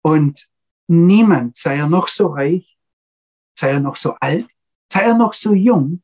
Und 0.03 0.50
Niemand, 0.92 1.57
sei 1.57 1.76
er 1.76 1.88
noch 1.88 2.09
so 2.09 2.26
reich, 2.26 2.76
sei 3.57 3.70
er 3.70 3.79
noch 3.79 3.94
so 3.94 4.14
alt, 4.14 4.50
sei 4.92 5.03
er 5.03 5.14
noch 5.14 5.35
so 5.35 5.55
jung, 5.55 6.03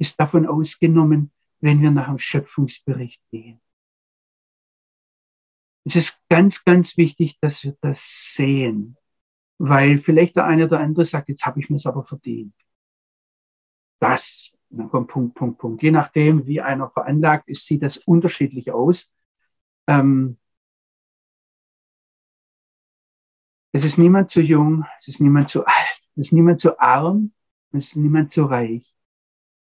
ist 0.00 0.18
davon 0.18 0.48
ausgenommen, 0.48 1.30
wenn 1.60 1.80
wir 1.80 1.92
nach 1.92 2.08
dem 2.08 2.18
Schöpfungsbericht 2.18 3.22
gehen. 3.30 3.60
Es 5.84 5.94
ist 5.94 6.28
ganz, 6.28 6.64
ganz 6.64 6.96
wichtig, 6.96 7.38
dass 7.40 7.62
wir 7.62 7.76
das 7.82 8.34
sehen, 8.34 8.96
weil 9.58 10.00
vielleicht 10.00 10.36
der 10.36 10.44
eine 10.46 10.66
oder 10.66 10.80
andere 10.80 11.04
sagt, 11.04 11.28
jetzt 11.28 11.46
habe 11.46 11.60
ich 11.60 11.70
mir 11.70 11.76
es 11.76 11.86
aber 11.86 12.04
verdient. 12.04 12.54
Das, 14.00 14.50
dann 14.70 14.90
kommt 14.90 15.08
Punkt, 15.08 15.34
Punkt, 15.34 15.58
Punkt. 15.58 15.82
Je 15.82 15.90
nachdem, 15.90 16.46
wie 16.46 16.60
einer 16.60 16.90
veranlagt 16.90 17.48
ist, 17.48 17.66
sieht 17.66 17.82
das 17.82 17.96
unterschiedlich 17.98 18.72
aus. 18.72 19.12
Ähm, 19.86 20.38
Es 23.76 23.84
ist 23.84 23.98
niemand 23.98 24.30
zu 24.30 24.40
jung, 24.40 24.84
es 25.00 25.08
ist 25.08 25.20
niemand 25.20 25.50
zu 25.50 25.66
alt, 25.66 25.98
es 26.14 26.26
ist 26.26 26.32
niemand 26.32 26.60
zu 26.60 26.78
arm, 26.78 27.32
es 27.72 27.88
ist 27.88 27.96
niemand 27.96 28.30
zu 28.30 28.44
reich, 28.44 28.94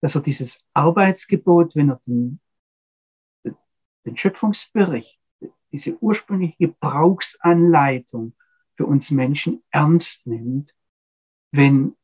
dass 0.01 0.15
er 0.15 0.21
dieses 0.21 0.65
Arbeitsgebot, 0.75 1.75
wenn 1.75 1.91
er 1.91 2.01
den, 2.07 2.39
den 4.05 4.17
Schöpfungsbericht, 4.17 5.19
diese 5.73 6.01
ursprüngliche 6.01 6.57
Gebrauchsanleitung 6.57 8.37
für 8.77 8.87
uns 8.87 9.11
Menschen 9.11 9.63
ernst 9.71 10.27
nimmt, 10.27 10.75
wenn, 11.51 11.97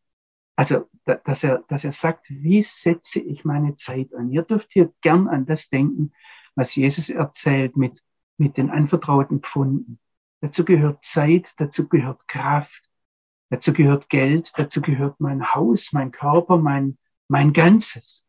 also, 0.57 0.89
dass 1.05 1.45
er, 1.45 1.65
dass 1.69 1.85
er 1.85 1.93
sagt, 1.93 2.27
wie 2.29 2.63
setze 2.63 3.21
ich 3.21 3.45
meine 3.45 3.75
Zeit 3.77 4.15
an? 4.15 4.31
Ihr 4.31 4.43
dürft 4.43 4.73
hier 4.73 4.93
gern 5.01 5.29
an 5.29 5.47
das 5.47 5.69
denken, 5.69 6.13
was 6.55 6.75
Jesus 6.75 7.09
erzählt 7.11 7.77
mit, 7.77 8.03
mit 8.39 8.57
den 8.57 8.71
anvertrauten 8.71 9.41
Pfunden. 9.41 9.99
Dazu 10.41 10.65
gehört 10.65 11.05
Zeit, 11.05 11.53
dazu 11.57 11.89
gehört 11.89 12.27
Kraft, 12.29 12.89
dazu 13.51 13.73
gehört 13.73 14.09
Geld, 14.09 14.53
dazu 14.57 14.81
gehört 14.81 15.21
mein 15.21 15.55
Haus, 15.55 15.93
mein 15.93 16.11
Körper, 16.11 16.57
mein, 16.57 16.99
mein 17.29 17.53
Ganzes, 17.53 18.25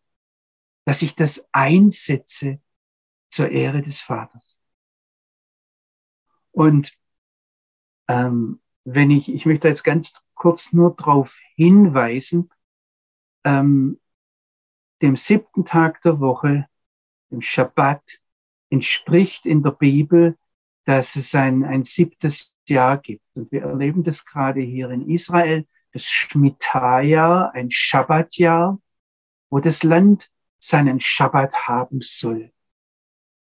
dass 0.86 1.02
ich 1.02 1.16
das 1.16 1.48
einsetze 1.52 2.62
zur 3.30 3.50
Ehre 3.50 3.82
des 3.82 4.00
Vaters. 4.00 4.60
Und 6.52 6.94
ähm, 8.08 8.60
wenn 8.86 9.12
ich, 9.12 9.34
ich 9.34 9.46
möchte 9.46 9.68
jetzt 9.68 9.84
ganz 9.84 10.22
kurz 10.34 10.74
nur 10.74 10.96
darauf 10.96 11.38
hinweisen, 11.56 12.50
ähm, 13.44 14.00
dem 15.02 15.16
siebten 15.16 15.66
Tag 15.66 16.02
der 16.02 16.20
Woche, 16.20 16.68
dem 17.32 17.42
Schabbat, 17.42 18.20
entspricht 18.70 19.46
in 19.46 19.64
der 19.64 19.72
Bibel 19.72 20.38
dass 20.86 21.16
es 21.16 21.34
ein, 21.36 21.64
ein 21.64 21.84
siebtes 21.84 22.52
Jahr 22.68 22.98
gibt. 22.98 23.24
Und 23.36 23.52
wir 23.52 23.64
erleben 23.64 24.04
das 24.04 24.26
gerade 24.26 24.62
hier 24.62 24.90
in 24.90 25.10
Israel, 25.10 25.66
das 25.92 26.10
Shemitah-Jahr, 26.10 27.54
ein 27.54 27.72
Schabbatjahr, 27.72 28.80
wo 29.50 29.60
das 29.60 29.84
Land 29.84 30.30
seinen 30.60 31.00
Schabbat 31.00 31.54
haben 31.68 32.00
soll. 32.02 32.52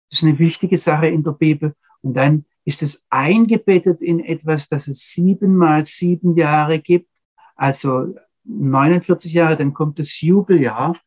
Das 0.10 0.20
ist 0.20 0.24
eine 0.24 0.40
wichtige 0.40 0.78
Sache 0.78 1.08
in 1.08 1.24
der 1.24 1.32
Bibel. 1.32 1.76
Und 2.02 2.14
dann 2.14 2.46
ist 2.68 2.84
es 2.84 3.06
eingebettet 3.10 4.02
in 4.02 4.20
etwas, 4.20 4.68
das 4.68 4.90
es 4.90 5.10
siebenmal 5.14 5.86
sieben 5.86 6.36
Jahre 6.36 6.80
gibt, 6.80 7.10
also 7.56 8.14
49 8.44 9.32
Jahre, 9.32 9.56
dann 9.56 9.74
kommt 9.74 10.00
das 10.00 10.20
Jubeljahr, 10.20 11.00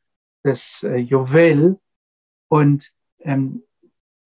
das 0.42 0.82
äh, 0.84 0.96
Jovel. 0.96 1.78
Und 2.48 2.90
ähm, 3.18 3.62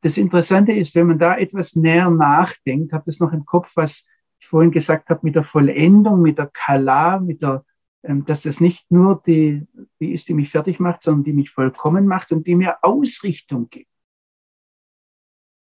das 0.00 0.16
Interessante 0.16 0.70
ist, 0.74 0.94
wenn 0.94 1.08
man 1.08 1.18
da 1.18 1.36
etwas 1.36 1.74
näher 1.74 2.08
nachdenkt, 2.08 2.92
habe 2.92 3.02
das 3.06 3.18
noch 3.18 3.32
im 3.32 3.44
Kopf, 3.44 3.72
was 3.74 4.06
ich 4.38 4.46
vorhin 4.46 4.70
gesagt 4.70 5.10
habe, 5.10 5.20
mit 5.24 5.34
der 5.34 5.42
Vollendung, 5.44 6.22
mit 6.22 6.38
der 6.38 6.46
Kala, 6.46 7.18
mit 7.18 7.42
der, 7.42 7.64
ähm, 8.04 8.24
dass 8.24 8.42
das 8.42 8.60
nicht 8.60 8.88
nur 8.92 9.20
die, 9.26 9.66
die 9.98 10.12
ist, 10.12 10.28
die 10.28 10.34
mich 10.34 10.50
fertig 10.50 10.78
macht, 10.78 11.02
sondern 11.02 11.24
die 11.24 11.32
mich 11.32 11.50
vollkommen 11.50 12.06
macht 12.06 12.30
und 12.30 12.46
die 12.46 12.54
mir 12.54 12.78
Ausrichtung 12.82 13.68
gibt. 13.70 13.90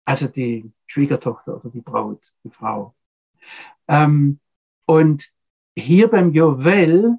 Also 0.04 0.26
die 0.26 0.72
Schwiegertochter 0.92 1.56
oder 1.56 1.70
die 1.70 1.80
Braut, 1.80 2.22
die 2.44 2.50
Frau. 2.50 2.94
Ähm, 3.88 4.40
und 4.84 5.30
hier 5.74 6.08
beim 6.08 6.32
Jovel, 6.32 7.16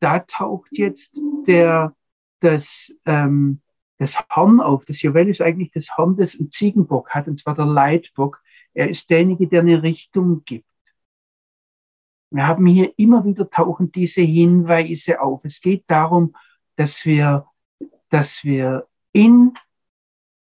da 0.00 0.18
taucht 0.18 0.70
jetzt 0.72 1.20
der, 1.46 1.94
das, 2.40 2.92
ähm, 3.06 3.60
das 3.98 4.18
Horn 4.34 4.60
auf. 4.60 4.84
Das 4.84 5.00
Juwel 5.02 5.28
ist 5.28 5.40
eigentlich 5.40 5.70
das 5.70 5.96
Horn, 5.96 6.16
das 6.16 6.34
ein 6.34 6.50
Ziegenbock 6.50 7.10
hat, 7.10 7.28
und 7.28 7.38
zwar 7.38 7.54
der 7.54 7.66
Leitbock, 7.66 8.42
Er 8.74 8.90
ist 8.90 9.08
derjenige, 9.10 9.46
der 9.46 9.60
eine 9.60 9.84
Richtung 9.84 10.42
gibt. 10.44 10.66
Wir 12.30 12.48
haben 12.48 12.66
hier 12.66 12.92
immer 12.96 13.24
wieder 13.24 13.48
tauchen 13.48 13.92
diese 13.92 14.22
Hinweise 14.22 15.20
auf. 15.20 15.44
Es 15.44 15.60
geht 15.60 15.84
darum, 15.86 16.34
dass 16.74 17.04
wir, 17.04 17.46
dass 18.10 18.42
wir 18.42 18.88
in 19.12 19.54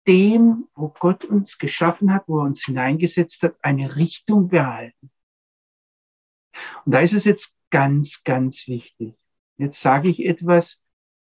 dem, 0.06 0.68
wo 0.74 0.88
Gott 0.88 1.24
uns 1.24 1.58
geschaffen 1.58 2.12
hat, 2.12 2.24
wo 2.26 2.40
er 2.40 2.44
uns 2.44 2.64
hineingesetzt 2.64 3.42
hat, 3.42 3.56
eine 3.62 3.96
Richtung 3.96 4.48
behalten. 4.48 5.10
Und 6.84 6.92
da 6.92 7.00
ist 7.00 7.14
es 7.14 7.24
jetzt 7.24 7.56
ganz, 7.70 8.22
ganz 8.22 8.68
wichtig. 8.68 9.14
Jetzt 9.56 9.80
sage 9.80 10.08
ich 10.08 10.24
etwas, 10.24 10.82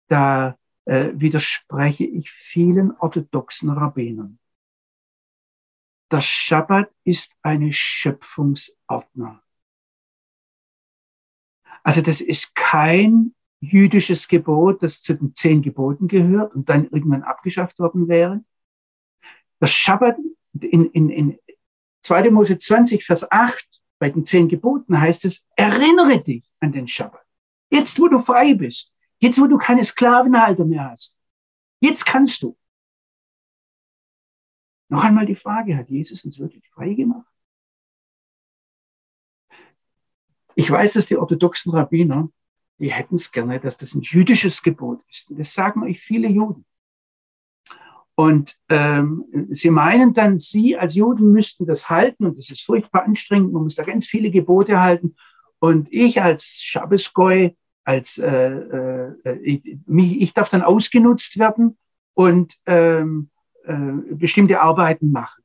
da 0.09 0.59
äh, 0.85 1.11
widerspreche 1.15 2.05
ich 2.05 2.31
vielen 2.31 2.93
orthodoxen 2.93 3.71
Rabbinern. 3.71 4.39
Der 6.11 6.21
Schabbat 6.21 6.91
ist 7.05 7.35
eine 7.43 7.73
Schöpfungsordnung. 7.73 9.41
Also 11.83 12.01
das 12.01 12.21
ist 12.21 12.55
kein 12.55 13.35
jüdisches 13.61 14.29
Gebot, 14.29 14.83
das 14.83 15.03
zu 15.03 15.15
den 15.15 15.35
zehn 15.35 15.62
Geboten 15.62 16.09
gehört 16.09 16.55
und 16.55 16.69
dann 16.69 16.85
irgendwann 16.85 17.23
abgeschafft 17.23 17.79
worden 17.79 18.09
wäre. 18.09 18.45
Der 19.61 19.66
Schabbat 19.66 20.16
in, 20.61 20.90
in, 20.90 21.11
in 21.11 21.38
2. 22.03 22.31
Mose 22.31 22.59
20, 22.59 23.05
Vers 23.05 23.31
8 23.31 23.66
bei 23.99 24.11
den 24.11 24.25
zehn 24.25 24.49
Geboten 24.49 25.01
heißt 25.01 25.25
es, 25.25 25.47
erinnere 25.57 26.23
dich 26.23 26.51
an 26.61 26.73
den 26.73 26.87
Schabbat. 26.87 27.25
Jetzt, 27.71 27.99
wo 27.99 28.09
du 28.09 28.21
frei 28.21 28.55
bist, 28.55 28.92
jetzt, 29.19 29.40
wo 29.40 29.47
du 29.47 29.59
keine 29.59 29.85
Sklavenhalter 29.85 30.64
mehr 30.64 30.90
hast, 30.90 31.19
jetzt 31.81 32.05
kannst 32.05 32.42
du. 32.42 32.57
Noch 34.88 35.03
einmal 35.03 35.27
die 35.27 35.35
Frage, 35.35 35.77
hat 35.77 35.90
Jesus 35.90 36.25
uns 36.25 36.38
wirklich 36.38 36.69
frei 36.71 36.95
gemacht? 36.95 37.27
Ich 40.55 40.71
weiß, 40.71 40.95
dass 40.95 41.07
die 41.07 41.16
orthodoxen 41.16 41.73
Rabbiner, 41.73 42.31
die 42.79 42.92
hätten 42.92 43.16
es 43.16 43.33
gerne, 43.33 43.59
dass 43.59 43.79
das 43.79 43.95
ein 43.95 44.03
jüdisches 44.03 44.62
Gebot 44.62 45.03
ist. 45.11 45.31
Und 45.31 45.38
das 45.38 45.53
sagen 45.53 45.83
euch 45.83 46.01
viele 46.01 46.29
Juden. 46.29 46.64
Und 48.18 48.57
ähm, 48.70 49.26
sie 49.50 49.68
meinen 49.68 50.14
dann, 50.14 50.38
sie 50.38 50.76
als 50.76 50.94
Juden 50.94 51.33
müssten 51.33 51.66
das 51.66 51.90
halten 51.90 52.24
und 52.24 52.38
das 52.38 52.50
ist 52.50 52.64
furchtbar 52.64 53.05
anstrengend, 53.05 53.52
man 53.52 53.64
muss 53.64 53.74
da 53.74 53.85
ganz 53.85 54.07
viele 54.07 54.31
Gebote 54.31 54.81
halten. 54.81 55.16
Und 55.59 55.92
ich 55.92 56.22
als 56.22 56.62
Schabbesgoy, 56.62 57.55
als 57.85 58.16
äh, 58.16 58.52
äh, 58.52 59.38
ich, 59.42 59.62
ich 59.87 60.33
darf 60.33 60.48
dann 60.48 60.62
ausgenutzt 60.62 61.38
werden 61.38 61.76
und 62.14 62.57
ähm, 62.64 63.29
äh, 63.64 63.74
bestimmte 64.14 64.61
Arbeiten 64.62 65.12
machen. 65.12 65.42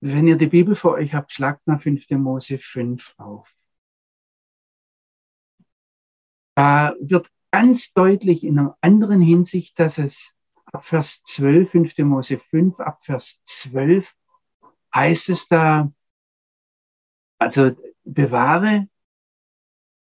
Wenn 0.00 0.28
ihr 0.28 0.36
die 0.36 0.46
Bibel 0.46 0.76
vor 0.76 0.92
euch 0.92 1.14
habt, 1.14 1.32
schlagt 1.32 1.66
mal 1.66 1.78
5. 1.78 2.10
Mose 2.10 2.58
5 2.58 3.14
auf. 3.16 3.54
Da 6.54 6.94
wird 7.00 7.28
ganz 7.56 7.94
deutlich 7.94 8.44
in 8.44 8.58
einer 8.58 8.76
anderen 8.82 9.22
Hinsicht, 9.22 9.78
dass 9.78 9.96
es 9.96 10.36
ab 10.66 10.84
Vers 10.84 11.22
12, 11.24 11.70
5. 11.70 11.98
Mose 12.00 12.38
5, 12.38 12.78
ab 12.80 12.98
Vers 13.02 13.42
12 13.44 14.12
heißt 14.94 15.30
es 15.30 15.48
da, 15.48 15.90
also 17.38 17.70
bewahre 18.04 18.88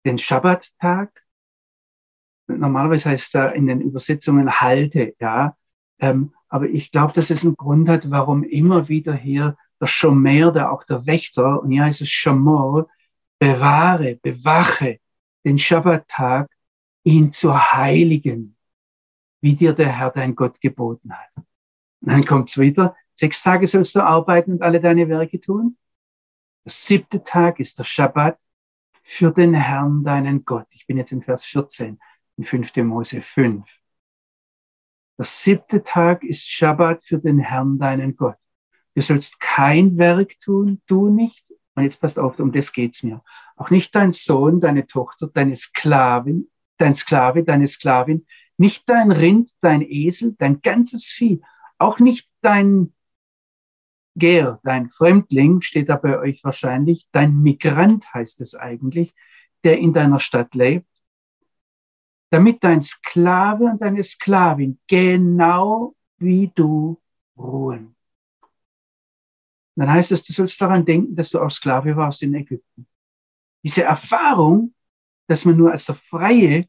den 0.05 0.17
Schabbattag. 0.17 1.23
Normalerweise 2.47 3.09
heißt 3.09 3.25
es 3.25 3.31
da 3.31 3.49
in 3.49 3.67
den 3.67 3.79
Übersetzungen 3.81 4.59
halte, 4.59 5.13
ja. 5.19 5.55
Ähm, 5.99 6.33
aber 6.49 6.67
ich 6.67 6.91
glaube, 6.91 7.13
dass 7.13 7.29
es 7.29 7.45
einen 7.45 7.55
Grund 7.55 7.87
hat, 7.89 8.09
warum 8.09 8.43
immer 8.43 8.89
wieder 8.89 9.13
hier 9.13 9.55
der 9.79 9.87
Schomer, 9.87 10.51
der 10.51 10.71
auch 10.71 10.83
der 10.83 11.05
Wächter, 11.05 11.61
und 11.61 11.69
hier 11.69 11.83
heißt 11.83 12.01
es 12.01 12.09
Schomor, 12.09 12.89
bewahre, 13.37 14.15
bewache 14.23 14.99
den 15.43 15.59
Schabbattag 15.59 16.49
ihn 17.05 17.31
zu 17.31 17.55
heiligen, 17.55 18.57
wie 19.39 19.55
dir 19.55 19.73
der 19.73 19.91
Herr 19.91 20.09
dein 20.09 20.35
Gott 20.35 20.59
geboten 20.59 21.13
hat. 21.13 21.29
Und 21.37 22.11
dann 22.11 22.25
kommt's 22.25 22.57
wieder, 22.57 22.95
sechs 23.13 23.41
Tage 23.41 23.67
sollst 23.67 23.95
du 23.95 24.01
arbeiten 24.01 24.53
und 24.53 24.61
alle 24.61 24.81
deine 24.81 25.07
Werke 25.07 25.39
tun. 25.39 25.77
Der 26.65 26.71
siebte 26.71 27.23
Tag 27.23 27.59
ist 27.59 27.77
der 27.79 27.83
Schabbat 27.83 28.39
für 29.03 29.31
den 29.31 29.53
Herrn 29.53 30.03
deinen 30.03 30.43
Gott. 30.45 30.67
Ich 30.71 30.87
bin 30.87 30.97
jetzt 30.97 31.11
in 31.11 31.21
Vers 31.21 31.45
14 31.45 31.99
in 32.37 32.43
5. 32.43 32.75
Mose 32.77 33.21
5. 33.21 33.63
Der 35.17 35.25
siebte 35.25 35.83
Tag 35.83 36.23
ist 36.23 36.49
Schabbat 36.49 37.03
für 37.03 37.19
den 37.19 37.39
Herrn 37.39 37.77
deinen 37.77 38.15
Gott. 38.15 38.37
Du 38.95 39.01
sollst 39.01 39.39
kein 39.39 39.97
Werk 39.97 40.39
tun, 40.39 40.81
du 40.87 41.09
nicht. 41.09 41.45
Und 41.75 41.83
jetzt 41.83 42.01
passt 42.01 42.17
auf, 42.17 42.39
um 42.39 42.51
das 42.51 42.73
geht's 42.73 43.03
mir. 43.03 43.21
Auch 43.57 43.69
nicht 43.69 43.93
dein 43.93 44.11
Sohn, 44.11 44.59
deine 44.59 44.87
Tochter, 44.87 45.27
deine 45.27 45.55
Sklavin, 45.55 46.49
dein 46.77 46.95
Sklave, 46.95 47.43
deine 47.43 47.67
Sklavin, 47.67 48.25
nicht 48.57 48.89
dein 48.89 49.11
Rind, 49.11 49.51
dein 49.61 49.81
Esel, 49.81 50.35
dein 50.37 50.61
ganzes 50.61 51.07
Vieh, 51.07 51.41
auch 51.77 51.99
nicht 51.99 52.29
dein 52.41 52.93
Ger, 54.17 54.59
dein 54.63 54.89
Fremdling, 54.89 55.61
steht 55.61 55.89
da 55.89 55.97
bei 55.97 56.17
euch 56.17 56.43
wahrscheinlich, 56.43 57.07
dein 57.11 57.41
Migrant 57.41 58.13
heißt 58.13 58.39
es 58.41 58.55
eigentlich, 58.55 59.13
der 59.63 59.77
in 59.77 59.93
deiner 59.93 60.21
Stadt 60.21 60.55
lebt, 60.55 60.87
damit 62.29 62.63
dein 62.63 62.81
Sklave 62.81 63.65
und 63.65 63.81
deine 63.81 64.03
Sklavin 64.03 64.79
genau 64.87 65.95
wie 66.17 66.51
du 66.55 67.01
ruhen. 67.37 67.95
dann 69.75 69.91
heißt 69.91 70.13
es, 70.13 70.23
du 70.23 70.31
sollst 70.31 70.61
daran 70.61 70.85
denken, 70.85 71.15
dass 71.15 71.29
du 71.29 71.39
auch 71.41 71.51
Sklave 71.51 71.95
warst 71.97 72.23
in 72.23 72.33
Ägypten. 72.35 72.87
Diese 73.63 73.83
Erfahrung 73.83 74.74
dass 75.27 75.45
man 75.45 75.57
nur 75.57 75.71
als 75.71 75.85
der 75.85 75.95
Freie 75.95 76.67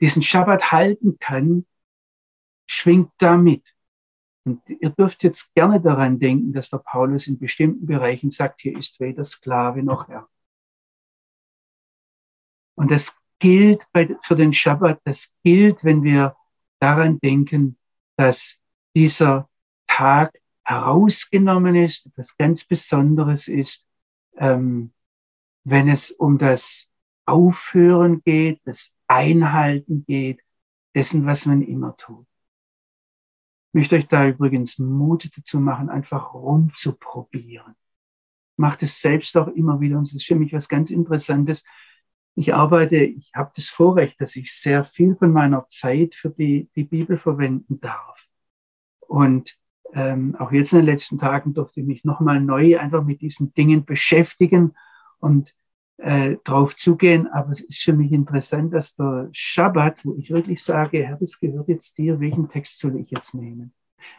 diesen 0.00 0.22
Schabbat 0.22 0.72
halten 0.72 1.18
kann, 1.18 1.66
schwingt 2.66 3.12
damit. 3.18 3.74
Und 4.44 4.60
ihr 4.68 4.90
dürft 4.90 5.22
jetzt 5.22 5.54
gerne 5.54 5.80
daran 5.80 6.18
denken, 6.18 6.52
dass 6.52 6.70
der 6.70 6.78
Paulus 6.78 7.28
in 7.28 7.38
bestimmten 7.38 7.86
Bereichen 7.86 8.30
sagt, 8.30 8.62
hier 8.62 8.76
ist 8.76 8.98
weder 8.98 9.24
Sklave 9.24 9.82
noch 9.82 10.08
Herr. 10.08 10.28
Und 12.74 12.90
das 12.90 13.16
gilt 13.38 13.84
bei, 13.92 14.16
für 14.22 14.34
den 14.34 14.52
Schabbat, 14.52 15.00
das 15.04 15.36
gilt, 15.44 15.84
wenn 15.84 16.02
wir 16.02 16.36
daran 16.80 17.20
denken, 17.20 17.78
dass 18.16 18.60
dieser 18.94 19.48
Tag 19.86 20.40
herausgenommen 20.64 21.76
ist, 21.76 22.06
etwas 22.06 22.36
ganz 22.36 22.64
Besonderes 22.64 23.46
ist, 23.46 23.86
ähm, 24.36 24.92
wenn 25.64 25.88
es 25.88 26.10
um 26.10 26.38
das 26.38 26.91
Aufhören 27.26 28.22
geht, 28.22 28.60
das 28.64 28.96
Einhalten 29.06 30.04
geht, 30.06 30.40
dessen, 30.94 31.26
was 31.26 31.46
man 31.46 31.62
immer 31.62 31.96
tut. 31.96 32.26
Ich 33.68 33.74
möchte 33.74 33.96
euch 33.96 34.06
da 34.08 34.28
übrigens 34.28 34.78
Mut 34.78 35.30
dazu 35.36 35.58
machen, 35.58 35.88
einfach 35.88 36.34
rumzuprobieren. 36.34 37.74
Macht 38.56 38.82
es 38.82 39.00
selbst 39.00 39.36
auch 39.36 39.48
immer 39.48 39.80
wieder 39.80 39.96
und 39.96 40.04
es 40.04 40.14
ist 40.14 40.26
für 40.26 40.34
mich 40.34 40.52
was 40.52 40.68
ganz 40.68 40.90
Interessantes. 40.90 41.64
Ich 42.34 42.52
arbeite, 42.54 42.96
ich 42.96 43.30
habe 43.34 43.52
das 43.56 43.68
Vorrecht, 43.68 44.20
dass 44.20 44.36
ich 44.36 44.52
sehr 44.52 44.84
viel 44.84 45.16
von 45.16 45.32
meiner 45.32 45.66
Zeit 45.68 46.14
für 46.14 46.30
die, 46.30 46.68
die 46.76 46.84
Bibel 46.84 47.18
verwenden 47.18 47.80
darf. 47.80 48.26
Und 49.00 49.56
ähm, 49.94 50.36
auch 50.38 50.52
jetzt 50.52 50.72
in 50.72 50.80
den 50.80 50.86
letzten 50.86 51.18
Tagen 51.18 51.54
durfte 51.54 51.80
ich 51.80 51.86
mich 51.86 52.04
nochmal 52.04 52.40
neu 52.40 52.78
einfach 52.78 53.04
mit 53.04 53.20
diesen 53.20 53.52
Dingen 53.54 53.84
beschäftigen 53.84 54.74
und 55.18 55.54
äh, 55.98 56.36
drauf 56.44 56.76
zugehen. 56.76 57.28
Aber 57.28 57.52
es 57.52 57.60
ist 57.60 57.82
für 57.82 57.92
mich 57.92 58.12
interessant, 58.12 58.72
dass 58.72 58.96
der 58.96 59.28
Schabbat, 59.32 60.04
wo 60.04 60.16
ich 60.16 60.30
wirklich 60.30 60.62
sage, 60.62 61.06
Herr, 61.06 61.16
das 61.16 61.38
gehört 61.38 61.68
jetzt 61.68 61.98
dir, 61.98 62.20
welchen 62.20 62.48
Text 62.48 62.78
soll 62.78 62.96
ich 62.96 63.10
jetzt 63.10 63.34
nehmen? 63.34 63.74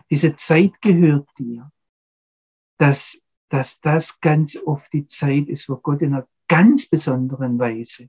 Diese 0.09 0.35
Zeit 0.35 0.81
gehört 0.81 1.27
dir. 1.37 1.71
Dass, 2.77 3.21
dass 3.49 3.79
das 3.81 4.19
ganz 4.19 4.57
oft 4.57 4.91
die 4.91 5.07
Zeit 5.07 5.47
ist, 5.47 5.69
wo 5.69 5.77
Gott 5.77 6.01
in 6.01 6.13
einer 6.13 6.27
ganz 6.47 6.87
besonderen 6.87 7.57
Weise, 7.59 8.03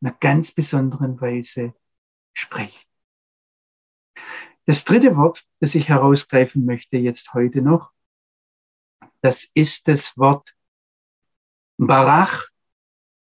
in 0.00 0.08
einer 0.08 0.16
ganz 0.18 0.52
besonderen 0.52 1.20
Weise 1.20 1.74
spricht. 2.32 2.86
Das 4.64 4.84
dritte 4.84 5.16
Wort, 5.16 5.46
das 5.60 5.74
ich 5.74 5.88
herausgreifen 5.88 6.64
möchte 6.64 6.96
jetzt 6.96 7.32
heute 7.34 7.62
noch, 7.62 7.92
das 9.20 9.44
ist 9.54 9.86
das 9.88 10.16
Wort 10.18 10.54
Barach 11.78 12.48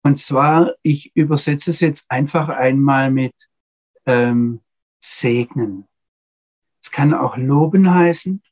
und 0.03 0.19
zwar, 0.19 0.75
ich 0.83 1.15
übersetze 1.15 1.71
es 1.71 1.81
jetzt 1.81 2.11
einfach 2.11 2.49
einmal 2.49 3.11
mit 3.11 3.35
ähm, 4.07 4.61
segnen. 5.01 5.87
Es 6.81 6.91
kann 6.91 7.15
auch 7.15 7.37
loben 7.37 7.93
heißen. 7.93 8.43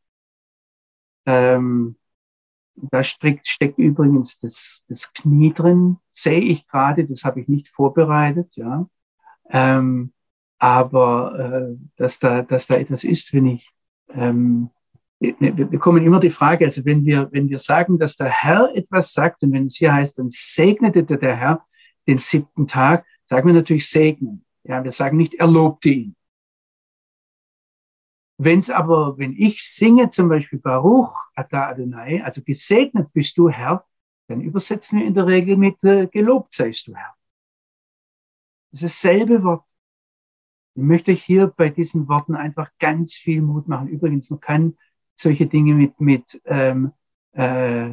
Ähm, 1.26 1.96
da 2.74 3.05
steckt, 3.05 3.48
steckt 3.48 3.78
übrigens 3.78 4.38
das, 4.38 4.84
das 4.88 5.12
Knie 5.12 5.53
drin, 5.53 5.98
sehe 6.12 6.40
ich 6.40 6.66
gerade, 6.66 7.07
das 7.07 7.24
habe 7.24 7.40
ich 7.40 7.48
nicht 7.48 7.68
vorbereitet, 7.68 8.55
ja. 8.57 8.88
Ähm, 9.51 10.12
aber 10.59 11.38
äh, 11.38 11.76
dass, 11.96 12.18
da, 12.18 12.42
dass 12.42 12.66
da 12.66 12.76
etwas 12.76 13.05
ist, 13.05 13.32
wenn 13.34 13.46
ich, 13.46 13.70
ähm, 14.11 14.70
wir 15.21 15.66
bekommen 15.66 16.05
immer 16.05 16.18
die 16.18 16.31
Frage, 16.31 16.64
also 16.64 16.85
wenn 16.87 17.05
wir, 17.05 17.29
wenn 17.31 17.49
wir 17.51 17.59
sagen, 17.59 17.99
dass 17.99 18.16
der 18.16 18.31
Herr 18.31 18.75
etwas 18.75 19.12
sagt 19.12 19.43
und 19.43 19.53
wenn 19.53 19.66
es 19.66 19.77
hier 19.77 19.93
heißt, 19.93 20.18
dann 20.18 20.31
segnete 20.31 21.05
der 21.05 21.37
Herr 21.37 21.66
den 22.07 22.18
siebten 22.18 22.66
Tag, 22.66 23.05
sagen 23.29 23.47
wir 23.47 23.55
natürlich 23.55 23.89
segnen. 23.89 24.45
Ja, 24.64 24.83
wir 24.83 24.93
sagen 24.93 25.18
nicht, 25.18 25.35
er 25.35 25.47
lobte 25.47 25.91
ihn. 25.91 26.16
Wenn 28.39 28.61
es 28.61 28.71
aber, 28.71 29.18
wenn 29.18 29.37
ich 29.37 29.62
singe 29.62 30.09
zum 30.09 30.31
Beispiel 30.31 30.59
Baruch 30.59 31.14
Ata 31.35 31.68
Adonai, 31.68 32.23
also 32.25 32.41
gesegnet 32.41 33.12
bist 33.12 33.37
du 33.37 33.51
Herr, 33.51 33.87
dann 34.29 34.41
übersetzen 34.41 35.01
wir 35.01 35.07
in 35.07 35.12
der 35.12 35.27
Regel 35.27 35.59
mit 35.59 35.83
äh, 35.85 36.07
gelobt 36.07 36.55
seist 36.55 36.87
du 36.87 36.95
Herr. 36.95 37.14
Das 38.73 38.83
ist 38.83 39.05
dasselbe 39.05 39.43
Wort. 39.43 39.64
Ich 40.75 40.83
möchte 40.83 41.12
hier 41.12 41.49
bei 41.49 41.68
diesen 41.68 42.09
Worten 42.09 42.35
einfach 42.35 42.71
ganz 42.79 43.14
viel 43.14 43.43
Mut 43.43 43.68
machen. 43.68 43.89
Übrigens, 43.89 44.31
man 44.31 44.41
kann 44.41 44.79
solche 45.15 45.47
Dinge 45.47 45.75
mit, 45.75 46.01
mit 46.01 46.41
ähm, 46.45 46.93
äh, 47.33 47.91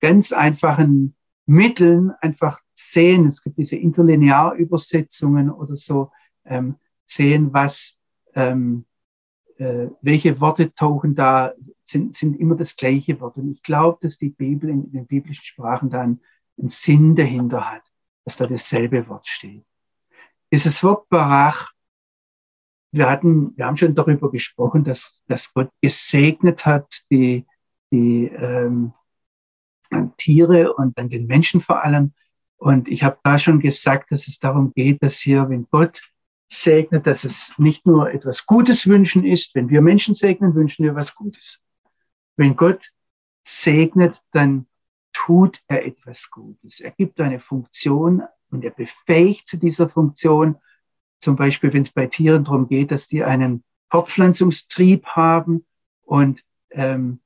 ganz 0.00 0.32
einfachen 0.32 1.14
Mitteln 1.46 2.12
einfach 2.20 2.60
sehen. 2.74 3.26
Es 3.26 3.42
gibt 3.42 3.58
diese 3.58 3.76
Interlinearübersetzungen 3.76 5.50
oder 5.50 5.76
so, 5.76 6.10
ähm, 6.44 6.76
sehen, 7.04 7.52
was, 7.52 7.98
ähm, 8.34 8.84
äh, 9.56 9.88
welche 10.02 10.40
Worte 10.40 10.74
tauchen 10.74 11.14
da, 11.14 11.54
sind, 11.84 12.16
sind 12.16 12.38
immer 12.38 12.54
das 12.54 12.76
gleiche 12.76 13.18
Wort. 13.20 13.36
Und 13.38 13.50
ich 13.50 13.62
glaube, 13.62 13.98
dass 14.02 14.18
die 14.18 14.28
Bibel 14.28 14.68
in, 14.68 14.84
in 14.84 14.92
den 14.92 15.06
biblischen 15.06 15.44
Sprachen 15.44 15.90
dann 15.90 16.20
einen 16.58 16.70
Sinn 16.70 17.16
dahinter 17.16 17.70
hat, 17.70 17.82
dass 18.24 18.36
da 18.36 18.46
dasselbe 18.46 19.08
Wort 19.08 19.26
steht. 19.26 19.64
Dieses 20.52 20.82
Wort 20.82 21.08
Barach, 21.08 21.72
wir 22.90 23.08
hatten, 23.08 23.56
wir 23.56 23.66
haben 23.66 23.76
schon 23.76 23.94
darüber 23.94 24.30
gesprochen, 24.30 24.84
dass, 24.84 25.22
dass 25.28 25.52
Gott 25.52 25.70
gesegnet 25.80 26.64
hat, 26.64 27.02
die, 27.10 27.46
die 27.90 28.26
ähm, 28.26 28.92
Tiere 30.16 30.74
und 30.74 30.96
dann 30.98 31.08
den 31.08 31.26
Menschen 31.26 31.60
vor 31.60 31.84
allem. 31.84 32.12
Und 32.56 32.88
ich 32.88 33.02
habe 33.02 33.18
da 33.22 33.38
schon 33.38 33.60
gesagt, 33.60 34.10
dass 34.10 34.26
es 34.26 34.38
darum 34.38 34.72
geht, 34.74 35.02
dass 35.02 35.18
hier, 35.18 35.48
wenn 35.48 35.66
Gott 35.70 36.02
segnet, 36.48 37.06
dass 37.06 37.24
es 37.24 37.54
nicht 37.58 37.86
nur 37.86 38.10
etwas 38.10 38.46
Gutes 38.46 38.86
wünschen 38.86 39.24
ist. 39.24 39.54
Wenn 39.54 39.68
wir 39.68 39.80
Menschen 39.80 40.14
segnen, 40.14 40.54
wünschen 40.54 40.84
wir 40.84 40.94
was 40.94 41.14
Gutes. 41.14 41.62
Wenn 42.36 42.56
Gott 42.56 42.90
segnet, 43.42 44.20
dann 44.32 44.66
tut 45.12 45.60
er 45.68 45.84
etwas 45.84 46.30
Gutes. 46.30 46.80
Er 46.80 46.90
gibt 46.92 47.20
eine 47.20 47.40
Funktion 47.40 48.22
und 48.50 48.64
er 48.64 48.70
befähigt 48.70 49.46
zu 49.46 49.56
dieser 49.56 49.88
Funktion. 49.88 50.56
Zum 51.20 51.36
Beispiel, 51.36 51.72
wenn 51.72 51.82
es 51.82 51.92
bei 51.92 52.06
Tieren 52.06 52.44
darum 52.44 52.68
geht, 52.68 52.90
dass 52.90 53.08
die 53.08 53.24
einen 53.24 53.64
Fortpflanzungstrieb 53.90 55.06
haben. 55.06 55.66
Und 56.02 56.42
ähm, 56.70 57.20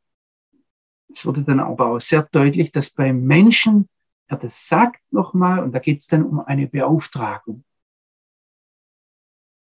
es 1.15 1.27
wurde 1.27 1.43
dann 1.43 1.61
aber 1.61 1.87
auch 1.87 2.01
sehr 2.01 2.23
deutlich, 2.33 2.73
dass 2.73 2.91
beim 2.91 3.25
Menschen 3.25 3.89
er 4.33 4.39
das 4.39 4.67
sagt 4.67 5.01
nochmal 5.13 5.63
und 5.63 5.73
da 5.73 5.79
geht 5.79 6.01
es 6.01 6.07
dann 6.07 6.25
um 6.25 6.41
eine 6.41 6.67
Beauftragung. 6.67 7.65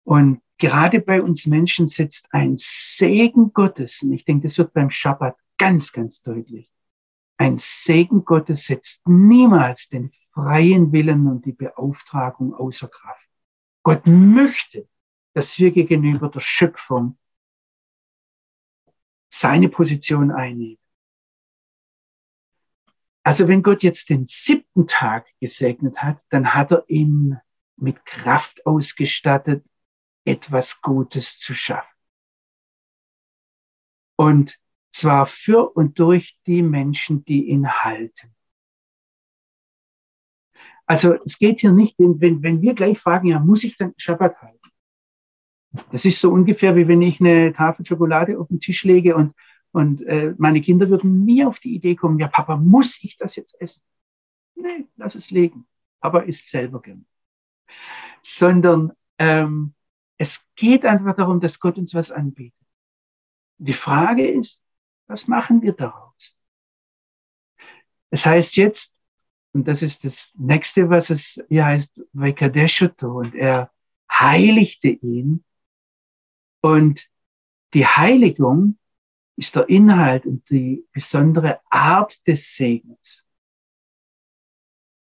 Und 0.05 0.41
gerade 0.59 1.01
bei 1.01 1.23
uns 1.23 1.47
Menschen 1.47 1.89
sitzt 1.89 2.33
ein 2.33 2.57
Segen 2.57 3.53
Gottes, 3.53 4.03
und 4.03 4.13
ich 4.13 4.25
denke, 4.25 4.49
das 4.49 4.57
wird 4.57 4.73
beim 4.73 4.91
Schabbat 4.91 5.37
ganz, 5.59 5.93
ganz 5.93 6.23
deutlich. 6.23 6.73
Ein 7.37 7.59
Segen 7.59 8.25
Gottes 8.25 8.67
setzt 8.67 9.07
niemals 9.07 9.89
den 9.89 10.13
freien 10.33 10.93
Willen 10.93 11.27
und 11.27 11.45
die 11.45 11.53
Beauftragung 11.53 12.55
außer 12.55 12.89
Kraft. 12.89 13.24
Gott 13.85 14.07
möchte, 14.07 14.89
dass 15.35 15.59
wir 15.59 15.71
gegenüber 15.71 16.29
der 16.29 16.41
Schöpfung 16.41 17.19
seine 19.29 19.69
Position 19.69 20.33
einnehmen. 20.33 20.79
Also 23.23 23.47
wenn 23.49 23.63
Gott 23.63 23.83
jetzt 23.83 24.11
den 24.11 24.27
siebten 24.27 24.87
Tag 24.87 25.27
gesegnet 25.41 25.99
hat, 25.99 26.23
dann 26.31 26.55
hat 26.55 26.73
er 26.73 26.85
ihn 26.89 27.39
mit 27.77 28.05
Kraft 28.05 28.65
ausgestattet, 28.67 29.65
etwas 30.25 30.81
Gutes 30.81 31.39
zu 31.39 31.55
schaffen. 31.55 31.95
Und 34.17 34.59
zwar 34.91 35.27
für 35.27 35.75
und 35.77 35.99
durch 35.99 36.39
die 36.47 36.63
Menschen, 36.63 37.25
die 37.25 37.49
ihn 37.49 37.69
halten. 37.69 38.34
Also 40.87 41.15
es 41.25 41.39
geht 41.39 41.61
hier 41.61 41.73
nicht, 41.73 41.99
wenn, 41.99 42.43
wenn 42.43 42.63
wir 42.63 42.75
gleich 42.75 42.99
fragen, 42.99 43.29
ja, 43.29 43.39
muss 43.39 43.65
ich 43.65 43.77
dann 43.77 43.95
Schabbat 43.97 44.41
halten? 44.41 44.59
Das 45.91 46.05
ist 46.05 46.21
so 46.21 46.31
ungefähr, 46.31 46.77
wie 46.77 46.87
wenn 46.87 47.03
ich 47.03 47.21
eine 47.21 47.53
Tafel 47.53 47.85
Schokolade 47.85 48.39
auf 48.39 48.49
den 48.49 48.61
Tisch 48.61 48.85
lege 48.85 49.17
und, 49.17 49.35
und 49.73 50.03
äh, 50.03 50.35
meine 50.39 50.61
Kinder 50.61 50.89
würden 50.89 51.25
nie 51.25 51.45
auf 51.45 51.59
die 51.59 51.75
Idee 51.75 51.97
kommen, 51.97 52.19
ja, 52.19 52.29
Papa, 52.29 52.57
muss 52.57 53.03
ich 53.03 53.17
das 53.17 53.35
jetzt 53.37 53.61
essen? 53.61 53.83
Nee, 54.55 54.87
lass 54.97 55.15
es 55.15 55.31
legen. 55.31 55.67
Papa 56.01 56.21
isst 56.21 56.49
selber 56.49 56.81
gern. 56.81 57.07
Sondern 58.23 58.93
ähm, 59.19 59.75
es 60.17 60.49
geht 60.55 60.85
einfach 60.85 61.17
darum, 61.17 61.41
dass 61.41 61.59
Gott 61.59 61.77
uns 61.77 61.95
was 61.95 62.13
anbietet. 62.13 62.55
Die 63.59 63.73
Frage 63.73 64.29
ist, 64.29 64.63
was 65.07 65.29
machen 65.29 65.63
wir 65.63 65.73
daraus? 65.73 66.37
Es 68.11 68.25
heißt 68.25 68.57
jetzt, 68.57 68.94
und 69.55 69.69
das 69.69 69.83
ist 69.83 70.05
das 70.05 70.33
nächste, 70.37 70.91
was 70.91 71.11
es 71.11 71.43
hier 71.49 71.65
heißt, 71.65 72.03
Vekadeshoto, 72.13 73.21
und 73.21 73.37
er 73.37 73.71
heiligte 74.11 74.89
ihn. 74.89 75.45
Und 76.61 77.09
die 77.73 77.87
Heiligung 77.87 78.79
ist 79.37 79.55
der 79.55 79.69
Inhalt 79.69 80.27
und 80.27 80.49
die 80.51 80.85
besondere 80.93 81.61
Art 81.71 82.27
des 82.27 82.57
Segens. 82.57 83.25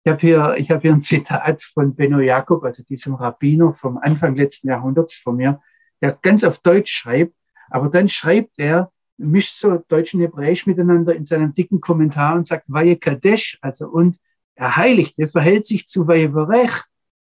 Ich 0.05 0.13
habe 0.13 0.21
hier, 0.21 0.55
ich 0.57 0.71
habe 0.71 0.83
hier 0.83 0.93
ein 0.93 1.03
Zitat 1.03 1.63
von 1.63 1.97
Benno 1.97 2.21
Jakob, 2.21 2.63
also 2.63 2.85
diesem 2.85 3.15
Rabbiner 3.15 3.75
vom 3.75 3.99
Anfang 3.99 4.37
letzten 4.37 4.69
Jahrhunderts 4.69 5.15
von 5.17 5.37
mir, 5.37 5.61
der 6.01 6.13
ganz 6.13 6.45
auf 6.45 6.61
Deutsch 6.61 6.93
schreibt, 6.93 7.35
aber 7.71 7.89
dann 7.89 8.09
schreibt 8.09 8.53
er, 8.59 8.93
mischt 9.17 9.57
so 9.57 9.83
Deutsch 9.89 10.15
und 10.15 10.21
Hebräisch 10.21 10.67
miteinander 10.67 11.15
in 11.15 11.25
seinem 11.25 11.55
dicken 11.55 11.81
Kommentar 11.81 12.37
und 12.37 12.47
sagt, 12.47 12.67
Vaye 12.69 12.97
Kadesh, 12.97 13.59
also 13.61 13.89
und 13.89 14.19
er 14.55 14.77
heiligte, 14.77 15.29
verhält 15.29 15.67
sich 15.67 15.87
zu 15.87 16.07
Varech 16.07 16.83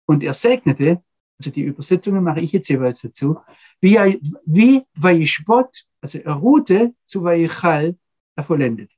und 0.07 0.23
er 0.23 0.35
segnete, 0.35 1.03
also 1.39 1.51
die 1.51 1.63
Übersetzungen 1.63 2.23
mache 2.23 2.41
ich 2.41 2.53
jetzt 2.53 2.69
jeweils 2.69 3.03
dazu, 3.03 3.39
wie, 3.81 4.21
wie 4.45 4.83
Vayishbot, 4.95 5.85
also 6.01 6.19
er 6.19 6.33
ruhte 6.33 6.95
zu 7.05 7.23
Vayichal, 7.23 7.97
er 8.37 8.45
vollendet. 8.45 8.91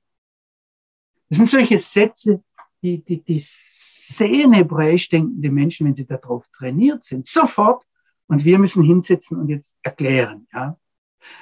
Das 1.28 1.38
sind 1.38 1.48
solche 1.48 1.78
Sätze, 1.78 2.42
die, 2.82 3.02
die, 3.02 3.22
die 3.22 3.40
sehen 3.40 4.52
hebräisch 4.52 5.08
denkende 5.08 5.50
Menschen, 5.50 5.86
wenn 5.86 5.94
sie 5.94 6.06
darauf 6.06 6.46
trainiert 6.48 7.02
sind, 7.02 7.26
sofort. 7.26 7.82
Und 8.28 8.44
wir 8.44 8.58
müssen 8.58 8.82
hinsetzen 8.82 9.38
und 9.38 9.48
jetzt 9.48 9.76
erklären. 9.82 10.46
Ja? 10.52 10.78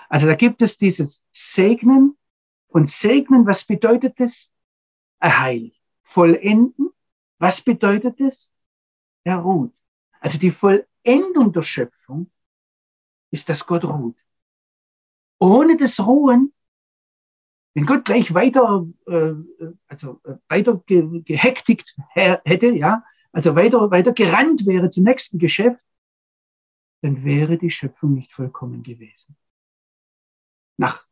Also 0.09 0.27
da 0.27 0.35
gibt 0.35 0.63
es 0.63 0.79
dieses 0.79 1.25
Segnen 1.31 2.17
und 2.69 2.91
Segnen, 2.91 3.47
was 3.47 3.65
bedeutet 3.65 4.15
das? 4.19 4.53
Erheiligen. 5.19 5.84
Vollenden, 6.05 6.91
was 7.39 7.63
bedeutet 7.63 8.21
das? 8.21 8.53
Er 9.25 9.39
ruht. 9.39 9.75
Also 10.21 10.39
die 10.39 10.51
Vollendung 10.51 11.53
der 11.53 11.63
Schöpfung 11.63 12.31
ist, 13.31 13.49
dass 13.49 13.67
Gott 13.67 13.85
ruht. 13.85 14.17
Ohne 15.39 15.77
das 15.77 15.99
Ruhen 16.01 16.55
wenn 17.75 17.87
Gott 17.87 18.05
gleich 18.05 18.33
weiter, 18.33 18.87
äh, 19.07 19.35
also 19.89 20.21
äh, 20.25 20.37
weiter 20.49 20.81
ge 20.87 21.23
gehektigt 21.23 21.97
hätte, 22.11 22.69
ja, 22.71 23.05
also 23.33 23.57
weiter, 23.57 23.91
weiter 23.91 24.13
gerannt 24.13 24.65
wäre 24.65 24.91
zum 24.91 25.05
nächsten 25.05 25.39
Geschäft, 25.39 25.85
dann 27.03 27.25
wäre 27.25 27.59
die 27.59 27.71
Schöpfung 27.71 28.15
nicht 28.15 28.33
vollkommen 28.33 28.85
gewesen. 28.85 29.37
Nach 30.77 31.07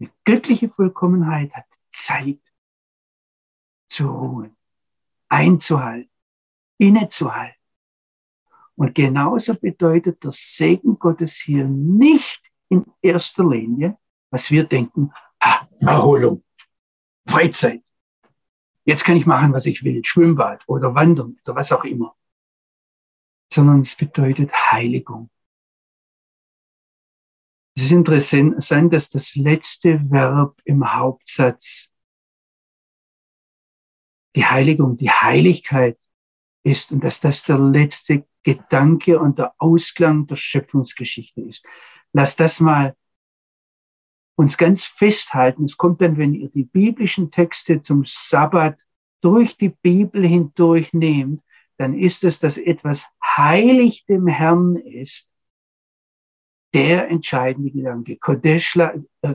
eine 0.00 0.10
göttliche 0.24 0.70
Vollkommenheit 0.70 1.52
hat 1.52 1.66
Zeit 1.90 2.40
zu 3.88 4.08
ruhen, 4.08 4.56
einzuhalten, 5.28 6.10
innezuhalten. 6.78 7.56
Und 8.76 8.94
genauso 8.94 9.54
bedeutet 9.54 10.22
der 10.22 10.32
Segen 10.32 10.98
Gottes 10.98 11.36
hier 11.36 11.64
nicht 11.64 12.42
in 12.68 12.86
erster 13.02 13.44
Linie, 13.48 13.98
was 14.30 14.50
wir 14.50 14.64
denken, 14.64 15.12
ah, 15.40 15.66
Erholung, 15.80 16.44
Freizeit. 17.26 17.82
Jetzt 18.84 19.04
kann 19.04 19.16
ich 19.16 19.26
machen, 19.26 19.52
was 19.52 19.66
ich 19.66 19.82
will, 19.84 20.04
Schwimmbad 20.04 20.62
oder 20.66 20.94
Wandern 20.94 21.36
oder 21.44 21.56
was 21.56 21.72
auch 21.72 21.84
immer. 21.84 22.16
Sondern 23.52 23.80
es 23.80 23.96
bedeutet 23.96 24.52
Heiligung. 24.52 25.30
Es 27.74 27.84
ist 27.84 27.92
interessant, 27.92 28.92
dass 28.92 29.10
das 29.10 29.34
letzte 29.36 30.00
Verb 30.10 30.60
im 30.64 30.94
Hauptsatz 30.94 31.87
die 34.38 34.46
Heiligung, 34.46 34.96
die 34.96 35.10
Heiligkeit 35.10 35.98
ist 36.62 36.92
und 36.92 37.02
dass 37.02 37.20
das 37.20 37.42
der 37.42 37.58
letzte 37.58 38.24
Gedanke 38.44 39.18
und 39.18 39.36
der 39.36 39.52
Ausklang 39.58 40.28
der 40.28 40.36
Schöpfungsgeschichte 40.36 41.40
ist. 41.40 41.66
Lass 42.12 42.36
das 42.36 42.60
mal 42.60 42.94
uns 44.36 44.56
ganz 44.56 44.84
festhalten. 44.84 45.64
Es 45.64 45.76
kommt 45.76 46.00
dann, 46.00 46.18
wenn 46.18 46.34
ihr 46.34 46.50
die 46.50 46.62
biblischen 46.62 47.32
Texte 47.32 47.82
zum 47.82 48.04
Sabbat 48.06 48.80
durch 49.22 49.56
die 49.56 49.70
Bibel 49.70 50.24
hindurch 50.24 50.92
nehmt, 50.92 51.42
dann 51.76 51.98
ist 51.98 52.22
es, 52.22 52.38
dass 52.38 52.58
etwas 52.58 53.08
heilig 53.36 54.06
dem 54.06 54.28
Herrn 54.28 54.76
ist, 54.76 55.32
der 56.72 57.08
entscheidende 57.08 57.72
Gedanke. 57.72 58.16
Kodesh, 58.18 58.76
äh, 58.76 59.34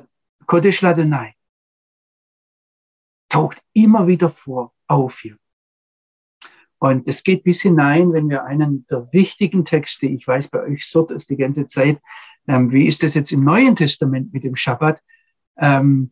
taucht 3.34 3.64
immer 3.74 4.06
wieder 4.08 4.30
vor, 4.30 4.74
auf 4.88 5.20
hier. 5.20 5.38
Und 6.78 7.08
es 7.08 7.24
geht 7.24 7.44
bis 7.44 7.62
hinein, 7.62 8.14
wenn 8.14 8.30
wir 8.30 8.44
einen 8.44 8.86
der 8.88 9.12
wichtigen 9.12 9.66
Texte, 9.66 10.06
ich 10.06 10.28
weiß, 10.28 10.50
bei 10.50 10.62
euch 10.62 10.86
so 10.86 11.02
das 11.02 11.26
die 11.26 11.38
ganze 11.38 11.66
Zeit, 11.66 12.00
ähm, 12.48 12.72
wie 12.72 12.88
ist 12.88 13.02
das 13.02 13.16
jetzt 13.16 13.32
im 13.32 13.44
Neuen 13.44 13.76
Testament 13.76 14.34
mit 14.34 14.44
dem 14.44 14.56
Schabbat? 14.56 15.02
Ähm, 15.58 16.12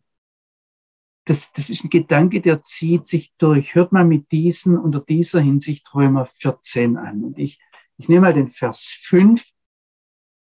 das, 1.26 1.52
das 1.52 1.70
ist 1.70 1.84
ein 1.84 1.90
Gedanke, 1.90 2.40
der 2.40 2.62
zieht 2.62 3.06
sich 3.06 3.32
durch. 3.38 3.76
Hört 3.76 3.92
mal 3.92 4.04
mit 4.04 4.32
diesen, 4.32 4.76
unter 4.76 4.98
dieser 4.98 5.40
Hinsicht 5.40 5.94
Römer 5.94 6.26
14 6.26 6.96
an. 6.96 7.22
Und 7.22 7.38
ich, 7.38 7.60
ich 7.98 8.08
nehme 8.08 8.22
mal 8.22 8.34
den 8.34 8.48
Vers 8.48 8.80
5. 9.02 9.46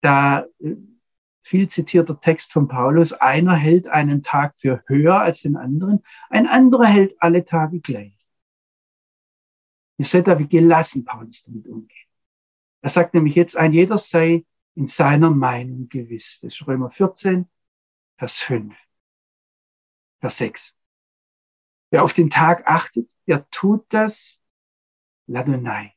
Da 0.01 0.47
äh, 0.59 0.75
viel 1.45 1.69
zitierter 1.69 2.21
Text 2.21 2.53
von 2.53 2.67
Paulus. 2.67 3.13
Einer 3.13 3.55
hält 3.55 3.87
einen 3.87 4.23
Tag 4.23 4.55
für 4.59 4.83
höher 4.87 5.21
als 5.21 5.43
den 5.43 5.57
anderen. 5.57 6.03
Ein 6.31 6.47
anderer 6.47 6.87
hält 6.87 7.15
alle 7.21 7.45
Tage 7.45 7.81
gleich. 7.81 8.19
Ihr 9.99 10.07
seht 10.07 10.27
da, 10.27 10.39
wie 10.39 10.49
gelassen 10.49 11.05
Paulus 11.05 11.43
damit 11.45 11.69
umgeht. 11.69 12.09
Er 12.81 12.91
sagt 12.91 13.15
nämlich 13.15 13.35
jetzt, 13.35 13.57
ein 13.57 13.73
jeder 13.73 13.99
sei 13.99 14.45
in 14.75 14.89
seiner 14.89 15.31
Meinung 15.31 15.89
gewiss. 15.89 16.41
Das 16.43 16.55
ist 16.55 16.67
Römer 16.67 16.91
14, 16.91 17.49
Vers 18.17 18.39
5. 18.39 18.75
Vers 20.21 20.39
6. 20.39 20.75
Wer 21.91 22.03
auf 22.03 22.15
den 22.15 22.31
Tag 22.31 22.67
achtet, 22.67 23.13
der 23.27 23.49
tut 23.51 23.85
das 23.91 24.43
Ladonai, 25.27 25.95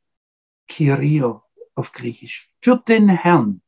Kirio 0.67 1.43
auf 1.73 1.91
Griechisch, 1.91 2.51
für 2.61 2.77
den 2.77 3.09
Herrn. 3.09 3.61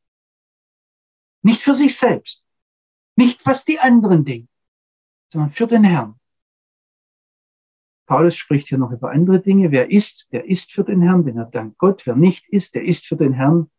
Nicht 1.42 1.62
für 1.62 1.74
sich 1.74 1.96
selbst, 1.96 2.44
nicht 3.16 3.44
was 3.46 3.64
die 3.64 3.78
anderen 3.78 4.24
denken, 4.24 4.48
sondern 5.32 5.50
für 5.50 5.66
den 5.66 5.84
Herrn. 5.84 6.20
Paulus 8.06 8.36
spricht 8.36 8.68
hier 8.68 8.78
noch 8.78 8.90
über 8.90 9.12
andere 9.12 9.40
Dinge. 9.40 9.70
Wer 9.70 9.90
ist, 9.90 10.32
der 10.32 10.44
ist 10.44 10.72
für 10.72 10.82
den 10.82 11.00
Herrn, 11.00 11.24
denn 11.24 11.38
er 11.38 11.44
dankt 11.44 11.78
Gott. 11.78 12.04
Wer 12.06 12.16
nicht 12.16 12.48
ist, 12.48 12.74
der 12.74 12.84
ist 12.84 13.06
für 13.06 13.16
den 13.16 13.34
Herrn 13.34 13.70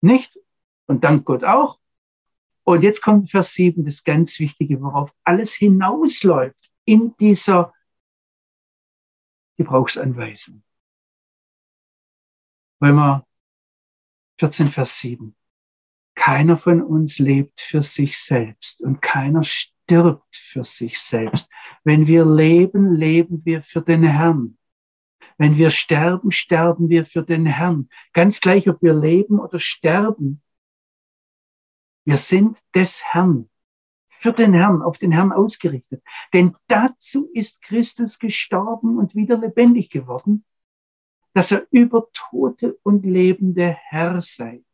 nicht 0.00 0.38
und 0.86 1.04
dankt 1.04 1.26
Gott 1.26 1.44
auch. 1.44 1.78
Und 2.64 2.82
jetzt 2.82 3.02
kommt 3.02 3.30
Vers 3.30 3.52
7, 3.52 3.84
das 3.84 4.04
ganz 4.04 4.38
Wichtige, 4.38 4.80
worauf 4.80 5.14
alles 5.24 5.54
hinausläuft 5.54 6.70
in 6.84 7.14
dieser 7.18 7.74
Gebrauchsanweisung. 9.56 10.62
Römer 12.80 13.26
14, 14.38 14.68
Vers 14.68 14.98
7. 14.98 15.34
Keiner 16.18 16.58
von 16.58 16.82
uns 16.82 17.20
lebt 17.20 17.60
für 17.60 17.84
sich 17.84 18.18
selbst 18.18 18.82
und 18.82 19.00
keiner 19.00 19.44
stirbt 19.44 20.36
für 20.36 20.64
sich 20.64 20.98
selbst. 20.98 21.48
Wenn 21.84 22.08
wir 22.08 22.24
leben, 22.26 22.90
leben 22.96 23.44
wir 23.44 23.62
für 23.62 23.82
den 23.82 24.02
Herrn. 24.02 24.58
Wenn 25.38 25.56
wir 25.56 25.70
sterben, 25.70 26.32
sterben 26.32 26.88
wir 26.88 27.06
für 27.06 27.22
den 27.22 27.46
Herrn. 27.46 27.88
Ganz 28.12 28.40
gleich, 28.40 28.68
ob 28.68 28.82
wir 28.82 28.94
leben 28.94 29.38
oder 29.38 29.60
sterben, 29.60 30.42
wir 32.04 32.16
sind 32.16 32.58
des 32.74 33.00
Herrn, 33.04 33.48
für 34.08 34.32
den 34.32 34.54
Herrn, 34.54 34.82
auf 34.82 34.98
den 34.98 35.12
Herrn 35.12 35.30
ausgerichtet. 35.30 36.02
Denn 36.32 36.56
dazu 36.66 37.30
ist 37.32 37.62
Christus 37.62 38.18
gestorben 38.18 38.98
und 38.98 39.14
wieder 39.14 39.38
lebendig 39.38 39.88
geworden, 39.90 40.44
dass 41.32 41.52
er 41.52 41.64
über 41.70 42.08
Tote 42.12 42.76
und 42.82 43.06
Lebende 43.06 43.76
Herr 43.88 44.20
sei. 44.20 44.64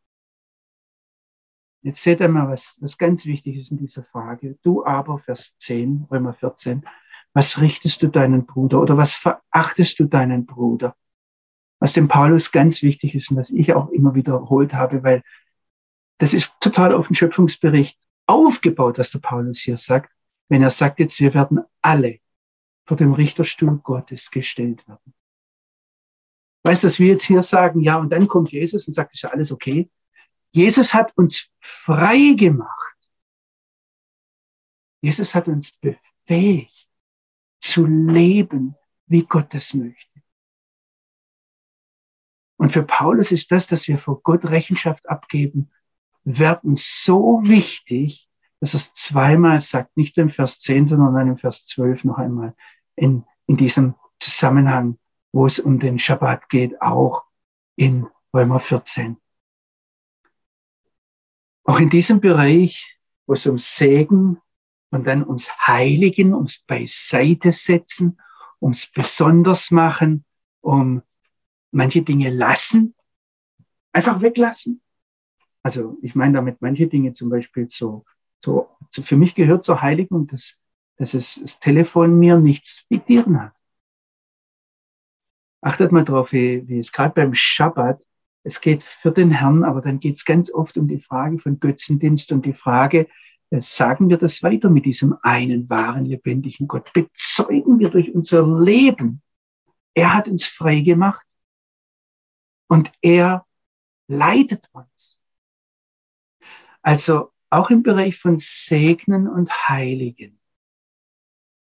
Jetzt 1.85 2.03
seht 2.03 2.20
ihr 2.20 2.28
mal, 2.28 2.49
was, 2.49 2.78
was 2.80 2.97
ganz 2.97 3.26
wichtig 3.26 3.59
ist 3.59 3.70
in 3.70 3.76
dieser 3.76 4.05
Frage. 4.05 4.59
Du 4.62 4.87
aber, 4.87 5.18
Vers 5.18 5.59
10, 5.59 6.07
Römer 6.11 6.32
14, 6.32 6.82
was 7.35 7.61
richtest 7.61 8.03
du 8.03 8.09
deinen 8.09 8.47
Bruder 8.47 8.80
oder 8.80 8.97
was 8.97 9.12
verachtest 9.12 10.01
du 10.01 10.07
deinen 10.07 10.47
Bruder? 10.47 10.97
Was 11.80 11.93
dem 11.93 12.09
Paulus 12.09 12.53
ganz 12.53 12.82
wichtig 12.82 13.14
ist 13.14 13.30
und 13.30 13.37
was 13.37 13.51
ich 13.51 13.74
auch 13.74 13.91
immer 13.91 14.14
wiederholt 14.14 14.72
habe, 14.72 15.03
weil 15.03 15.22
das 16.16 16.32
ist 16.32 16.59
total 16.59 16.95
auf 16.95 17.09
den 17.09 17.16
Schöpfungsbericht 17.16 17.99
aufgebaut, 18.26 18.99
was 18.99 19.11
der 19.11 19.18
Paulus 19.18 19.59
hier 19.59 19.76
sagt, 19.76 20.11
wenn 20.49 20.62
er 20.62 20.70
sagt 20.70 21.01
jetzt, 21.01 21.20
wir 21.20 21.35
werden 21.35 21.61
alle 21.82 22.20
vor 22.87 22.97
dem 22.97 23.12
Richterstuhl 23.12 23.78
Gottes 23.82 24.30
gestellt 24.30 24.89
werden. 24.89 25.12
Weißt 26.62 26.82
du, 26.82 26.87
dass 26.87 26.99
wir 26.99 27.09
jetzt 27.09 27.24
hier 27.24 27.43
sagen, 27.43 27.80
ja, 27.80 27.99
und 27.99 28.09
dann 28.09 28.26
kommt 28.26 28.53
Jesus 28.53 28.89
und 28.89 28.95
sagt, 28.95 29.12
ist 29.12 29.22
ja 29.22 29.30
alles 29.30 29.53
okay. 29.53 29.91
Jesus 30.55 30.95
hat 30.95 31.13
uns 31.17 31.51
frei 31.61 32.35
gemacht. 32.37 32.97
Jesus 35.03 35.35
hat 35.35 35.49
uns 35.49 35.73
befähigt 35.73 36.89
zu 37.61 37.87
leben, 37.87 38.77
wie 39.07 39.25
Gott 39.25 39.53
es 39.55 39.75
möchte. 39.75 40.23
Und 42.57 42.73
für 42.73 42.85
Paulus 42.85 43.33
ist 43.33 43.51
das, 43.51 43.67
dass 43.67 43.89
wir 43.89 43.99
vor 43.99 44.23
Gott 44.23 44.45
Rechenschaft 44.45 45.09
abgeben, 45.09 45.73
werden 46.23 46.77
so 46.77 47.41
wichtig, 47.43 48.29
dass 48.61 48.75
es 48.75 48.95
zweimal 48.95 49.61
sagt, 49.61 49.97
nicht 49.97 50.17
im 50.19 50.31
Vers 50.31 50.61
10, 50.61 50.87
sondern 50.87 51.29
im 51.29 51.37
Vers 51.37 51.67
12 51.67 52.05
noch 52.05 52.19
einmal 52.19 52.55
in, 52.95 53.25
in 53.49 53.57
diesem 53.57 53.97
Zusammenhang, 54.21 55.01
wo 55.33 55.47
es 55.47 55.59
um 55.59 55.81
den 55.81 55.99
Schabbat 55.99 56.49
geht, 56.49 56.81
auch 56.81 57.25
in 57.75 58.07
Römer 58.33 58.61
14. 58.61 59.21
Auch 61.65 61.81
in 61.81 61.91
diesem 61.91 62.21
Bereich, 62.21 62.99
wo 63.27 63.35
es 63.35 63.47
um 63.47 63.59
Segen 63.59 64.41
und 64.91 65.07
dann 65.07 65.27
ums 65.27 65.51
Heiligen, 65.67 66.35
ums 66.35 66.59
Beiseite 66.59 67.53
setzen, 67.53 68.19
ums 68.61 68.87
Besonders 68.87 69.71
machen, 69.71 70.25
um 70.61 71.03
manche 71.71 72.03
Dinge 72.03 72.31
lassen, 72.31 72.95
einfach 73.93 74.21
weglassen, 74.21 74.83
also 75.65 75.97
ich 76.03 76.15
meine 76.15 76.35
damit 76.35 76.61
manche 76.61 76.87
Dinge 76.87 77.15
zum 77.15 77.31
Beispiel 77.31 77.69
so, 77.71 78.05
so, 78.45 78.77
so 78.91 79.03
für 79.03 79.17
mich 79.17 79.35
gehört 79.35 79.65
zur 79.65 79.81
Heiligung, 79.81 80.27
dass, 80.27 80.61
dass 80.97 81.15
es, 81.15 81.41
das 81.41 81.59
Telefon 81.59 82.19
mir 82.19 82.39
nichts 82.39 82.87
diktieren 82.89 83.41
hat. 83.41 83.55
Achtet 85.62 85.91
mal 85.91 86.05
drauf, 86.05 86.33
wie, 86.33 86.69
wie 86.69 86.79
es 86.79 86.93
gerade 86.93 87.15
beim 87.15 87.35
Schabbat, 87.35 88.05
es 88.45 88.61
geht 88.61 88.84
für 88.84 89.11
den 89.11 89.30
Herrn, 89.30 89.64
aber 89.64 89.80
dann 89.80 89.99
geht 89.99 90.16
es 90.16 90.24
ganz 90.24 90.53
oft 90.53 90.76
um 90.76 90.86
die 90.86 91.01
Frage 91.01 91.38
von 91.38 91.59
Götzendienst 91.59 92.30
und 92.30 92.45
die 92.45 92.53
Frage, 92.53 93.09
äh, 93.51 93.61
sagen 93.61 94.09
wir 94.11 94.18
das 94.18 94.42
weiter 94.42 94.70
mit 94.70 94.84
diesem 94.84 95.16
einen 95.22 95.68
wahren, 95.68 96.05
lebendigen 96.05 96.68
Gott? 96.68 96.92
Bezeugen 96.92 97.78
wir 97.78 97.88
durch 97.88 98.14
unser 98.14 98.47
Leben, 98.47 99.22
er 99.95 100.14
hat 100.14 100.28
uns 100.28 100.47
frei 100.47 100.80
gemacht 100.80 101.26
und 102.68 102.92
er 103.01 103.47
leitet 104.09 104.68
uns. 104.72 105.18
Also 106.82 107.32
auch 107.49 107.70
im 107.70 107.82
Bereich 107.82 108.18
von 108.18 108.38
Segnen 108.38 109.26
und 109.26 109.51
Heiligen 109.68 110.38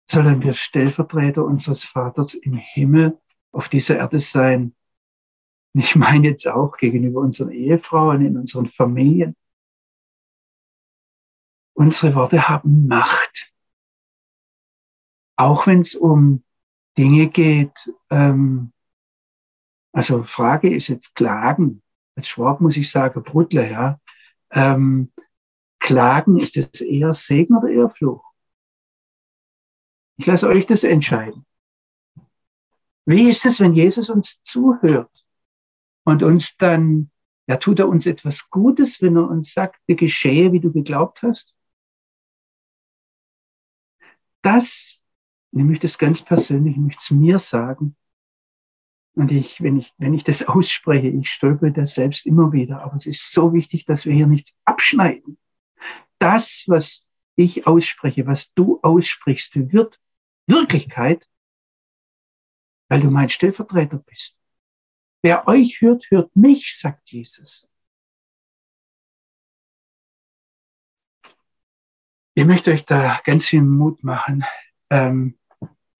sollen 0.10 0.42
wir 0.42 0.54
Stellvertreter 0.54 1.44
unseres 1.44 1.84
Vaters 1.84 2.34
im 2.34 2.54
Himmel 2.54 3.20
auf 3.52 3.70
dieser 3.70 3.98
Erde 3.98 4.20
sein. 4.20 4.76
Ich 5.78 5.96
meine 5.96 6.30
jetzt 6.30 6.48
auch 6.48 6.78
gegenüber 6.78 7.20
unseren 7.20 7.52
Ehefrauen, 7.52 8.26
in 8.26 8.38
unseren 8.38 8.68
Familien. 8.68 9.36
Unsere 11.74 12.16
Worte 12.16 12.48
haben 12.48 12.88
Macht. 12.88 13.52
Auch 15.36 15.68
wenn 15.68 15.82
es 15.82 15.94
um 15.94 16.46
Dinge 16.98 17.28
geht, 17.28 17.92
ähm, 18.10 18.72
also 19.92 20.24
Frage 20.24 20.74
ist 20.74 20.88
jetzt 20.88 21.14
Klagen. 21.14 21.82
Als 22.16 22.30
Schwab 22.30 22.62
muss 22.62 22.78
ich 22.78 22.90
sagen, 22.90 23.22
Brudler, 23.22 23.70
ja 23.70 24.00
ähm, 24.52 25.12
klagen, 25.80 26.40
ist 26.40 26.56
es 26.56 26.80
eher 26.80 27.14
Segen 27.14 27.58
oder 27.58 27.70
eher 27.70 27.90
Fluch? 27.90 28.24
Ich 30.18 30.26
lasse 30.26 30.48
euch 30.48 30.66
das 30.66 30.86
entscheiden. 30.86 31.46
Wie 33.06 33.28
ist 33.30 33.46
es, 33.46 33.60
wenn 33.60 33.74
Jesus 33.74 34.10
uns 34.10 34.42
zuhört 34.42 35.25
und 36.06 36.24
uns 36.24 36.58
dann, 36.58 37.12
ja, 37.48 37.58
tut 37.58 37.80
er 37.80 37.90
uns 37.90 38.06
etwas 38.06 38.50
Gutes, 38.50 39.02
wenn 39.02 39.18
er 39.18 39.30
uns 39.30 39.54
sagt, 39.54 39.82
geschehe, 39.88 40.52
wie 40.54 40.62
du 40.62 40.72
geglaubt 40.72 41.22
hast? 41.22 41.56
Das, 44.42 45.02
ich 45.52 45.64
möchte 45.64 45.88
es 45.88 45.98
ganz 45.98 46.22
persönlich, 46.24 46.76
ich 46.76 46.82
möchte 46.82 47.02
es 47.02 47.12
mir 47.12 47.40
sagen, 47.40 47.98
Und 49.16 49.32
ich, 49.32 49.62
wenn 49.62 49.80
ich, 49.80 49.94
wenn 49.98 50.14
ich 50.14 50.24
das 50.24 50.44
ausspreche, 50.48 51.08
ich 51.08 51.30
stolper 51.30 51.72
das 51.72 51.96
selbst 51.96 52.26
immer 52.26 52.52
wieder. 52.52 52.82
Aber 52.84 52.96
es 52.96 53.06
ist 53.06 53.32
so 53.32 53.54
wichtig, 53.54 53.86
dass 53.86 54.06
wir 54.06 54.14
hier 54.14 54.28
nichts 54.28 54.60
abschneiden. 54.66 55.38
Das, 56.20 56.66
was 56.68 57.08
ich 57.36 57.68
ausspreche, 57.68 58.28
was 58.28 58.54
du 58.54 58.80
aussprichst, 58.82 59.72
wird 59.72 60.00
Wirklichkeit, 60.48 61.28
weil 62.90 63.02
du 63.02 63.10
mein 63.10 63.30
Stellvertreter 63.30 63.98
bist. 63.98 64.40
Wer 65.26 65.48
euch 65.48 65.82
hört, 65.82 66.06
hört 66.12 66.36
mich, 66.36 66.78
sagt 66.78 67.10
Jesus. 67.10 67.68
Ich 72.36 72.46
möchte 72.46 72.72
euch 72.72 72.86
da 72.86 73.20
ganz 73.24 73.48
viel 73.48 73.64
Mut 73.64 74.04
machen, 74.04 74.44
ähm, 74.92 75.40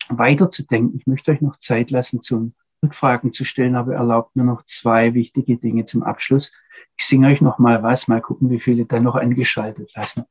weiterzudenken. 0.10 1.00
Ich 1.00 1.08
möchte 1.08 1.32
euch 1.32 1.42
noch 1.42 1.58
Zeit 1.58 1.90
lassen, 1.90 2.22
zum 2.22 2.54
Rückfragen 2.84 3.34
zu 3.34 3.46
stellen, 3.46 3.76
aber 3.76 3.96
erlaubt 3.96 4.36
nur 4.36 4.46
noch 4.46 4.64
zwei 4.66 5.16
wichtige 5.16 5.58
Dinge 5.58 5.86
zum 5.86 6.04
Abschluss. 6.04 6.54
Ich 6.96 7.08
singe 7.08 7.30
euch 7.30 7.42
noch 7.42 7.58
mal 7.58 7.82
was, 7.82 8.08
mal 8.08 8.22
gucken, 8.22 8.52
wie 8.52 8.60
viele 8.60 8.86
da 8.86 9.00
noch 9.00 9.16
angeschaltet 9.16 9.92
lassen. 9.96 10.26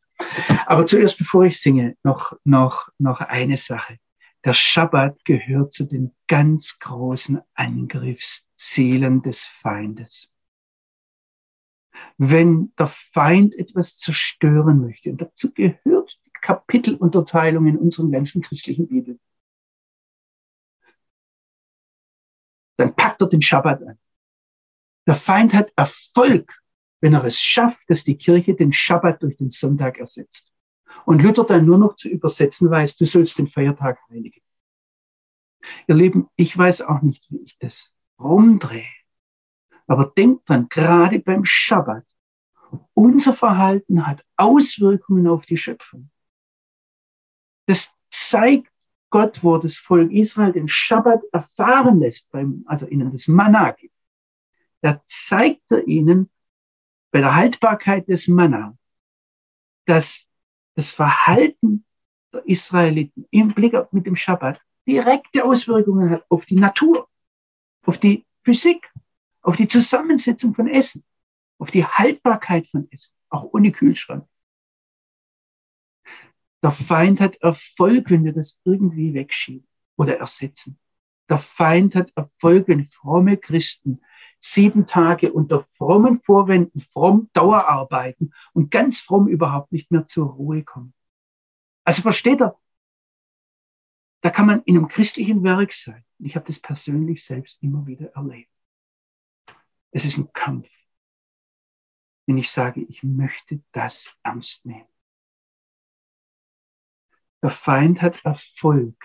Aber 0.67 0.87
zuerst, 0.87 1.19
bevor 1.19 1.47
ich 1.47 1.61
singe, 1.61 1.97
noch, 2.05 2.35
noch, 2.45 2.91
noch 2.99 3.19
eine 3.19 3.57
Sache. 3.57 3.99
Der 4.45 4.53
Schabbat 4.53 5.25
gehört 5.25 5.73
zu 5.73 5.85
den 5.85 6.15
ganz 6.29 6.79
großen 6.79 7.41
Angriffszielen 7.55 9.23
des 9.23 9.47
Feindes. 9.47 10.31
Wenn 12.19 12.75
der 12.79 12.89
Feind 12.89 13.55
etwas 13.55 13.97
zerstören 13.97 14.83
möchte, 14.83 15.11
und 15.11 15.21
dazu 15.23 15.51
gehört 15.53 16.21
die 16.27 16.31
Kapitelunterteilung 16.43 17.67
in 17.69 17.79
unseren 17.79 18.11
ganzen 18.11 18.43
christlichen 18.43 18.87
Bibeln, 18.87 19.19
dann 22.77 22.95
packt 22.95 23.23
er 23.23 23.29
den 23.29 23.41
Schabbat 23.41 23.83
an. 23.83 23.99
Der 25.07 25.15
Feind 25.15 25.55
hat 25.55 25.73
Erfolg, 25.77 26.61
wenn 27.01 27.15
er 27.15 27.25
es 27.25 27.41
schafft, 27.41 27.89
dass 27.89 28.05
die 28.05 28.19
Kirche 28.19 28.55
den 28.55 28.73
Schabbat 28.73 29.23
durch 29.23 29.37
den 29.37 29.49
Sonntag 29.49 29.99
ersetzt 29.99 30.54
und 31.07 31.23
Luther 31.23 31.45
dann 31.45 31.67
nur 31.67 31.79
noch 31.79 31.97
zu 31.97 32.09
übersetzen 32.09 32.71
weiß, 32.71 32.97
du 32.97 33.07
sollst 33.07 33.39
den 33.39 33.49
Feiertag 33.49 33.99
heiligen. 34.11 34.41
Ihr 35.87 35.95
Lieben, 35.95 36.29
ich 36.37 36.57
weiß 36.57 36.83
auch 36.83 37.03
nicht, 37.03 37.27
wie 37.31 37.43
ich 37.43 37.59
das 37.59 37.97
rumdrehe. 38.19 38.85
Aber 39.87 40.13
denkt 40.17 40.49
dran, 40.49 40.69
gerade 40.69 41.19
beim 41.19 41.45
Schabbat, 41.45 42.05
unser 42.95 43.35
Verhalten 43.35 44.07
hat 44.07 44.25
Auswirkungen 44.37 45.27
auf 45.27 45.47
die 45.47 45.59
Schöpfung. 45.59 46.11
Das 47.67 47.95
zeigt 48.11 48.71
Gott, 49.11 49.43
wo 49.43 49.59
das 49.59 49.77
Volk 49.77 50.11
Israel 50.11 50.53
den 50.53 50.69
Schabbat 50.69 51.23
erfahren 51.33 52.01
lässt, 52.01 52.31
beim, 52.31 52.65
also 52.67 52.87
ihnen 52.87 53.13
das 53.13 53.29
Manna 53.29 53.71
gibt. 53.73 53.95
Da 54.81 55.03
zeigt 55.07 55.71
er 55.71 55.87
ihnen 55.87 56.31
bei 57.11 57.21
der 57.21 57.35
Haltbarkeit 57.35 58.09
des 58.09 58.27
Manna, 58.27 58.77
dass 59.87 60.29
das 60.75 60.91
Verhalten 60.91 61.85
der 62.33 62.47
Israeliten 62.47 63.27
im 63.31 63.55
Blick 63.55 63.75
auf, 63.75 63.93
mit 63.93 64.07
dem 64.07 64.17
Schabbat 64.17 64.61
direkte 64.87 65.45
Auswirkungen 65.45 66.11
hat 66.11 66.25
auf 66.29 66.47
die 66.47 66.57
Natur, 66.57 67.09
auf 67.87 67.99
die 67.99 68.27
Physik, 68.43 68.91
auf 69.41 69.57
die 69.57 69.69
Zusammensetzung 69.69 70.55
von 70.55 70.69
Essen, 70.69 71.05
auf 71.59 71.71
die 71.71 71.85
Haltbarkeit 71.85 72.67
von 72.69 72.89
Essen, 72.91 73.15
auch 73.31 73.45
ohne 73.53 73.73
Kühlschrank. 73.73 74.27
Der 76.63 76.73
Feind 76.73 77.21
hat 77.21 77.37
Erfolg, 77.37 78.11
wenn 78.11 78.25
wir 78.25 78.33
das 78.33 78.61
irgendwie 78.65 79.13
wegschieben 79.15 79.67
oder 79.97 80.19
ersetzen. 80.19 80.79
Der 81.29 81.39
Feind 81.39 81.95
hat 81.95 82.11
Erfolg, 82.17 82.69
wenn 82.69 82.85
fromme 82.85 83.37
Christen 83.37 84.03
sieben 84.45 84.87
Tage 84.87 85.33
unter 85.33 85.65
frommen 85.79 86.21
Vorwänden, 86.21 86.83
fromm 86.93 87.31
Dauerarbeiten 87.33 88.35
und 88.53 88.71
ganz 88.71 89.01
fromm 89.01 89.27
überhaupt 89.27 89.73
nicht 89.73 89.91
mehr 89.91 90.05
zur 90.05 90.29
Ruhe 90.29 90.63
kommen. 90.63 90.93
Also 91.85 92.03
versteht 92.03 92.43
er, 92.43 92.61
da 94.21 94.31
kann 94.31 94.47
man 94.47 94.63
in 94.65 94.77
einem 94.77 94.89
christlichen 94.89 95.43
Werk 95.43 95.73
sein. 95.73 96.05
Ich 96.19 96.37
habe 96.37 96.47
das 96.47 96.61
persönlich 96.61 97.25
selbst 97.25 97.63
immer 97.63 97.87
wieder 97.87 98.13
erlebt. 98.15 98.51
Es 99.93 100.05
ist 100.05 100.19
ein 100.19 100.31
Kampf, 100.33 100.69
wenn 102.27 102.37
ich 102.37 102.51
sage, 102.51 102.83
ich 102.83 103.03
möchte 103.03 103.63
das 103.73 104.15
ernst 104.23 104.67
nehmen. 104.67 104.89
Der 107.43 107.51
Feind 107.51 108.03
hat 108.03 108.23
Erfolg, 108.25 108.97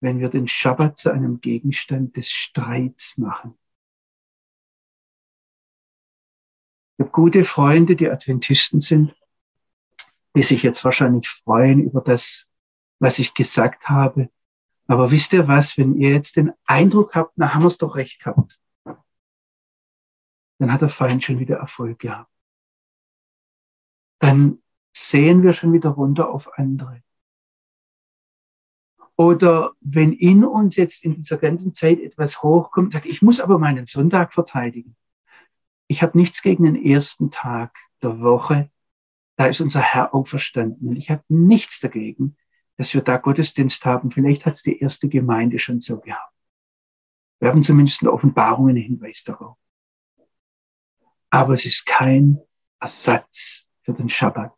wenn 0.00 0.20
wir 0.20 0.30
den 0.30 0.48
Schabbat 0.48 0.96
zu 0.96 1.10
einem 1.10 1.40
Gegenstand 1.40 2.16
des 2.16 2.30
Streits 2.30 3.18
machen. 3.18 3.58
Ich 7.00 7.04
habe 7.04 7.12
gute 7.12 7.46
Freunde, 7.46 7.96
die 7.96 8.10
Adventisten 8.10 8.78
sind, 8.78 9.16
die 10.36 10.42
sich 10.42 10.62
jetzt 10.62 10.84
wahrscheinlich 10.84 11.30
freuen 11.30 11.82
über 11.82 12.02
das, 12.02 12.46
was 12.98 13.18
ich 13.18 13.32
gesagt 13.32 13.88
habe. 13.88 14.28
Aber 14.86 15.10
wisst 15.10 15.32
ihr 15.32 15.48
was, 15.48 15.78
wenn 15.78 15.96
ihr 15.96 16.10
jetzt 16.10 16.36
den 16.36 16.52
Eindruck 16.66 17.14
habt, 17.14 17.32
na 17.36 17.54
haben 17.54 17.62
wir 17.62 17.68
es 17.68 17.78
doch 17.78 17.96
recht 17.96 18.22
gehabt, 18.22 18.60
dann 20.58 20.70
hat 20.70 20.82
der 20.82 20.90
Feind 20.90 21.24
schon 21.24 21.38
wieder 21.38 21.56
Erfolg 21.56 22.00
gehabt. 22.00 22.30
Dann 24.18 24.62
sehen 24.92 25.42
wir 25.42 25.54
schon 25.54 25.72
wieder 25.72 25.88
runter 25.88 26.28
auf 26.28 26.52
andere. 26.58 27.02
Oder 29.16 29.72
wenn 29.80 30.12
in 30.12 30.44
uns 30.44 30.76
jetzt 30.76 31.02
in 31.02 31.14
dieser 31.14 31.38
ganzen 31.38 31.72
Zeit 31.72 31.98
etwas 31.98 32.42
hochkommt, 32.42 32.92
sagt, 32.92 33.06
ich 33.06 33.22
muss 33.22 33.40
aber 33.40 33.58
meinen 33.58 33.86
Sonntag 33.86 34.34
verteidigen. 34.34 34.96
Ich 35.90 36.04
habe 36.04 36.16
nichts 36.16 36.40
gegen 36.40 36.62
den 36.66 36.76
ersten 36.76 37.32
Tag 37.32 37.76
der 38.00 38.20
Woche. 38.20 38.70
Da 39.36 39.46
ist 39.46 39.60
unser 39.60 39.80
Herr 39.80 40.14
auferstanden. 40.14 40.88
Und 40.88 40.94
ich 40.94 41.10
habe 41.10 41.24
nichts 41.26 41.80
dagegen, 41.80 42.36
dass 42.76 42.94
wir 42.94 43.00
da 43.00 43.16
Gottesdienst 43.16 43.84
haben. 43.84 44.12
Vielleicht 44.12 44.46
hat 44.46 44.54
es 44.54 44.62
die 44.62 44.78
erste 44.78 45.08
Gemeinde 45.08 45.58
schon 45.58 45.80
so 45.80 45.98
gehabt. 45.98 46.32
Wir 47.40 47.48
haben 47.48 47.64
zumindest 47.64 48.02
in 48.02 48.08
Offenbarung 48.08 48.68
einen 48.68 48.80
Hinweis 48.80 49.24
darauf. 49.24 49.56
Aber 51.28 51.54
es 51.54 51.66
ist 51.66 51.84
kein 51.84 52.38
Ersatz 52.78 53.68
für 53.82 53.92
den 53.92 54.08
Schabbat. 54.08 54.54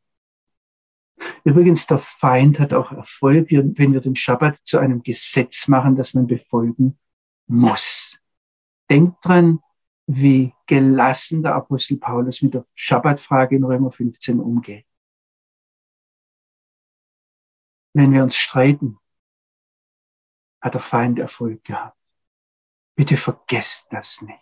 Übrigens, 1.45 1.87
der 1.87 2.01
Feind 2.01 2.59
hat 2.59 2.75
auch 2.75 2.93
Erfolg, 2.93 3.51
wenn 3.51 3.95
wir 3.95 4.03
den 4.03 4.17
Schabbat 4.17 4.59
zu 4.65 4.79
einem 4.79 5.03
Gesetz 5.03 5.67
machen, 5.67 5.97
das 5.97 6.13
man 6.13 6.27
befolgen 6.27 6.99
muss. 7.47 8.19
Denkt 8.91 9.25
dran, 9.25 9.61
wie 10.15 10.53
gelassen 10.67 11.43
der 11.43 11.55
Apostel 11.55 11.97
Paulus 11.97 12.43
mit 12.43 12.55
der 12.55 12.65
Schabbatfrage 12.75 13.57
in 13.57 13.65
Römer 13.65 13.93
15 13.93 14.41
umgeht. 14.41 14.87
Wenn 17.95 18.13
wir 18.13 18.23
uns 18.23 18.37
streiten, 18.37 18.99
hat 20.61 20.75
der 20.75 20.81
Feind 20.81 21.19
Erfolg 21.19 21.63
gehabt. 21.65 21.99
Bitte 22.95 23.17
vergesst 23.17 23.93
das 23.93 24.23
nicht. 24.23 24.39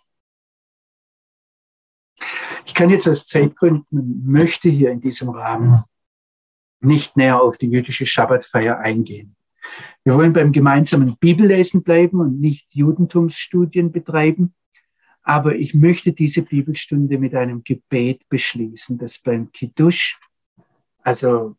Ich 2.65 2.73
kann 2.73 2.89
jetzt 2.89 3.07
aus 3.07 3.27
Zeitgründen, 3.27 4.23
möchte 4.25 4.69
hier 4.69 4.91
in 4.91 5.01
diesem 5.01 5.29
Rahmen 5.29 5.83
nicht 6.79 7.17
näher 7.17 7.41
auf 7.41 7.57
die 7.57 7.67
jüdische 7.67 8.05
Schabbatfeier 8.05 8.77
eingehen. 8.79 9.35
Wir 10.03 10.15
wollen 10.15 10.33
beim 10.33 10.51
gemeinsamen 10.51 11.17
Bibellesen 11.17 11.83
bleiben 11.83 12.19
und 12.19 12.39
nicht 12.39 12.73
Judentumsstudien 12.73 13.91
betreiben. 13.91 14.53
Aber 15.23 15.55
ich 15.55 15.73
möchte 15.73 16.13
diese 16.13 16.41
Bibelstunde 16.41 17.17
mit 17.17 17.35
einem 17.35 17.63
Gebet 17.63 18.27
beschließen, 18.29 18.97
das 18.97 19.19
beim 19.19 19.51
Kiddush, 19.51 20.19
also 21.03 21.55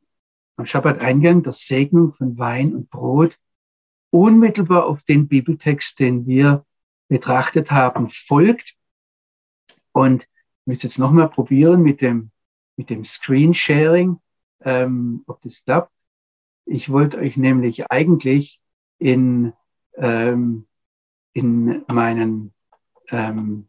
am 0.56 0.66
Schabbat-Eingang, 0.66 1.42
der 1.42 1.52
Segnung 1.52 2.12
von 2.14 2.38
Wein 2.38 2.74
und 2.74 2.90
Brot, 2.90 3.38
unmittelbar 4.10 4.86
auf 4.86 5.02
den 5.04 5.28
Bibeltext, 5.28 5.98
den 6.00 6.26
wir 6.26 6.64
betrachtet 7.08 7.70
haben, 7.70 8.10
folgt. 8.10 8.74
Und 9.92 10.24
ich 10.24 10.66
möchte 10.66 10.86
jetzt 10.86 10.98
nochmal 10.98 11.28
probieren 11.28 11.82
mit 11.82 12.00
dem, 12.00 12.30
mit 12.76 12.90
dem 12.90 13.04
Screen-Sharing, 13.04 14.18
ähm, 14.60 15.24
ob 15.26 15.40
das 15.42 15.64
klappt. 15.64 15.92
Ich 16.64 16.90
wollte 16.90 17.18
euch 17.18 17.36
nämlich 17.36 17.90
eigentlich 17.90 18.60
in, 18.98 19.52
ähm, 19.96 20.66
in 21.32 21.84
meinen 21.88 22.52
ähm, 23.12 23.68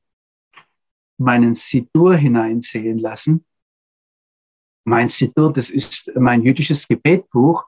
meinen 1.18 1.54
Sidur 1.54 2.16
hineinsehen 2.16 2.98
lassen. 2.98 3.46
Mein 4.86 5.10
Sidur, 5.10 5.54
das 5.54 5.70
ist 5.70 6.12
mein 6.16 6.42
jüdisches 6.44 6.88
Gebetbuch. 6.88 7.66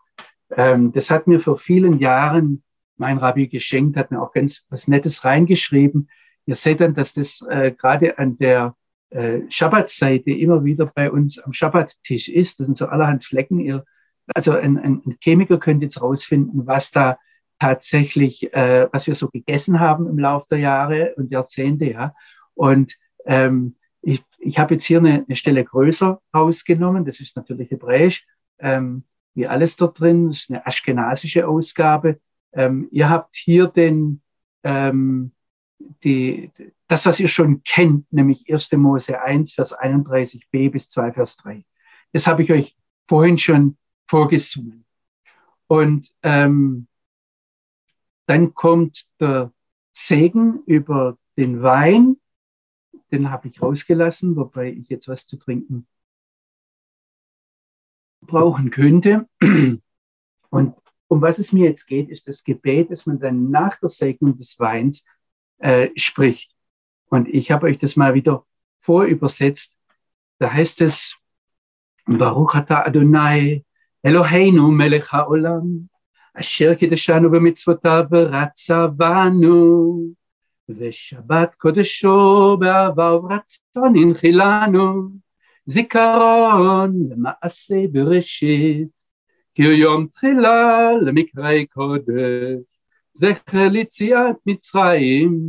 Ähm, 0.49 0.91
das 0.91 1.11
hat 1.11 1.27
mir 1.27 1.39
vor 1.39 1.57
vielen 1.57 1.99
Jahren 1.99 2.63
mein 2.97 3.17
Rabbi 3.17 3.47
geschenkt, 3.47 3.97
hat 3.97 4.11
mir 4.11 4.21
auch 4.21 4.31
ganz 4.31 4.65
was 4.69 4.87
Nettes 4.87 5.23
reingeschrieben. 5.23 6.09
Ihr 6.45 6.55
seht 6.55 6.79
dann, 6.79 6.93
dass 6.93 7.13
das 7.13 7.41
äh, 7.49 7.71
gerade 7.71 8.17
an 8.17 8.37
der 8.37 8.75
äh, 9.09 9.41
Schabbatseite 9.49 10.31
immer 10.31 10.63
wieder 10.63 10.85
bei 10.85 11.11
uns 11.11 11.39
am 11.39 11.53
Schabbattisch 11.53 12.29
ist. 12.29 12.59
Das 12.59 12.67
sind 12.67 12.77
so 12.77 12.87
allerhand 12.87 13.25
Flecken. 13.25 13.59
Ihr, 13.59 13.83
also 14.33 14.51
ein, 14.53 14.77
ein 14.77 15.17
Chemiker 15.21 15.59
könnte 15.59 15.85
jetzt 15.85 16.01
rausfinden, 16.01 16.67
was 16.67 16.91
da 16.91 17.17
tatsächlich, 17.65 18.53
äh, 18.53 18.87
was 18.91 19.07
wir 19.07 19.15
so 19.15 19.27
gegessen 19.29 19.79
haben 19.79 20.07
im 20.07 20.19
Laufe 20.19 20.45
der 20.51 20.59
Jahre 20.59 21.15
und 21.15 21.31
Jahrzehnte, 21.31 21.85
ja. 21.85 22.13
Und 22.53 22.95
ähm, 23.25 23.75
ich, 24.03 24.23
ich 24.37 24.59
habe 24.59 24.75
jetzt 24.75 24.85
hier 24.85 24.99
eine, 24.99 25.25
eine 25.27 25.35
Stelle 25.35 25.63
größer 25.65 26.21
rausgenommen, 26.33 27.05
das 27.05 27.19
ist 27.19 27.35
natürlich 27.35 27.71
hebräisch, 27.71 28.27
ähm, 28.59 29.03
wie 29.33 29.47
alles 29.47 29.75
dort 29.77 29.99
drin, 29.99 30.29
das 30.29 30.41
ist 30.41 30.51
eine 30.51 30.65
aschkenasische 30.65 31.47
Ausgabe. 31.47 32.19
Ähm, 32.53 32.87
ihr 32.91 33.09
habt 33.09 33.35
hier 33.35 33.65
den, 33.65 34.21
ähm, 34.63 35.31
die, 36.03 36.51
das, 36.87 37.07
was 37.07 37.19
ihr 37.19 37.29
schon 37.29 37.63
kennt, 37.63 38.13
nämlich 38.13 38.45
1. 38.47 38.73
Mose 38.73 39.19
1, 39.19 39.53
Vers 39.53 39.75
31b 39.75 40.69
bis 40.69 40.87
2, 40.89 41.13
Vers 41.13 41.37
3. 41.37 41.65
Das 42.13 42.27
habe 42.27 42.43
ich 42.43 42.51
euch 42.51 42.77
vorhin 43.07 43.39
schon 43.39 43.77
vorgesungen. 44.07 44.85
Und 45.67 46.11
ähm, 46.21 46.87
dann 48.25 48.53
kommt 48.53 49.05
der 49.19 49.51
Segen 49.93 50.63
über 50.65 51.17
den 51.37 51.61
Wein, 51.61 52.17
den 53.11 53.29
habe 53.29 53.47
ich 53.47 53.61
rausgelassen, 53.61 54.35
wobei 54.35 54.71
ich 54.71 54.89
jetzt 54.89 55.07
was 55.07 55.27
zu 55.27 55.37
trinken 55.37 55.87
brauchen 58.21 58.71
könnte. 58.71 59.27
Und 60.49 60.75
um 61.07 61.21
was 61.21 61.37
es 61.37 61.53
mir 61.53 61.65
jetzt 61.65 61.85
geht, 61.85 62.09
ist 62.09 62.27
das 62.27 62.43
Gebet, 62.43 62.91
das 62.91 63.05
man 63.05 63.19
dann 63.19 63.51
nach 63.51 63.79
der 63.79 63.89
Segnung 63.89 64.37
des 64.37 64.59
Weins 64.59 65.05
äh, 65.59 65.89
spricht. 65.95 66.51
Und 67.09 67.27
ich 67.27 67.51
habe 67.51 67.67
euch 67.67 67.77
das 67.77 67.95
mal 67.95 68.15
wieder 68.15 68.45
vorübersetzt. 68.81 69.75
Da 70.39 70.51
heißt 70.51 70.81
es, 70.81 71.15
Baruch 72.05 72.55
Adonai, 72.55 73.63
Eloheinu 74.01 74.71
melech 74.71 75.11
haolam, 75.11 75.89
asher 76.34 76.74
kideshanu 76.74 77.28
b'mitzvotav 77.32 78.06
v'ratzavanu, 78.10 79.60
ושבת 80.78 81.54
קודשו 81.54 82.56
באהבה 82.60 83.14
וברצון 83.14 83.94
הנחילנו, 83.96 85.08
זיכרון 85.66 86.92
למעשה 87.10 87.76
בראשית, 87.92 88.88
כי 89.54 89.62
הוא 89.64 89.72
יום 89.72 90.06
תחילה 90.06 90.92
למקראי 91.02 91.66
קודש, 91.66 92.60
זכר 93.14 93.68
ליציאת 93.68 94.36
מצרים. 94.46 95.40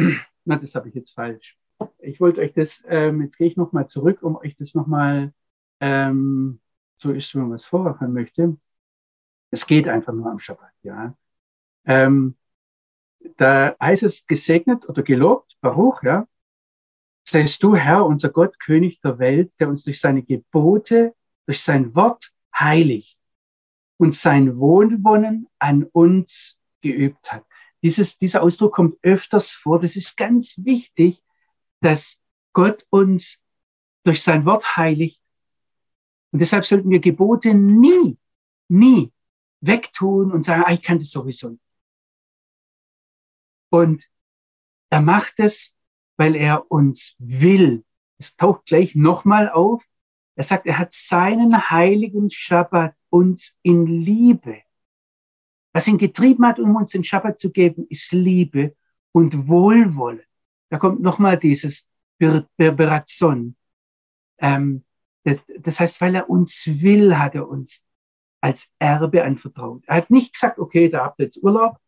Na, 0.45 0.55
das 0.55 0.75
habe 0.75 0.87
ich 0.89 0.95
jetzt 0.95 1.11
falsch. 1.11 1.57
Ich 1.99 2.21
wollte 2.21 2.41
euch 2.41 2.53
das, 2.53 2.83
ähm, 2.87 3.21
jetzt 3.21 3.37
gehe 3.37 3.47
ich 3.47 3.57
nochmal 3.57 3.87
zurück, 3.87 4.23
um 4.23 4.37
euch 4.37 4.55
das 4.55 4.75
nochmal 4.75 5.33
ähm, 5.81 6.59
so 6.97 7.11
ist, 7.11 7.35
wenn 7.35 7.43
man 7.43 7.53
es 7.53 7.65
vormachen 7.65 8.13
möchte. 8.13 8.55
Es 9.52 9.66
geht 9.66 9.86
einfach 9.86 10.14
nur 10.14 10.30
am 10.30 10.38
Schabbat, 10.38 10.72
ja. 10.82 11.14
Ähm, 11.84 12.36
da 13.36 13.76
heißt 13.78 14.02
es 14.02 14.26
gesegnet 14.26 14.88
oder 14.88 15.02
gelobt, 15.02 15.56
Baruch, 15.60 16.02
ja. 16.02 16.26
Seist 17.24 17.62
du, 17.62 17.76
Herr, 17.76 18.06
unser 18.06 18.30
Gott, 18.30 18.58
König 18.58 19.00
der 19.02 19.18
Welt, 19.18 19.52
der 19.60 19.68
uns 19.68 19.84
durch 19.84 20.00
seine 20.00 20.22
Gebote, 20.22 21.14
durch 21.46 21.60
sein 21.60 21.94
Wort 21.94 22.32
heiligt 22.58 23.18
und 23.98 24.14
sein 24.14 24.56
Wohlwollen 24.58 25.48
an 25.58 25.84
uns 25.84 26.58
geübt 26.80 27.30
hat. 27.30 27.44
Dieses, 27.82 28.16
dieser 28.16 28.42
Ausdruck 28.42 28.74
kommt 28.74 28.98
öfters 29.02 29.50
vor. 29.50 29.80
Das 29.80 29.96
ist 29.96 30.16
ganz 30.16 30.56
wichtig, 30.64 31.22
dass 31.80 32.18
Gott 32.54 32.86
uns 32.88 33.38
durch 34.02 34.22
sein 34.22 34.46
Wort 34.46 34.76
heiligt. 34.76 35.20
Und 36.30 36.38
deshalb 36.38 36.64
sollten 36.64 36.88
wir 36.88 37.00
Gebote 37.00 37.52
nie, 37.52 38.16
nie 38.68 39.12
wegtun 39.62 40.32
und 40.32 40.44
sagen, 40.44 40.64
ah, 40.66 40.72
ich 40.72 40.82
kann 40.82 40.98
das 40.98 41.10
sowieso 41.10 41.50
nicht. 41.50 41.62
Und 43.70 44.04
er 44.90 45.00
macht 45.00 45.34
es, 45.38 45.78
weil 46.18 46.36
er 46.36 46.70
uns 46.70 47.16
will. 47.18 47.84
Es 48.18 48.36
taucht 48.36 48.66
gleich 48.66 48.94
nochmal 48.94 49.48
auf. 49.48 49.82
Er 50.34 50.44
sagt, 50.44 50.66
er 50.66 50.78
hat 50.78 50.92
seinen 50.92 51.70
heiligen 51.70 52.30
Schabbat 52.30 52.94
uns 53.08 53.58
in 53.62 53.86
Liebe. 53.86 54.62
Was 55.72 55.86
ihn 55.86 55.98
getrieben 55.98 56.46
hat, 56.46 56.58
um 56.58 56.76
uns 56.76 56.90
den 56.90 57.04
Schabbat 57.04 57.38
zu 57.38 57.50
geben, 57.50 57.86
ist 57.88 58.12
Liebe 58.12 58.76
und 59.12 59.48
Wohlwollen. 59.48 60.22
Da 60.68 60.78
kommt 60.78 61.00
nochmal 61.00 61.38
dieses 61.38 61.90
Berazon. 62.18 63.56
Ähm, 64.38 64.84
das, 65.24 65.38
das 65.58 65.80
heißt, 65.80 66.00
weil 66.00 66.14
er 66.14 66.28
uns 66.28 66.66
will, 66.66 67.16
hat 67.16 67.34
er 67.34 67.48
uns 67.48 67.82
als 68.42 68.70
Erbe 68.78 69.24
anvertraut. 69.24 69.84
Er 69.86 69.96
hat 69.96 70.10
nicht 70.10 70.34
gesagt, 70.34 70.58
okay, 70.58 70.88
da 70.88 71.04
habt 71.04 71.20
ihr 71.20 71.24
jetzt 71.24 71.42
Urlaub, 71.42 71.78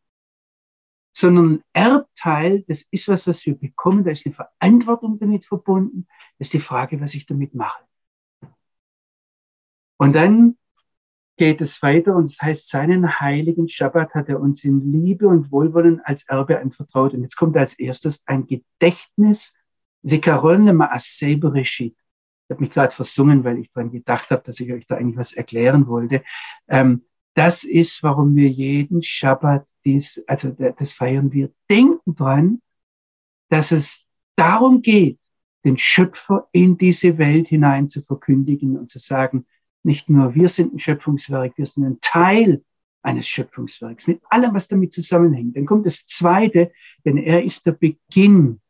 sondern 1.13 1.63
Erbteil, 1.73 2.65
das 2.67 2.83
ist 2.91 3.09
was, 3.09 3.27
was 3.27 3.45
wir 3.47 3.57
bekommen, 3.57 4.05
da 4.05 4.11
ist 4.11 4.27
eine 4.27 4.35
Verantwortung 4.35 5.19
damit 5.19 5.45
verbunden, 5.45 6.07
das 6.39 6.49
ist 6.49 6.55
die 6.55 6.61
Frage, 6.61 7.01
was 7.01 7.15
ich 7.15 7.27
damit 7.27 7.55
mache. 7.55 7.85
Und 9.97 10.15
dann 10.15 10.57
geht 11.37 11.61
es 11.61 11.83
weiter 11.83 12.15
und 12.15 12.27
es 12.27 12.41
heißt, 12.41 12.69
seinen 12.69 13.21
heiligen 13.21 13.69
Schabbat 13.69 14.15
hat 14.15 14.29
er 14.29 14.41
uns 14.41 14.65
in 14.65 14.93
Liebe 14.93 15.27
und 15.27 15.51
Wohlwollen 15.51 16.01
als 16.05 16.27
Erbe 16.29 16.61
anvertraut. 16.61 17.15
Und 17.15 17.23
jetzt 17.23 17.37
kommt 17.37 17.57
als 17.57 17.79
erstes 17.79 18.27
ein 18.27 18.47
Gedächtnis, 18.47 19.57
Sekaron 20.03 20.77
Maaseh 20.77 21.37
Bereshit. 21.37 21.97
Ich 22.47 22.55
habe 22.55 22.63
mich 22.63 22.73
gerade 22.73 22.95
versungen, 22.95 23.45
weil 23.45 23.59
ich 23.59 23.71
daran 23.73 23.91
gedacht 23.91 24.31
habe, 24.31 24.43
dass 24.45 24.61
ich 24.61 24.73
euch 24.73 24.87
da 24.87 24.97
eigentlich 24.97 25.17
was 25.17 25.33
erklären 25.33 25.87
wollte. 25.87 26.23
Ähm, 26.69 27.03
das 27.35 27.65
ist, 27.65 28.03
warum 28.03 28.37
wir 28.37 28.49
jeden 28.49 29.03
Schabbat 29.03 29.67
dies, 29.85 30.23
also 30.27 30.51
das 30.51 30.93
feiern 30.93 31.33
wir. 31.33 31.51
Denken 31.69 32.15
dran, 32.15 32.61
dass 33.49 33.73
es 33.73 34.05
darum 34.37 34.83
geht, 34.83 35.19
den 35.65 35.79
Schöpfer 35.79 36.49
in 36.53 36.77
diese 36.77 37.19
Welt 37.19 37.49
hinein 37.49 37.89
zu 37.89 38.03
verkündigen 38.03 38.79
und 38.79 38.91
zu 38.91 38.99
sagen, 38.99 39.47
nicht 39.83 40.09
nur 40.09 40.35
wir 40.35 40.49
sind 40.49 40.75
ein 40.75 40.79
Schöpfungswerk, 40.79 41.57
wir 41.57 41.67
sind 41.67 41.85
ein 41.85 41.99
Teil 42.01 42.63
eines 43.03 43.29
Schöpfungswerks, 43.29 44.07
mit 44.07 44.23
allem, 44.31 44.55
was 44.55 44.69
damit 44.69 44.93
zusammenhängt. 44.93 45.57
Dann 45.57 45.67
kommt 45.67 45.87
das 45.87 46.07
Zweite, 46.07 46.73
denn 47.05 47.19
er 47.19 47.45
ist 47.45 47.67
der 47.67 47.73
Beginn, 47.73 48.61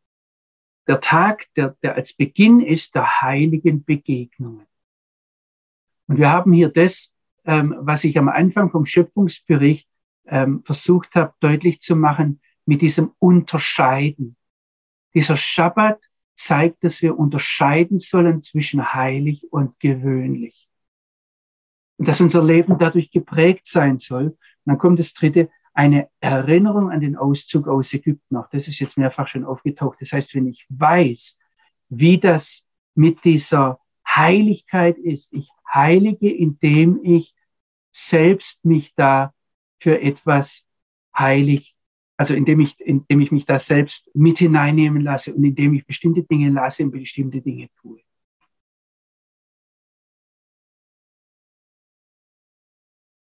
der 0.87 1.01
Tag, 1.01 1.47
der, 1.57 1.77
der 1.83 1.95
als 1.95 2.15
Beginn 2.15 2.61
ist 2.61 2.95
der 2.95 3.23
heiligen 3.23 3.85
Begegnungen. 3.85 4.67
Und 6.07 6.19
wir 6.19 6.31
haben 6.31 6.53
hier 6.53 6.69
das, 6.69 7.15
ähm, 7.45 7.75
was 7.79 8.05
ich 8.05 8.19
am 8.19 8.29
Anfang 8.29 8.71
vom 8.71 8.85
Schöpfungsbericht 8.85 9.89
ähm, 10.27 10.63
versucht 10.65 11.15
habe 11.15 11.35
deutlich 11.41 11.81
zu 11.81 11.97
machen, 11.97 12.41
mit 12.67 12.83
diesem 12.83 13.13
Unterscheiden. 13.19 14.37
Dieser 15.15 15.37
Schabbat 15.37 16.01
zeigt, 16.35 16.83
dass 16.83 17.03
wir 17.03 17.19
unterscheiden 17.19 17.99
sollen 17.99 18.43
zwischen 18.43 18.95
heilig 18.95 19.47
und 19.53 19.79
gewöhnlich. 19.81 20.69
Und 21.97 22.09
dass 22.09 22.21
unser 22.21 22.43
Leben 22.43 22.79
dadurch 22.79 23.11
geprägt 23.11 23.67
sein 23.67 23.99
soll. 23.99 24.27
Und 24.27 24.39
dann 24.65 24.79
kommt 24.79 24.99
das 24.99 25.15
dritte, 25.15 25.49
eine 25.75 26.09
Erinnerung 26.21 26.91
an 26.91 27.01
den 27.01 27.17
Auszug 27.17 27.69
aus 27.69 27.93
Ägypten. 27.93 28.37
Auch 28.37 28.49
das 28.49 28.69
ist 28.69 28.79
jetzt 28.79 28.97
mehrfach 28.97 29.29
schon 29.29 29.45
aufgetaucht. 29.45 29.99
Das 30.01 30.13
heißt, 30.13 30.35
wenn 30.35 30.47
ich 30.47 30.65
weiß, 30.69 31.39
wie 31.89 32.19
das 32.19 32.67
mit 32.95 33.23
dieser 33.25 33.81
Heiligkeit 34.07 34.97
ist, 34.99 35.33
ich 35.33 35.49
heilige, 35.73 36.31
indem 36.31 37.01
ich 37.03 37.35
selbst 37.91 38.65
mich 38.65 38.95
da 38.95 39.35
für 39.81 40.01
etwas 40.01 40.69
heilig, 41.17 41.75
also 42.17 42.35
indem 42.35 42.61
ich, 42.61 42.79
indem 42.81 43.21
ich 43.21 43.33
mich 43.33 43.45
da 43.45 43.59
selbst 43.59 44.11
mit 44.15 44.39
hineinnehmen 44.39 45.03
lasse 45.03 45.35
und 45.35 45.43
indem 45.43 45.75
ich 45.75 45.85
bestimmte 45.87 46.23
Dinge 46.23 46.51
lasse 46.51 46.85
und 46.85 46.93
bestimmte 46.93 47.41
Dinge 47.41 47.69
tue. 47.81 48.01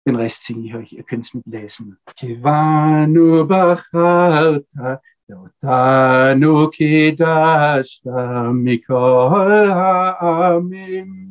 Den 0.06 0.16
Rest 0.16 0.44
singe 0.44 0.68
ich 0.68 0.74
euch, 0.74 0.92
ihr 0.92 1.02
könnt 1.02 1.24
es 1.24 1.34
mitlesen. 1.34 1.98
Kivanu 2.16 3.46
bacharta, 3.46 5.00
yotanu 5.28 6.70
kidashta 6.70 8.52
mikol 8.52 9.74
ha'amim, 9.74 11.26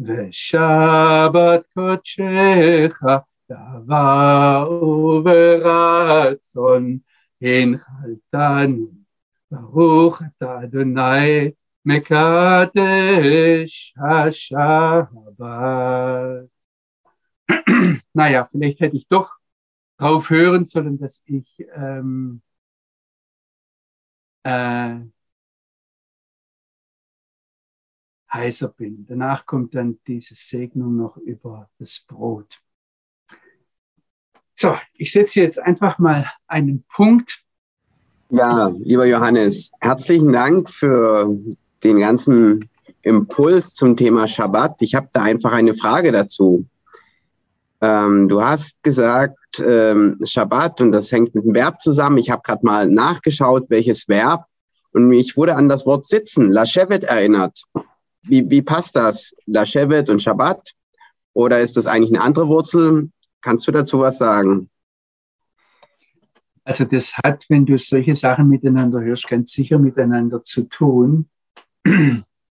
ושבת 0.00 1.66
קודשך 1.74 3.02
דבה 3.50 4.64
וברצון 4.82 6.98
הנחלתנו. 7.42 8.86
ברוך 9.50 10.22
אתה 10.22 10.62
אדוני 10.62 11.50
מקדש 11.84 13.94
השבת. 13.98 15.16
naja, 18.13 18.47
vielleicht 18.49 18.79
hätte 18.79 18.97
ich 18.97 19.07
doch 19.07 19.31
drauf 19.97 20.29
hören 20.29 20.65
sollen, 20.65 20.97
dass 20.99 21.23
ich 21.25 21.47
ähm, 21.75 22.41
äh, 24.43 24.99
heißer 28.33 28.69
bin. 28.69 29.05
Danach 29.07 29.45
kommt 29.45 29.75
dann 29.75 29.99
diese 30.07 30.35
Segnung 30.35 30.95
noch 30.95 31.17
über 31.17 31.69
das 31.77 32.03
Brot. 32.07 32.61
So, 34.53 34.77
ich 34.93 35.11
setze 35.11 35.41
jetzt 35.41 35.59
einfach 35.59 35.97
mal 35.99 36.31
einen 36.47 36.83
Punkt. 36.83 37.43
Ja, 38.29 38.67
lieber 38.79 39.05
Johannes, 39.05 39.71
herzlichen 39.81 40.31
Dank 40.31 40.69
für 40.69 41.35
den 41.83 41.99
ganzen 41.99 42.69
Impuls 43.01 43.73
zum 43.73 43.97
Thema 43.97 44.27
Schabbat. 44.27 44.81
Ich 44.81 44.95
habe 44.95 45.09
da 45.11 45.23
einfach 45.23 45.51
eine 45.51 45.73
Frage 45.73 46.11
dazu. 46.11 46.65
Ähm, 47.81 48.29
du 48.29 48.43
hast 48.43 48.83
gesagt, 48.83 49.37
ähm, 49.65 50.17
Schabbat 50.23 50.81
und 50.81 50.91
das 50.91 51.11
hängt 51.11 51.33
mit 51.33 51.45
dem 51.45 51.55
Verb 51.55 51.81
zusammen. 51.81 52.19
Ich 52.19 52.29
habe 52.29 52.41
gerade 52.43 52.65
mal 52.65 52.87
nachgeschaut, 52.87 53.65
welches 53.69 54.07
Verb 54.07 54.45
und 54.93 55.11
ich 55.13 55.37
wurde 55.37 55.55
an 55.55 55.69
das 55.69 55.85
Wort 55.85 56.05
sitzen, 56.05 56.49
Lashevet, 56.49 57.03
erinnert. 57.03 57.63
Wie, 58.23 58.49
wie 58.49 58.61
passt 58.61 58.95
das? 58.95 59.35
Lashevet 59.45 60.09
und 60.09 60.21
Schabbat? 60.21 60.73
Oder 61.33 61.61
ist 61.61 61.77
das 61.77 61.87
eigentlich 61.87 62.13
eine 62.13 62.23
andere 62.23 62.47
Wurzel? 62.47 63.09
Kannst 63.41 63.67
du 63.67 63.71
dazu 63.71 63.99
was 63.99 64.17
sagen? 64.17 64.69
Also 66.63 66.85
das 66.85 67.17
hat, 67.23 67.45
wenn 67.49 67.65
du 67.65 67.77
solche 67.77 68.15
Sachen 68.15 68.47
miteinander 68.49 69.01
hörst, 69.01 69.27
ganz 69.27 69.51
sicher 69.51 69.79
miteinander 69.79 70.43
zu 70.43 70.63
tun. 70.63 71.29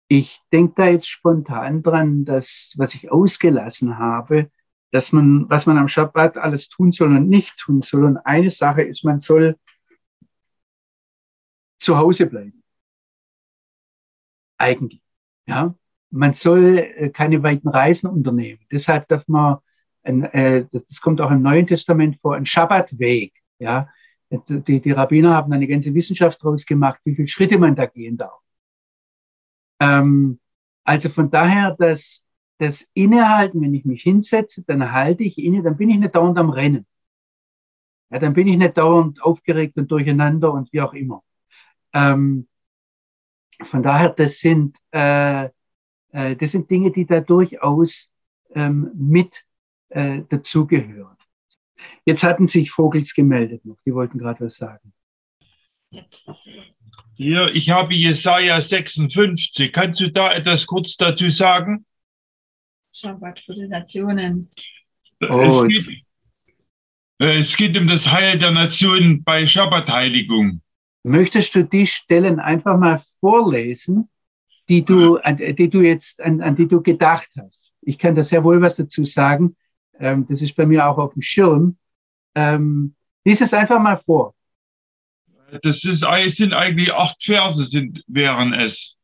Ich 0.08 0.42
denke 0.52 0.74
da 0.76 0.88
jetzt 0.88 1.08
spontan 1.08 1.84
dran, 1.84 2.26
dass, 2.26 2.74
was 2.76 2.96
ich 2.96 3.12
ausgelassen 3.12 3.98
habe, 3.98 4.50
dass 4.92 5.12
man, 5.14 5.50
was 5.50 5.66
man 5.66 5.78
am 5.78 5.88
Schabbat 5.88 6.38
alles 6.38 6.70
tun 6.70 6.92
soll 6.92 7.16
und 7.16 7.30
nicht 7.30 7.58
tun 7.58 7.82
soll. 7.82 8.04
Und 8.06 8.18
eine 8.18 8.52
Sache 8.52 8.82
ist, 8.84 9.04
man 9.04 9.20
soll 9.20 9.58
zu 11.80 11.98
Hause 11.98 12.28
bleiben. 12.28 12.62
Eigentlich. 14.58 15.02
Ja. 15.48 15.74
Man 16.12 16.34
soll 16.34 16.78
äh, 16.78 17.10
keine 17.10 17.42
weiten 17.42 17.70
Reisen 17.70 18.10
unternehmen. 18.10 18.60
Deshalb 18.72 19.08
darf 19.08 19.28
man, 19.28 19.58
ein, 20.04 20.24
äh, 20.26 20.66
das 20.72 21.00
kommt 21.02 21.22
auch 21.22 21.32
im 21.32 21.42
Neuen 21.42 21.68
Testament 21.68 22.18
vor, 22.22 22.36
ein 22.36 22.46
Schabbatweg. 22.46 23.34
Ja. 23.60 23.90
Die, 24.30 24.80
die 24.80 24.92
Rabbiner 24.92 25.34
haben 25.34 25.52
eine 25.52 25.68
ganze 25.68 25.94
Wissenschaft 25.94 26.42
daraus 26.44 26.66
gemacht, 26.66 27.02
wie 27.04 27.16
viele 27.16 27.28
Schritte 27.28 27.58
man 27.58 27.76
da 27.76 27.86
gehen 27.86 28.18
darf. 28.18 28.40
Ähm, 29.80 30.40
also 30.84 31.10
von 31.10 31.30
daher, 31.30 31.76
dass 31.78 32.26
das 32.62 32.84
Innehalten, 32.94 33.60
wenn 33.60 33.74
ich 33.74 33.86
mich 33.86 34.04
hinsetze, 34.04 34.64
dann 34.68 34.92
halte 34.92 35.24
ich 35.24 35.40
inne, 35.40 35.64
dann 35.64 35.78
bin 35.78 35.90
ich 35.90 35.98
nicht 35.98 36.14
dauernd 36.14 36.38
am 36.38 36.52
Rennen. 36.52 36.86
Ja, 38.12 38.20
dann 38.20 38.34
bin 38.34 38.48
ich 38.48 38.56
nicht 38.56 38.78
dauernd 38.78 39.20
aufgeregt 39.24 39.78
und 39.78 39.90
durcheinander 39.90 40.54
und 40.54 40.72
wie 40.72 40.82
auch 40.82 40.94
immer. 40.94 41.24
Ähm, 41.92 42.48
von 43.64 43.82
daher, 43.82 44.10
das 44.10 44.38
sind, 44.38 44.78
äh, 44.92 45.46
äh, 46.12 46.36
das 46.36 46.52
sind 46.52 46.70
Dinge, 46.70 46.92
die 46.92 47.08
da 47.08 47.20
durchaus 47.20 48.14
ähm, 48.54 48.92
mit 48.94 49.44
äh, 49.90 50.22
dazugehören. 50.30 51.18
Jetzt 52.06 52.24
hatten 52.24 52.46
sich 52.46 52.70
Vogels 52.70 53.16
gemeldet 53.16 53.66
noch, 53.66 53.78
die 53.88 53.94
wollten 53.96 54.20
gerade 54.20 54.46
was 54.46 54.58
sagen. 54.58 54.94
Hier, 57.16 57.48
ich 57.56 57.72
habe 57.72 57.96
Jesaja 57.96 58.62
56. 58.62 59.74
Kannst 59.74 60.00
du 60.00 60.12
da 60.12 60.32
etwas 60.32 60.68
kurz 60.68 60.96
dazu 60.96 61.28
sagen? 61.30 61.86
Schabbat 63.02 63.40
für 63.40 63.56
die 63.56 63.68
Nationen. 63.68 64.52
Oh, 65.28 65.42
es, 65.42 65.86
geht, 65.86 66.04
es 67.18 67.58
geht 67.58 67.78
um 67.78 67.88
das 67.88 68.12
Heil 68.12 68.38
der 68.38 68.52
Nationen 68.52 69.24
bei 69.24 69.48
Schabbatheiligung. 69.48 70.62
Möchtest 71.04 71.56
du 71.56 71.64
die 71.64 71.88
Stellen 71.88 72.40
einfach 72.40 72.78
mal 72.78 73.02
vorlesen, 73.20 74.10
die 74.70 74.86
du, 74.86 75.18
an, 75.18 75.38
die 75.38 75.70
du 75.70 75.82
jetzt, 75.82 76.22
an, 76.22 76.42
an 76.42 76.56
die 76.56 76.68
du 76.68 76.82
gedacht 76.82 77.30
hast? 77.38 77.74
Ich 77.82 77.98
kann 77.98 78.14
da 78.14 78.24
sehr 78.24 78.44
wohl 78.44 78.62
was 78.62 78.76
dazu 78.76 79.04
sagen. 79.06 79.56
Ähm, 79.98 80.28
das 80.30 80.44
ist 80.44 80.56
bei 80.56 80.68
mir 80.68 80.88
auch 80.88 81.00
auf 81.00 81.14
dem 81.14 81.24
Schirm. 81.24 81.78
Ähm, 82.36 82.94
lies 83.26 83.42
es 83.42 83.54
einfach 83.54 83.80
mal 83.80 83.98
vor. 83.98 84.36
Das 85.64 85.84
ist, 85.84 86.06
sind 86.38 86.54
eigentlich 86.54 86.94
acht 86.94 87.22
Verse, 87.24 87.66
sind, 87.66 88.04
wären 88.08 88.54
es. 88.54 88.96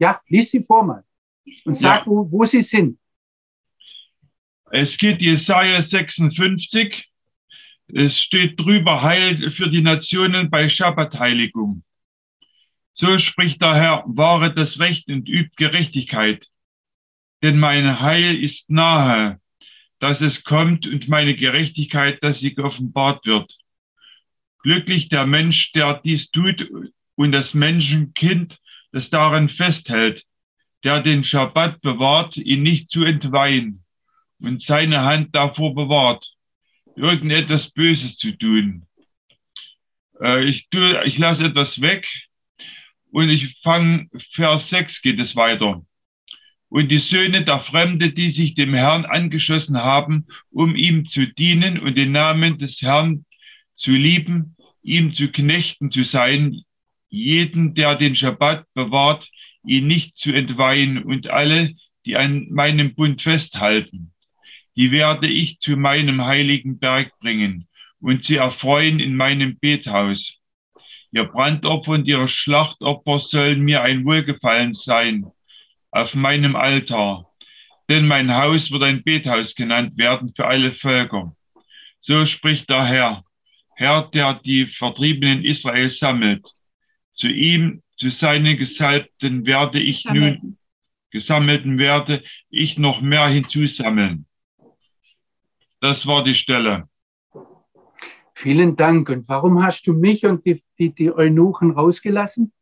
Ja, 0.00 0.20
lies 0.26 0.50
die 0.50 0.62
vor 0.62 0.84
mal 0.84 1.04
und 1.64 1.76
sag, 1.76 2.04
ja. 2.04 2.06
wo, 2.06 2.30
wo 2.30 2.44
sie 2.44 2.62
sind. 2.62 2.98
Es 4.76 4.98
geht 4.98 5.22
Jesaja 5.22 5.80
56. 5.80 7.08
Es 7.86 8.20
steht 8.20 8.58
drüber 8.58 9.02
Heil 9.02 9.52
für 9.52 9.70
die 9.70 9.82
Nationen 9.82 10.50
bei 10.50 10.68
Schabbatheiligung. 10.68 11.84
So 12.92 13.16
spricht 13.18 13.62
der 13.62 13.76
Herr, 13.76 14.02
wahre 14.08 14.52
das 14.52 14.80
Recht 14.80 15.06
und 15.06 15.28
übt 15.28 15.52
Gerechtigkeit. 15.54 16.48
Denn 17.40 17.56
mein 17.56 18.00
Heil 18.00 18.34
ist 18.34 18.68
nahe, 18.68 19.40
dass 20.00 20.20
es 20.20 20.42
kommt 20.42 20.88
und 20.88 21.06
meine 21.08 21.36
Gerechtigkeit, 21.36 22.18
dass 22.24 22.40
sie 22.40 22.56
geoffenbart 22.56 23.24
wird. 23.26 23.56
Glücklich 24.64 25.08
der 25.08 25.24
Mensch, 25.24 25.70
der 25.70 26.00
dies 26.04 26.32
tut 26.32 26.68
und 27.14 27.30
das 27.30 27.54
Menschenkind, 27.54 28.58
das 28.90 29.08
daran 29.08 29.50
festhält, 29.50 30.24
der 30.82 31.00
den 31.00 31.22
Schabbat 31.22 31.80
bewahrt, 31.80 32.38
ihn 32.38 32.64
nicht 32.64 32.90
zu 32.90 33.04
entweihen 33.04 33.83
und 34.46 34.60
seine 34.60 35.02
Hand 35.02 35.34
davor 35.34 35.74
bewahrt, 35.74 36.32
irgendetwas 36.96 37.70
Böses 37.70 38.16
zu 38.16 38.32
tun. 38.32 38.86
Äh, 40.20 40.44
ich, 40.44 40.68
tue, 40.68 41.04
ich 41.04 41.18
lasse 41.18 41.46
etwas 41.46 41.80
weg 41.80 42.06
und 43.10 43.30
ich 43.30 43.56
fange, 43.62 44.08
Vers 44.32 44.68
6 44.70 45.02
geht 45.02 45.20
es 45.20 45.36
weiter. 45.36 45.84
Und 46.68 46.90
die 46.90 46.98
Söhne 46.98 47.44
der 47.44 47.60
Fremde, 47.60 48.10
die 48.10 48.30
sich 48.30 48.54
dem 48.54 48.74
Herrn 48.74 49.04
angeschlossen 49.04 49.78
haben, 49.78 50.26
um 50.50 50.74
ihm 50.74 51.06
zu 51.06 51.26
dienen 51.26 51.78
und 51.78 51.96
den 51.96 52.12
Namen 52.12 52.58
des 52.58 52.82
Herrn 52.82 53.24
zu 53.76 53.92
lieben, 53.92 54.56
ihm 54.82 55.14
zu 55.14 55.28
Knechten 55.30 55.90
zu 55.90 56.04
sein, 56.04 56.62
jeden, 57.08 57.74
der 57.74 57.94
den 57.94 58.16
Schabbat 58.16 58.66
bewahrt, 58.74 59.30
ihn 59.64 59.86
nicht 59.86 60.18
zu 60.18 60.32
entweihen 60.32 61.02
und 61.02 61.28
alle, 61.28 61.74
die 62.06 62.16
an 62.16 62.48
meinem 62.50 62.94
Bund 62.94 63.22
festhalten. 63.22 64.13
Die 64.76 64.90
werde 64.90 65.28
ich 65.28 65.60
zu 65.60 65.76
meinem 65.76 66.24
heiligen 66.24 66.78
Berg 66.78 67.12
bringen 67.20 67.68
und 68.00 68.24
sie 68.24 68.36
erfreuen 68.36 69.00
in 69.00 69.16
meinem 69.16 69.58
Bethaus. 69.58 70.38
Ihr 71.12 71.24
Brandopfer 71.24 71.92
und 71.92 72.08
ihre 72.08 72.26
Schlachtopfer 72.26 73.20
sollen 73.20 73.60
mir 73.60 73.82
ein 73.82 74.04
Wohlgefallen 74.04 74.72
sein 74.72 75.26
auf 75.92 76.16
meinem 76.16 76.56
Altar, 76.56 77.30
denn 77.88 78.06
mein 78.06 78.34
Haus 78.34 78.72
wird 78.72 78.82
ein 78.82 79.04
Bethaus 79.04 79.54
genannt 79.54 79.96
werden 79.96 80.32
für 80.34 80.46
alle 80.46 80.72
Völker. 80.72 81.36
So 82.00 82.26
spricht 82.26 82.68
der 82.68 82.84
Herr, 82.84 83.24
Herr, 83.76 84.10
der 84.12 84.34
die 84.34 84.66
Vertriebenen 84.66 85.44
Israel 85.44 85.88
sammelt. 85.88 86.46
Zu 87.14 87.28
ihm, 87.28 87.82
zu 87.96 88.10
seinen 88.10 88.56
Gesalbten 88.56 89.46
werde 89.46 89.80
ich 89.80 90.02
Gesammelten. 90.02 90.40
nun, 90.42 90.58
gesammelten 91.10 91.78
werde 91.78 92.24
ich 92.50 92.76
noch 92.76 93.00
mehr 93.00 93.28
hinzusammeln. 93.28 94.26
Das 95.84 96.06
war 96.06 96.24
die 96.24 96.34
Stelle. 96.34 96.88
Vielen 98.34 98.74
Dank. 98.74 99.10
Und 99.10 99.28
warum 99.28 99.62
hast 99.62 99.86
du 99.86 99.92
mich 99.92 100.24
und 100.24 100.46
die, 100.46 100.62
die, 100.78 100.94
die 100.94 101.12
Eunuchen 101.12 101.72
rausgelassen? 101.72 102.54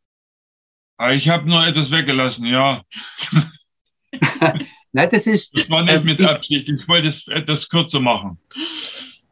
Ah, 0.97 1.13
ich 1.13 1.29
habe 1.29 1.47
nur 1.47 1.65
etwas 1.65 1.89
weggelassen, 1.89 2.47
ja. 2.47 2.83
Nein, 4.91 5.09
das 5.09 5.25
ist. 5.25 5.57
Das 5.57 5.69
war 5.69 5.83
nicht 5.83 5.93
äh, 5.93 6.03
mit 6.03 6.19
Absicht. 6.19 6.67
Ich 6.67 6.85
wollte 6.85 7.07
es 7.07 7.25
etwas 7.29 7.69
kürzer 7.69 8.01
machen. 8.01 8.39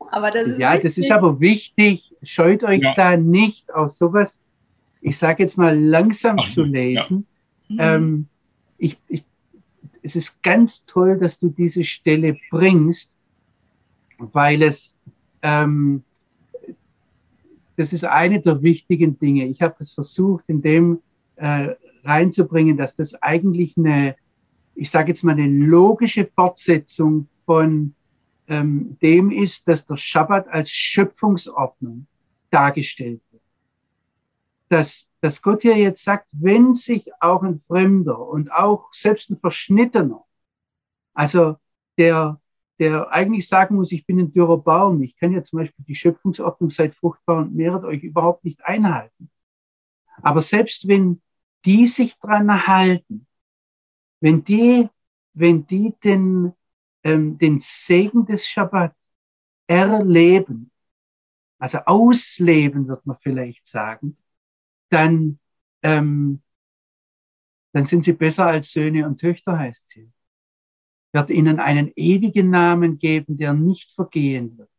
Aber 0.09 0.31
das 0.31 0.47
ist 0.47 0.59
ja, 0.59 0.71
wichtig. 0.71 0.83
das 0.83 0.97
ist 0.97 1.11
aber 1.11 1.41
wichtig. 1.41 2.13
Scheut 2.23 2.63
euch 2.63 2.81
ja. 2.81 2.93
da 2.95 3.17
nicht 3.17 3.73
auf 3.73 3.91
sowas, 3.91 4.41
ich 5.01 5.17
sage 5.17 5.43
jetzt 5.43 5.57
mal, 5.57 5.77
langsam 5.77 6.39
Ach, 6.39 6.47
zu 6.49 6.63
lesen. 6.63 7.27
Ja. 7.67 7.95
Ähm, 7.95 8.29
ich, 8.77 8.97
ich, 9.09 9.25
es 10.01 10.15
ist 10.15 10.41
ganz 10.41 10.85
toll, 10.85 11.19
dass 11.19 11.39
du 11.39 11.49
diese 11.49 11.83
Stelle 11.83 12.37
bringst, 12.49 13.13
weil 14.33 14.61
es, 14.63 14.97
ähm, 15.41 16.03
das 17.77 17.93
ist 17.93 18.03
eine 18.03 18.41
der 18.41 18.61
wichtigen 18.61 19.17
Dinge. 19.17 19.45
Ich 19.47 19.61
habe 19.61 19.75
es 19.79 19.93
versucht, 19.93 20.43
in 20.47 20.61
dem 20.61 21.01
äh, 21.35 21.75
reinzubringen, 22.03 22.77
dass 22.77 22.95
das 22.95 23.21
eigentlich 23.21 23.75
eine, 23.77 24.15
ich 24.75 24.89
sage 24.89 25.09
jetzt 25.09 25.23
mal, 25.23 25.33
eine 25.33 25.47
logische 25.47 26.25
Fortsetzung 26.25 27.27
von 27.45 27.95
ähm, 28.47 28.97
dem 29.01 29.31
ist, 29.31 29.67
dass 29.67 29.85
der 29.85 29.97
Schabbat 29.97 30.47
als 30.47 30.71
Schöpfungsordnung 30.71 32.07
dargestellt 32.49 33.21
wird. 33.31 33.43
Dass, 34.69 35.09
dass 35.21 35.41
Gott 35.41 35.61
hier 35.61 35.77
jetzt 35.77 36.03
sagt, 36.03 36.27
wenn 36.31 36.75
sich 36.75 37.09
auch 37.19 37.43
ein 37.43 37.61
Fremder 37.67 38.19
und 38.19 38.51
auch 38.51 38.93
selbst 38.93 39.29
ein 39.29 39.39
Verschnittener, 39.39 40.23
also 41.13 41.57
der, 41.97 42.39
der 42.81 43.11
eigentlich 43.11 43.47
sagen 43.47 43.75
muss, 43.75 43.91
ich 43.91 44.07
bin 44.07 44.19
ein 44.19 44.33
dürrer 44.33 44.57
Baum, 44.57 45.03
ich 45.03 45.15
kann 45.15 45.31
ja 45.31 45.43
zum 45.43 45.59
Beispiel 45.59 45.85
die 45.85 45.93
Schöpfungsordnung 45.93 46.71
seid 46.71 46.95
fruchtbar 46.95 47.37
und 47.37 47.53
mehret 47.53 47.83
euch 47.83 48.01
überhaupt 48.01 48.43
nicht 48.43 48.65
einhalten. 48.65 49.29
Aber 50.23 50.41
selbst 50.41 50.87
wenn 50.87 51.21
die 51.63 51.85
sich 51.85 52.17
dran 52.17 52.65
halten, 52.65 53.27
wenn 54.19 54.43
die, 54.43 54.89
wenn 55.33 55.67
die 55.67 55.93
den, 56.03 56.53
ähm, 57.03 57.37
den 57.37 57.59
Segen 57.59 58.25
des 58.25 58.47
Schabbat 58.47 58.95
erleben, 59.67 60.71
also 61.59 61.77
ausleben, 61.85 62.87
wird 62.87 63.05
man 63.05 63.17
vielleicht 63.21 63.67
sagen, 63.67 64.17
dann, 64.89 65.37
ähm, 65.83 66.41
dann 67.73 67.85
sind 67.85 68.03
sie 68.03 68.13
besser 68.13 68.47
als 68.47 68.71
Söhne 68.71 69.05
und 69.05 69.19
Töchter, 69.19 69.59
heißt 69.59 69.89
sie. 69.89 70.11
Wird 71.13 71.29
ihnen 71.29 71.59
einen 71.59 71.91
ewigen 71.95 72.49
Namen 72.49 72.97
geben, 72.97 73.37
der 73.37 73.53
nicht 73.53 73.91
vergehen 73.91 74.57
wird. 74.57 74.69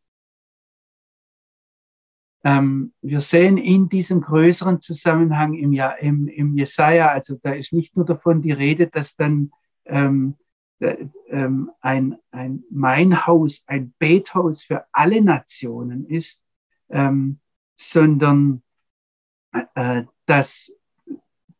Ähm, 2.44 2.92
wir 3.02 3.20
sehen 3.20 3.56
in 3.56 3.88
diesem 3.88 4.20
größeren 4.20 4.80
Zusammenhang 4.80 5.54
im, 5.54 5.72
ja, 5.72 5.90
im, 5.90 6.26
im 6.26 6.56
Jesaja, 6.56 7.08
also 7.08 7.38
da 7.40 7.52
ist 7.52 7.72
nicht 7.72 7.96
nur 7.96 8.04
davon 8.04 8.42
die 8.42 8.50
Rede, 8.52 8.88
dass 8.88 9.14
dann 9.14 9.52
ähm, 9.84 10.36
äh, 10.80 11.06
ähm, 11.28 11.70
ein, 11.80 12.18
ein 12.32 12.64
mein 12.68 13.26
Haus, 13.26 13.62
ein 13.68 13.94
Bethaus 13.98 14.64
für 14.64 14.84
alle 14.90 15.22
Nationen 15.22 16.06
ist, 16.06 16.42
ähm, 16.90 17.38
sondern 17.76 18.62
äh, 19.74 20.02
dass, 20.26 20.76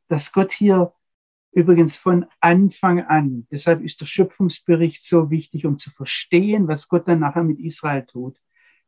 dass 0.09 0.33
Gott 0.33 0.53
hier 0.53 0.93
übrigens 1.53 1.97
von 1.97 2.27
Anfang 2.41 3.01
an, 3.01 3.47
deshalb 3.51 3.83
ist 3.83 4.01
der 4.01 4.07
Schöpfungsbericht 4.07 5.05
so 5.05 5.31
wichtig, 5.31 5.67
um 5.67 5.79
zu 5.79 5.91
verstehen, 5.91 6.69
was 6.69 6.89
Gott 6.89 7.07
dann 7.07 7.21
nachher 7.21 7.45
mit 7.45 7.61
Israel 7.61 8.05
tut, 8.07 8.39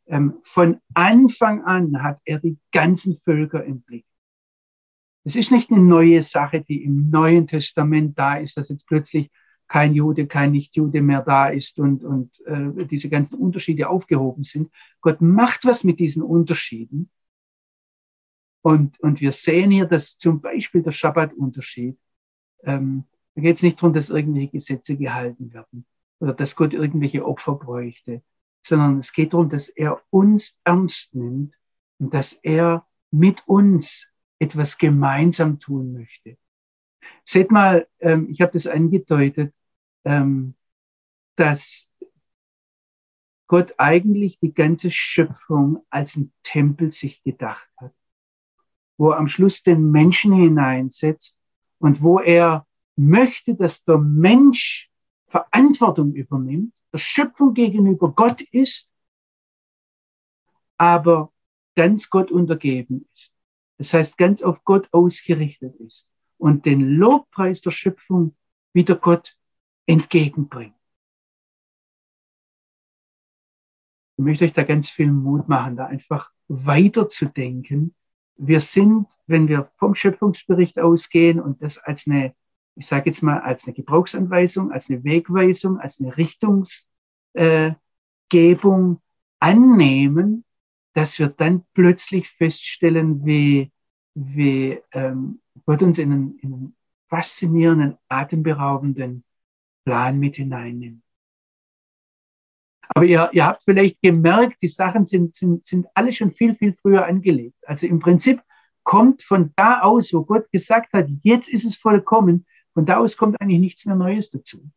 ähm, 0.07 0.39
von 0.43 0.81
Anfang 0.93 1.63
an 1.65 2.03
hat 2.03 2.21
er 2.25 2.39
die 2.39 2.59
ganzen 2.73 3.21
Völker 3.25 3.65
im 3.65 3.83
Blick. 3.83 4.05
Es 5.25 5.37
ist 5.37 5.51
nicht 5.51 5.71
eine 5.71 5.81
neue 5.81 6.23
Sache, 6.23 6.61
die 6.61 6.85
im 6.85 7.09
Neuen 7.11 7.47
Testament 7.47 8.19
da 8.19 8.37
ist, 8.37 8.57
dass 8.57 8.69
jetzt 8.69 8.87
plötzlich 8.87 9.31
kein 9.67 9.95
Jude, 9.95 10.27
kein 10.27 10.53
Nichtjude 10.53 11.01
mehr 11.01 11.23
da 11.23 11.49
ist 11.49 11.79
und, 11.79 12.05
und 12.05 12.39
äh, 12.47 12.85
diese 12.87 13.09
ganzen 13.09 13.39
Unterschiede 13.39 13.89
aufgehoben 13.89 14.45
sind. 14.45 14.71
Gott 15.01 15.23
macht 15.23 15.65
was 15.65 15.85
mit 15.85 15.99
diesen 15.99 16.23
Unterschieden. 16.23 17.11
Und, 18.63 19.01
und 19.01 19.21
wir 19.21 19.33
sehen 19.33 19.71
hier, 19.71 19.87
dass 19.87 20.19
zum 20.19 20.41
Beispiel 20.43 20.83
der 20.83 20.93
Schabbatunterschied, 20.93 21.99
ähm, 22.65 23.05
da 23.35 23.43
geht 23.43 23.57
es 23.57 23.63
nicht 23.63 23.79
darum, 23.79 23.93
dass 23.93 24.11
irgendwelche 24.11 24.53
Gesetze 24.53 24.97
gehalten 24.97 25.53
werden 25.53 25.87
oder 26.21 26.33
dass 26.33 26.57
Gott 26.57 26.73
irgendwelche 26.73 27.25
Opfer 27.25 27.55
bräuchte, 27.55 28.23
sondern 28.63 28.99
es 28.99 29.13
geht 29.13 29.33
darum, 29.33 29.51
dass 29.51 29.69
er 29.69 30.01
uns 30.11 30.59
ernst 30.65 31.15
nimmt 31.15 31.55
und 31.99 32.15
dass 32.15 32.33
er 32.33 32.87
mit 33.11 33.47
uns 33.47 34.07
etwas 34.39 34.79
gemeinsam 34.79 35.59
tun 35.61 35.93
möchte. 35.93 36.37
Seht 37.25 37.51
mal, 37.51 37.87
ähm, 38.01 38.29
ich 38.31 38.41
habe 38.41 38.53
das 38.53 38.67
angedeutet, 38.67 39.55
ähm, 40.05 40.55
dass 41.37 41.91
Gott 43.47 43.75
eigentlich 43.79 44.39
die 44.41 44.55
ganze 44.55 44.91
Schöpfung 44.91 45.85
als 45.91 46.17
ein 46.17 46.33
Tempel 46.43 46.93
sich 46.93 47.23
gedacht 47.23 47.69
hat, 47.77 47.95
wo 48.97 49.11
er 49.11 49.19
am 49.19 49.29
Schluss 49.29 49.63
den 49.63 49.91
Menschen 49.91 50.33
hineinsetzt 50.33 51.39
und 51.79 52.03
wo 52.03 52.19
er 52.19 52.67
möchte, 52.97 53.55
dass 53.55 53.85
der 53.85 53.99
Mensch 53.99 54.91
Verantwortung 55.29 56.13
übernimmt 56.15 56.73
der 56.95 56.99
Schöpfung 56.99 57.55
gegenüber 57.55 58.13
Gott 58.13 58.41
ist, 58.53 58.95
aber 60.77 61.33
ganz 61.75 62.09
Gott 62.09 62.31
untergeben 62.31 63.09
ist. 63.13 63.33
Das 63.79 63.93
heißt, 63.93 64.17
ganz 64.17 64.43
auf 64.43 64.63
Gott 64.63 64.89
ausgerichtet 64.93 65.75
ist 65.81 66.09
und 66.39 66.65
den 66.65 66.97
Lobpreis 66.97 67.61
der 67.63 67.73
Schöpfung 67.73 68.37
wieder 68.73 68.95
Gott 68.95 69.37
entgegenbringt. 69.87 70.77
Ich 74.17 74.25
möchte 74.25 74.45
euch 74.45 74.53
da 74.53 74.63
ganz 74.63 74.89
viel 74.89 75.11
Mut 75.11 75.49
machen, 75.49 75.77
da 75.77 75.87
einfach 75.87 76.31
weiterzudenken. 76.47 77.97
Wir 78.37 78.61
sind, 78.61 79.07
wenn 79.27 79.49
wir 79.49 79.71
vom 79.77 79.95
Schöpfungsbericht 79.95 80.79
ausgehen 80.79 81.41
und 81.41 81.63
das 81.63 81.79
als 81.79 82.07
eine 82.07 82.35
ich 82.77 82.87
sage 82.87 83.11
jetzt 83.11 83.23
mal, 83.23 83.41
als 83.41 83.67
eine 83.67 83.75
Gebrauchsanweisung, 83.75 84.73
als 84.73 84.91
eine 84.91 85.05
Wegweisung, 85.05 85.79
als 85.79 86.01
eine 86.01 86.17
Richtungsgebung 86.17 86.87
äh, 88.95 88.99
annehmen, 89.39 90.45
dass 90.93 91.19
wir 91.19 91.29
dann 91.29 91.65
plötzlich 91.75 92.31
feststellen, 92.31 93.25
wie, 93.25 93.73
wie 94.15 94.81
ähm, 94.93 95.41
Gott 95.67 95.83
uns 95.83 95.99
in 95.99 96.13
einen, 96.13 96.39
in 96.39 96.53
einen 96.53 96.77
faszinierenden, 97.09 97.97
atemberaubenden 98.09 99.25
Plan 99.85 100.19
mit 100.19 100.37
hineinnimmt. 100.37 101.04
Aber 102.95 103.05
ihr, 103.07 103.29
ihr 103.33 103.45
habt 103.45 103.65
vielleicht 103.65 104.01
gemerkt, 104.01 104.63
die 104.63 104.69
Sachen 104.69 105.05
sind, 105.05 105.35
sind, 105.35 105.67
sind 105.67 105.87
alle 105.95 106.13
schon 106.13 106.33
viel, 106.33 106.55
viel 106.55 106.75
früher 106.81 107.05
angelegt. 107.07 107.57
Also 107.67 107.87
im 107.87 107.99
Prinzip 107.99 108.41
kommt 108.85 109.23
von 109.25 109.53
da 109.57 109.81
aus, 109.81 110.13
wo 110.13 110.25
Gott 110.25 110.51
gesagt 110.53 110.93
hat, 110.93 111.09
jetzt 111.23 111.49
ist 111.49 111.65
es 111.65 111.77
vollkommen, 111.77 112.47
von 112.73 112.87
da 112.87 112.99
aus 112.99 113.17
kommt 113.17 113.41
eigentlich 113.41 113.61
nichts 113.61 113.85
mehr 113.87 113.97
Neues 113.97 114.31
dazu. 114.31 114.71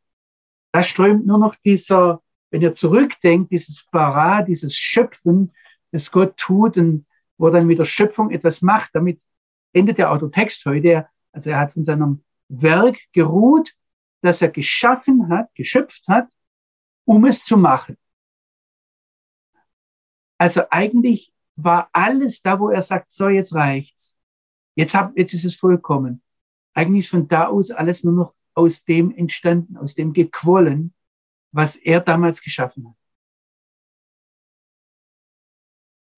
Da 0.72 0.82
strömt 0.82 1.28
nur 1.28 1.38
noch 1.38 1.56
dieser, 1.64 2.22
wenn 2.50 2.62
ihr 2.62 2.74
zurückdenkt, 2.74 3.52
dieses 3.52 3.86
Bara, 3.92 4.42
dieses 4.42 4.76
Schöpfen, 4.76 5.52
das 5.92 6.12
Gott 6.12 6.38
tut 6.38 6.78
und 6.78 7.06
wo 7.38 7.50
dann 7.50 7.68
mit 7.68 7.80
der 7.80 7.86
Schöpfung 7.86 8.32
etwas 8.32 8.62
macht. 8.62 8.92
Damit 8.94 9.22
endet 9.74 10.00
ja 10.00 10.12
auch 10.12 10.18
der 10.18 10.32
Text 10.32 10.66
heute. 10.66 11.08
Also 11.32 11.52
er 11.52 11.60
hat 11.60 11.74
von 11.74 11.86
seinem 11.86 12.24
Werk 12.50 12.98
geruht, 13.14 13.74
das 14.22 14.42
er 14.42 14.50
geschaffen 14.50 15.30
hat, 15.30 15.54
geschöpft 15.54 16.08
hat, 16.08 16.28
um 17.06 17.26
es 17.26 17.44
zu 17.44 17.58
machen. 17.58 17.98
Also 20.38 20.64
eigentlich 20.70 21.34
war 21.56 21.90
alles 21.94 22.42
da, 22.42 22.60
wo 22.60 22.70
er 22.70 22.84
sagt, 22.84 23.12
so 23.12 23.30
jetzt 23.30 23.54
reicht's. 23.54 24.18
Jetzt, 24.76 24.94
hab, 24.94 25.18
jetzt 25.18 25.34
ist 25.34 25.46
es 25.46 25.56
vollkommen 25.56 26.22
eigentlich 26.78 27.10
von 27.10 27.28
da 27.28 27.48
aus 27.48 27.72
alles 27.72 28.04
nur 28.04 28.14
noch 28.14 28.36
aus 28.54 28.84
dem 28.84 29.12
entstanden, 29.12 29.78
aus 29.78 29.96
dem 29.96 30.14
gequollen, 30.14 30.94
was 31.52 31.76
er 31.76 32.02
damals 32.02 32.42
geschaffen 32.42 32.88
hat. 32.88 32.96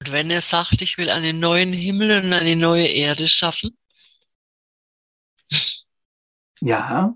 Und 0.01 0.11
wenn 0.11 0.31
er 0.31 0.41
sagt, 0.41 0.81
ich 0.81 0.97
will 0.97 1.09
einen 1.09 1.39
neuen 1.39 1.71
Himmel 1.71 2.23
und 2.23 2.33
eine 2.33 2.55
neue 2.57 2.87
Erde 2.87 3.27
schaffen? 3.27 3.77
Ja. 6.61 7.15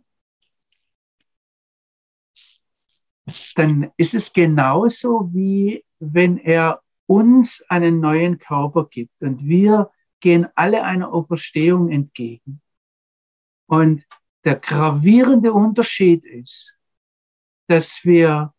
Dann 3.56 3.91
ist 3.97 4.14
es 4.14 4.32
genauso 4.32 5.30
wie 5.34 5.84
wenn 5.99 6.38
er 6.38 6.82
uns 7.14 7.64
einen 7.70 7.99
neuen 7.99 8.39
Körper 8.39 8.88
gibt 8.88 9.22
und 9.22 9.45
wir 9.45 9.91
gehen 10.20 10.47
alle 10.55 10.84
einer 10.84 11.14
Auferstehung 11.14 11.89
entgegen. 11.91 12.61
Und 13.68 14.05
der 14.43 14.55
gravierende 14.55 15.53
Unterschied 15.53 16.26
ist, 16.26 16.76
dass 17.68 18.03
wir 18.03 18.53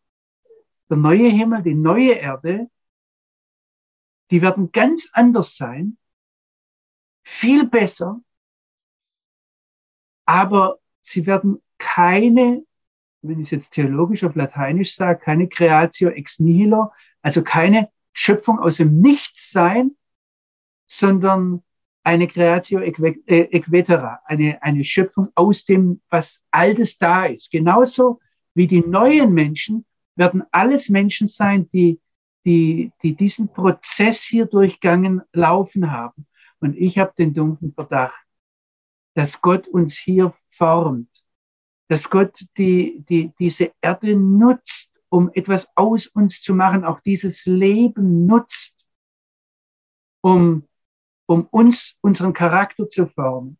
der 0.89 0.97
neue 0.97 1.29
Himmel, 1.29 1.63
die 1.63 1.75
neue 1.75 2.13
Erde, 2.13 2.69
die 4.31 4.41
werden 4.41 4.71
ganz 4.71 5.09
anders 5.13 5.55
sein, 5.55 5.97
viel 7.23 7.67
besser, 7.67 8.21
aber 10.25 10.79
sie 11.01 11.25
werden 11.25 11.61
keine, 11.77 12.65
wenn 13.21 13.39
ich 13.39 13.47
es 13.47 13.51
jetzt 13.51 13.69
theologisch 13.71 14.23
auf 14.23 14.35
Lateinisch 14.35 14.95
sage, 14.95 15.19
keine 15.19 15.47
Creatio 15.47 16.09
ex 16.09 16.39
nihilo, 16.39 16.91
also 17.21 17.43
keine 17.43 17.89
Schöpfung 18.17 18.59
aus 18.59 18.77
dem 18.77 19.01
Nichts 19.01 19.51
sein, 19.51 19.91
sondern 20.87 21.63
eine 22.03 22.27
Creatio 22.27 22.79
equetera, 22.79 24.21
äh, 24.27 24.33
eine, 24.33 24.63
eine 24.63 24.83
Schöpfung 24.83 25.29
aus 25.35 25.65
dem, 25.65 26.01
was 26.09 26.39
Altes 26.49 26.97
da 26.97 27.25
ist. 27.25 27.51
Genauso 27.51 28.19
wie 28.53 28.67
die 28.67 28.81
neuen 28.81 29.33
Menschen 29.33 29.85
werden 30.15 30.43
alles 30.51 30.87
Menschen 30.87 31.27
sein, 31.27 31.69
die, 31.71 31.99
die, 32.45 32.91
die 33.03 33.15
diesen 33.15 33.51
Prozess 33.51 34.23
hier 34.23 34.45
durchgangen 34.45 35.21
laufen 35.33 35.91
haben. 35.91 36.25
Und 36.59 36.77
ich 36.77 36.97
habe 36.97 37.13
den 37.17 37.33
dunklen 37.33 37.73
Verdacht, 37.73 38.25
dass 39.13 39.41
Gott 39.41 39.67
uns 39.67 39.97
hier 39.97 40.33
formt, 40.51 41.09
dass 41.89 42.09
Gott 42.09 42.45
die, 42.57 43.03
die, 43.09 43.31
diese 43.39 43.71
Erde 43.81 44.15
nutzt, 44.15 44.94
um 45.15 45.31
etwas 45.33 45.67
aus 45.75 46.07
uns 46.07 46.41
zu 46.41 46.53
machen, 46.53 46.83
auch 46.83 46.99
dieses 46.99 47.45
Leben 47.45 48.25
nutzt, 48.25 48.75
um 50.21 50.67
um 51.25 51.47
uns, 51.51 51.97
unseren 52.01 52.33
Charakter 52.33 52.89
zu 52.89 53.07
formen. 53.07 53.57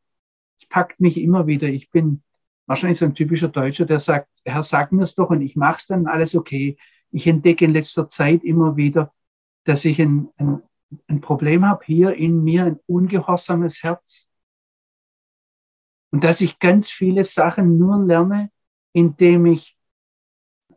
Es 0.57 0.67
packt 0.67 0.99
mich 0.99 1.17
immer 1.17 1.47
wieder. 1.47 1.67
Ich 1.67 1.89
bin 1.89 2.23
wahrscheinlich 2.65 2.99
so 2.99 3.05
ein 3.05 3.15
typischer 3.15 3.47
Deutscher, 3.47 3.85
der 3.85 3.99
sagt, 3.99 4.29
Herr, 4.43 4.63
sag 4.63 4.91
mir 4.91 5.03
es 5.03 5.15
doch 5.15 5.29
und 5.29 5.41
ich 5.41 5.55
mach's 5.55 5.87
dann, 5.87 6.07
alles 6.07 6.35
okay. 6.35 6.77
Ich 7.11 7.27
entdecke 7.27 7.65
in 7.65 7.71
letzter 7.71 8.07
Zeit 8.07 8.43
immer 8.43 8.75
wieder, 8.75 9.13
dass 9.63 9.85
ich 9.85 9.99
ein, 9.99 10.29
ein, 10.37 10.61
ein 11.07 11.21
Problem 11.21 11.65
habe, 11.65 11.83
hier 11.85 12.13
in 12.13 12.43
mir 12.43 12.65
ein 12.65 12.79
ungehorsames 12.87 13.83
Herz. 13.83 14.29
Und 16.11 16.23
dass 16.23 16.41
ich 16.41 16.59
ganz 16.59 16.89
viele 16.89 17.23
Sachen 17.23 17.77
nur 17.77 18.03
lerne, 18.03 18.51
indem 18.93 19.45
ich 19.47 19.74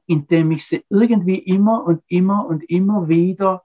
indem 0.09 0.53
ich 0.53 0.67
sie 0.67 0.85
irgendwie 0.89 1.39
immer 1.39 1.85
und 1.85 2.03
immer 2.09 2.47
und 2.47 2.69
immer 2.69 3.09
wieder 3.09 3.63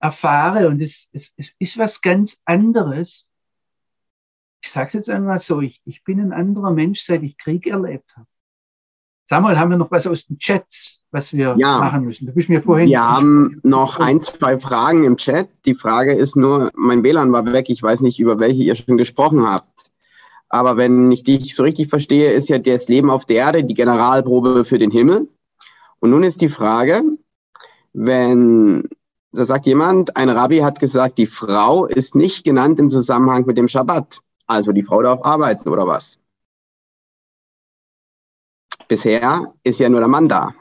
erfahre. 0.00 0.68
Und 0.68 0.82
es, 0.82 1.08
es, 1.12 1.32
es 1.36 1.54
ist 1.58 1.78
was 1.78 2.02
ganz 2.02 2.42
anderes. 2.44 3.30
Ich 4.60 4.70
sage 4.70 4.98
jetzt 4.98 5.08
einmal 5.08 5.38
so, 5.38 5.60
ich, 5.60 5.80
ich 5.84 6.02
bin 6.02 6.20
ein 6.20 6.32
anderer 6.32 6.72
Mensch, 6.72 7.02
seit 7.02 7.22
ich 7.22 7.38
Krieg 7.38 7.66
erlebt 7.68 8.10
habe. 8.16 8.26
Samuel, 9.28 9.58
haben 9.58 9.70
wir 9.70 9.76
noch 9.76 9.90
was 9.90 10.06
aus 10.06 10.26
den 10.26 10.38
Chats, 10.38 11.00
was 11.12 11.32
wir 11.32 11.54
ja. 11.56 11.78
machen 11.78 12.04
müssen? 12.04 12.26
Du 12.26 12.32
bist 12.32 12.48
mir 12.48 12.62
vorhin. 12.62 12.88
Wir 12.88 13.08
haben 13.08 13.60
noch 13.62 14.00
ein, 14.00 14.20
zwei 14.20 14.58
Fragen 14.58 15.04
im 15.04 15.16
Chat. 15.16 15.48
Die 15.66 15.74
Frage 15.74 16.12
ist 16.12 16.36
nur, 16.36 16.70
mein 16.74 17.04
WLAN 17.04 17.32
war 17.32 17.44
weg. 17.52 17.66
Ich 17.68 17.82
weiß 17.82 18.00
nicht, 18.00 18.18
über 18.18 18.40
welche 18.40 18.64
ihr 18.64 18.74
schon 18.74 18.96
gesprochen 18.96 19.46
habt. 19.46 19.90
Aber 20.48 20.76
wenn 20.76 21.12
ich 21.12 21.22
dich 21.22 21.54
so 21.54 21.62
richtig 21.62 21.88
verstehe, 21.88 22.32
ist 22.32 22.48
ja 22.48 22.58
das 22.58 22.88
Leben 22.88 23.10
auf 23.10 23.24
der 23.24 23.36
Erde 23.36 23.64
die 23.64 23.74
Generalprobe 23.74 24.64
für 24.64 24.78
den 24.78 24.90
Himmel. 24.90 25.28
Und 26.06 26.12
nun 26.12 26.22
ist 26.22 26.40
die 26.40 26.48
Frage, 26.48 27.02
wenn, 27.92 28.88
da 29.32 29.44
sagt 29.44 29.66
jemand, 29.66 30.16
ein 30.16 30.28
Rabbi 30.28 30.58
hat 30.58 30.78
gesagt, 30.78 31.18
die 31.18 31.26
Frau 31.26 31.84
ist 31.84 32.14
nicht 32.14 32.44
genannt 32.44 32.78
im 32.78 32.90
Zusammenhang 32.90 33.44
mit 33.44 33.58
dem 33.58 33.66
Schabbat. 33.66 34.20
Also 34.46 34.70
die 34.70 34.84
Frau 34.84 35.02
darf 35.02 35.24
arbeiten 35.24 35.68
oder 35.68 35.84
was? 35.88 36.20
Bisher 38.86 39.52
ist 39.64 39.80
ja 39.80 39.88
nur 39.88 39.98
der 39.98 40.08
Mann 40.08 40.28
da. 40.28 40.54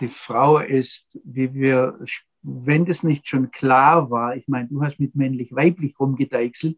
Die 0.00 0.08
Frau 0.08 0.58
ist, 0.58 1.06
wie 1.22 1.54
wir, 1.54 1.96
wenn 2.42 2.84
das 2.84 3.04
nicht 3.04 3.28
schon 3.28 3.52
klar 3.52 4.10
war, 4.10 4.34
ich 4.34 4.48
meine, 4.48 4.66
du 4.66 4.82
hast 4.82 4.98
mit 4.98 5.14
männlich-weiblich 5.14 5.94
rumgedeichselt 6.00 6.76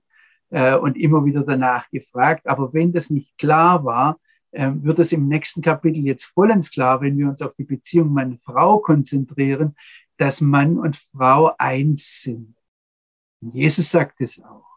äh, 0.50 0.76
und 0.76 0.98
immer 0.98 1.24
wieder 1.24 1.42
danach 1.42 1.88
gefragt, 1.88 2.46
aber 2.46 2.74
wenn 2.74 2.92
das 2.92 3.08
nicht 3.08 3.38
klar 3.38 3.82
war, 3.82 4.18
wird 4.57 4.98
es 5.00 5.12
im 5.12 5.28
nächsten 5.28 5.62
Kapitel 5.62 6.05
jetzt 6.05 6.24
vollends 6.24 6.70
klar, 6.70 7.00
wenn 7.00 7.18
wir 7.18 7.28
uns 7.28 7.42
auf 7.42 7.55
die 7.55 7.64
Beziehung 7.64 8.12
Mann-Frau 8.12 8.78
konzentrieren, 8.78 9.74
dass 10.16 10.40
Mann 10.40 10.78
und 10.78 10.96
Frau 11.12 11.55
eins 11.59 12.22
sind. 12.22 12.55
Und 13.40 13.55
Jesus 13.55 13.90
sagt 13.90 14.20
es 14.20 14.42
auch. 14.42 14.74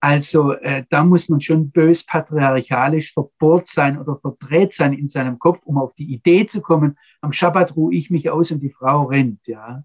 Also 0.00 0.54
äh, 0.54 0.84
da 0.90 1.04
muss 1.04 1.28
man 1.28 1.40
schon 1.40 1.70
bös 1.70 2.04
patriarchalisch 2.04 3.12
verbohrt 3.12 3.68
sein 3.68 3.96
oder 4.00 4.18
verdreht 4.18 4.74
sein 4.74 4.92
in 4.94 5.08
seinem 5.08 5.38
Kopf, 5.38 5.60
um 5.64 5.78
auf 5.78 5.94
die 5.94 6.12
Idee 6.12 6.48
zu 6.48 6.60
kommen, 6.60 6.98
am 7.20 7.32
Schabbat 7.32 7.76
ruhe 7.76 7.94
ich 7.94 8.10
mich 8.10 8.28
aus 8.28 8.50
und 8.50 8.58
die 8.58 8.72
Frau 8.72 9.04
rennt. 9.04 9.46
Ja. 9.46 9.84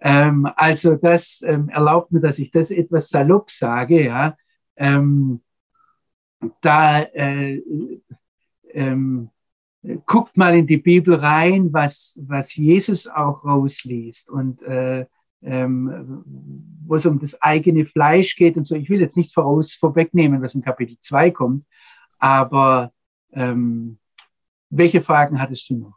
Ähm, 0.00 0.48
also 0.56 0.96
das 0.96 1.40
ähm, 1.46 1.68
erlaubt 1.68 2.10
mir, 2.10 2.20
dass 2.20 2.40
ich 2.40 2.50
das 2.50 2.72
etwas 2.72 3.10
salopp 3.10 3.52
sage. 3.52 4.04
Ja. 4.04 4.36
Ähm, 4.74 5.40
da 6.60 7.02
äh, 7.02 7.62
ähm, 8.72 9.30
guckt 10.06 10.36
mal 10.36 10.56
in 10.56 10.66
die 10.66 10.76
Bibel 10.76 11.14
rein, 11.14 11.72
was, 11.72 12.18
was 12.22 12.54
Jesus 12.56 13.06
auch 13.06 13.44
rausliest 13.44 14.28
und 14.28 14.62
äh, 14.62 15.06
ähm, 15.42 16.24
wo 16.84 16.96
es 16.96 17.06
um 17.06 17.20
das 17.20 17.40
eigene 17.40 17.86
Fleisch 17.86 18.36
geht 18.36 18.56
und 18.56 18.64
so. 18.64 18.74
Ich 18.74 18.90
will 18.90 19.00
jetzt 19.00 19.16
nicht 19.16 19.32
voraus 19.32 19.72
vorwegnehmen, 19.72 20.42
was 20.42 20.54
in 20.54 20.62
Kapitel 20.62 20.96
2 21.00 21.30
kommt, 21.30 21.64
aber 22.18 22.92
ähm, 23.32 23.98
welche 24.70 25.00
Fragen 25.00 25.40
hattest 25.40 25.70
du 25.70 25.76
noch? 25.76 25.94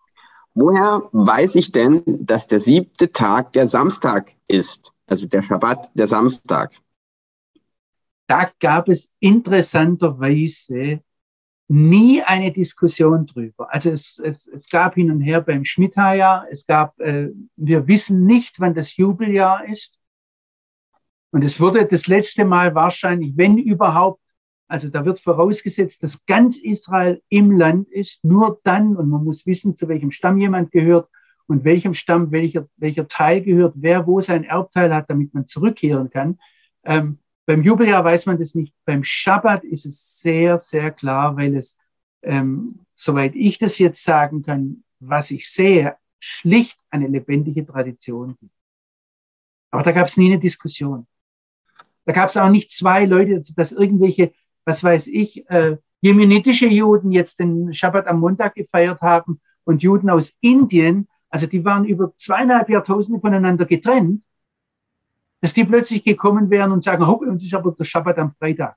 Woher 0.53 1.09
weiß 1.11 1.55
ich 1.55 1.71
denn, 1.71 2.03
dass 2.05 2.47
der 2.47 2.59
siebte 2.59 3.11
Tag 3.11 3.53
der 3.53 3.67
Samstag 3.67 4.33
ist? 4.47 4.93
Also 5.07 5.27
der 5.27 5.41
Schabbat, 5.41 5.91
der 5.93 6.07
Samstag. 6.07 6.71
Da 8.31 8.49
gab 8.61 8.87
es 8.87 9.13
interessanterweise 9.19 11.01
nie 11.67 12.21
eine 12.21 12.53
Diskussion 12.53 13.25
drüber. 13.25 13.67
Also 13.73 13.89
es, 13.89 14.19
es, 14.19 14.47
es 14.47 14.69
gab 14.69 14.95
hin 14.95 15.11
und 15.11 15.19
her 15.19 15.41
beim 15.41 15.65
Schmidtjahr, 15.65 16.47
es 16.49 16.65
gab, 16.65 16.97
äh, 17.01 17.27
wir 17.57 17.89
wissen 17.89 18.25
nicht, 18.25 18.57
wann 18.61 18.73
das 18.73 18.95
Jubeljahr 18.95 19.67
ist. 19.67 19.99
Und 21.31 21.43
es 21.43 21.59
wurde 21.59 21.85
das 21.85 22.07
letzte 22.07 22.45
Mal 22.45 22.73
wahrscheinlich, 22.73 23.35
wenn 23.35 23.57
überhaupt, 23.57 24.21
also 24.69 24.87
da 24.87 25.03
wird 25.03 25.19
vorausgesetzt, 25.19 26.01
dass 26.01 26.25
ganz 26.25 26.57
Israel 26.57 27.21
im 27.27 27.51
Land 27.51 27.89
ist, 27.89 28.23
nur 28.23 28.61
dann, 28.63 28.95
und 28.95 29.09
man 29.09 29.25
muss 29.25 29.45
wissen, 29.45 29.75
zu 29.75 29.89
welchem 29.89 30.11
Stamm 30.11 30.37
jemand 30.37 30.71
gehört 30.71 31.09
und 31.47 31.65
welchem 31.65 31.95
Stamm 31.95 32.31
welcher, 32.31 32.69
welcher 32.77 33.09
Teil 33.09 33.41
gehört, 33.41 33.73
wer 33.75 34.07
wo 34.07 34.21
sein 34.21 34.45
Erbteil 34.45 34.95
hat, 34.95 35.09
damit 35.09 35.33
man 35.33 35.47
zurückkehren 35.47 36.09
kann. 36.09 36.39
Ähm, 36.85 37.17
beim 37.45 37.63
Jubeljahr 37.63 38.03
weiß 38.03 38.27
man 38.27 38.39
das 38.39 38.55
nicht. 38.55 38.73
Beim 38.85 39.03
Schabbat 39.03 39.63
ist 39.63 39.85
es 39.85 40.19
sehr, 40.19 40.59
sehr 40.59 40.91
klar, 40.91 41.35
weil 41.35 41.55
es, 41.55 41.77
ähm, 42.21 42.79
soweit 42.93 43.35
ich 43.35 43.57
das 43.57 43.77
jetzt 43.79 44.03
sagen 44.03 44.43
kann, 44.43 44.83
was 44.99 45.31
ich 45.31 45.49
sehe, 45.49 45.95
schlicht 46.19 46.77
eine 46.89 47.07
lebendige 47.07 47.65
Tradition 47.65 48.37
gibt. 48.39 48.53
Aber 49.71 49.83
da 49.83 49.91
gab 49.91 50.07
es 50.07 50.17
nie 50.17 50.31
eine 50.31 50.39
Diskussion. 50.39 51.07
Da 52.05 52.13
gab 52.13 52.29
es 52.29 52.37
auch 52.37 52.49
nicht 52.49 52.71
zwei 52.71 53.05
Leute, 53.05 53.41
dass 53.55 53.71
irgendwelche, 53.71 54.33
was 54.65 54.83
weiß 54.83 55.07
ich, 55.07 55.49
äh, 55.49 55.77
jemenitische 56.01 56.67
Juden 56.67 57.11
jetzt 57.11 57.39
den 57.39 57.73
Schabbat 57.73 58.07
am 58.07 58.19
Montag 58.19 58.55
gefeiert 58.55 59.01
haben 59.01 59.39
und 59.63 59.81
Juden 59.81 60.09
aus 60.09 60.37
Indien, 60.41 61.07
also 61.29 61.47
die 61.47 61.63
waren 61.63 61.85
über 61.85 62.13
zweieinhalb 62.17 62.69
Jahrtausende 62.69 63.19
voneinander 63.19 63.65
getrennt 63.65 64.21
dass 65.41 65.53
die 65.53 65.65
plötzlich 65.65 66.03
gekommen 66.03 66.49
wären 66.49 66.71
und 66.71 66.83
sagen, 66.83 67.05
hopp, 67.05 67.21
uns 67.21 67.43
ist 67.43 67.53
aber 67.53 67.71
der 67.71 67.83
Schabbat 67.83 68.17
am 68.19 68.33
Freitag. 68.39 68.75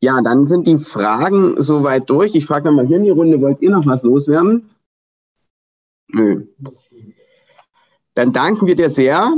Ja, 0.00 0.20
dann 0.20 0.46
sind 0.46 0.66
die 0.66 0.78
Fragen 0.78 1.62
soweit 1.62 2.10
durch. 2.10 2.34
Ich 2.34 2.44
frage 2.44 2.66
nochmal 2.66 2.88
hier 2.88 2.96
in 2.96 3.04
die 3.04 3.10
Runde, 3.10 3.40
wollt 3.40 3.62
ihr 3.62 3.70
noch 3.70 3.86
was 3.86 4.02
loswerden? 4.02 4.70
Nö. 6.08 6.46
Dann 8.14 8.32
danken 8.32 8.66
wir 8.66 8.74
dir 8.74 8.90
sehr. 8.90 9.32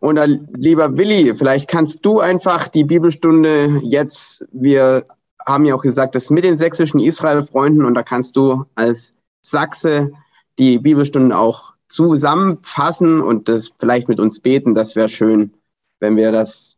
Und 0.00 0.16
dann, 0.16 0.48
lieber 0.54 0.96
Willi, 0.96 1.34
vielleicht 1.36 1.68
kannst 1.68 2.04
du 2.06 2.20
einfach 2.20 2.68
die 2.68 2.84
Bibelstunde 2.84 3.80
jetzt, 3.82 4.48
wir 4.50 5.04
haben 5.46 5.66
ja 5.66 5.74
auch 5.74 5.82
gesagt, 5.82 6.14
das 6.14 6.30
mit 6.30 6.44
den 6.44 6.56
sächsischen 6.56 7.00
Israel-Freunden 7.00 7.84
und 7.84 7.92
da 7.92 8.02
kannst 8.02 8.36
du 8.36 8.64
als 8.74 9.14
Sachse 9.44 10.12
die 10.58 10.78
Bibelstunde 10.78 11.36
auch 11.36 11.73
zusammenfassen 11.88 13.20
und 13.20 13.48
das 13.48 13.72
vielleicht 13.78 14.08
mit 14.08 14.20
uns 14.20 14.40
beten. 14.40 14.74
Das 14.74 14.96
wäre 14.96 15.08
schön, 15.08 15.54
wenn 16.00 16.16
wir 16.16 16.32
das 16.32 16.76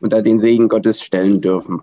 unter 0.00 0.22
den 0.22 0.38
Segen 0.38 0.68
Gottes 0.68 1.02
stellen 1.02 1.40
dürfen. 1.40 1.82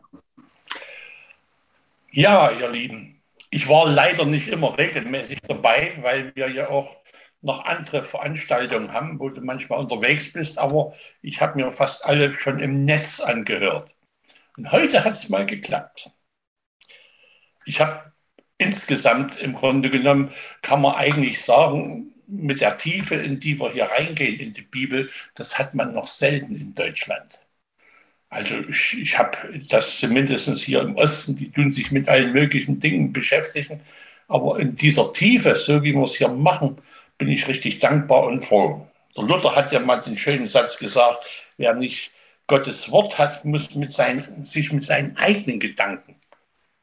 Ja, 2.12 2.52
ihr 2.52 2.70
Lieben, 2.70 3.22
ich 3.50 3.70
war 3.70 3.90
leider 3.90 4.26
nicht 4.26 4.48
immer 4.48 4.78
regelmäßig 4.78 5.40
dabei, 5.48 5.98
weil 6.02 6.36
wir 6.36 6.50
ja 6.50 6.70
auch 6.70 6.98
noch 7.42 7.64
andere 7.66 8.06
Veranstaltungen 8.06 8.92
haben, 8.92 9.20
wo 9.20 9.30
du 9.30 9.42
manchmal 9.42 9.80
unterwegs 9.80 10.34
bist, 10.34 10.58
aber 10.58 10.94
ich 11.22 11.42
habe 11.42 11.58
mir 11.58 11.72
fast 11.72 12.06
alle 12.06 12.34
schon 12.34 12.60
im 12.60 12.86
Netz 12.86 13.20
angehört. 13.20 13.94
Und 14.58 14.72
heute 14.72 15.04
hat 15.04 15.14
es 15.14 15.30
mal 15.30 15.46
geklappt. 15.46 16.10
Ich 17.66 17.80
habe 17.80 18.12
insgesamt 18.58 19.40
im 19.40 19.54
Grunde 19.54 19.92
genommen, 19.92 20.32
kann 20.62 20.82
man 20.82 20.96
eigentlich 20.96 21.44
sagen, 21.44 22.14
mit 22.28 22.62
der 22.62 22.78
Tiefe, 22.78 23.16
in 23.16 23.40
die 23.40 23.60
wir 23.60 23.72
hier 23.72 23.86
reingehen 23.86 24.40
in 24.40 24.54
die 24.54 24.62
Bibel, 24.62 25.10
das 25.36 25.58
hat 25.58 25.74
man 25.74 25.94
noch 25.94 26.08
selten 26.08 26.56
in 26.56 26.76
Deutschland. 26.76 27.40
Also 28.30 28.56
ich, 28.70 29.00
ich 29.00 29.18
habe 29.18 29.38
das 29.70 30.00
zumindest 30.00 30.58
hier 30.58 30.82
im 30.82 30.96
Osten, 30.96 31.38
die 31.38 31.52
tun 31.52 31.72
sich 31.72 31.92
mit 31.92 32.10
allen 32.10 32.34
möglichen 32.34 32.80
Dingen 32.80 33.14
beschäftigen. 33.14 33.82
Aber 34.28 34.60
in 34.60 34.76
dieser 34.76 35.14
Tiefe, 35.14 35.56
so 35.56 35.84
wie 35.84 35.94
wir 35.94 36.04
es 36.04 36.16
hier 36.16 36.28
machen, 36.28 36.78
bin 37.18 37.30
ich 37.30 37.48
richtig 37.48 37.80
dankbar 37.80 38.26
und 38.26 38.44
froh. 38.44 38.88
Der 39.16 39.24
Luther 39.24 39.56
hat 39.56 39.72
ja 39.72 39.80
mal 39.80 40.02
den 40.02 40.18
schönen 40.18 40.48
Satz 40.48 40.78
gesagt, 40.78 41.26
wer 41.58 41.74
nicht 41.74 42.12
Gottes 42.48 42.92
Wort 42.92 43.18
hat, 43.18 43.46
muss 43.46 43.76
mit 43.76 43.94
seinen, 43.94 44.44
sich 44.44 44.72
mit 44.72 44.84
seinen 44.84 45.16
eigenen 45.18 45.60
Gedanken 45.60 46.16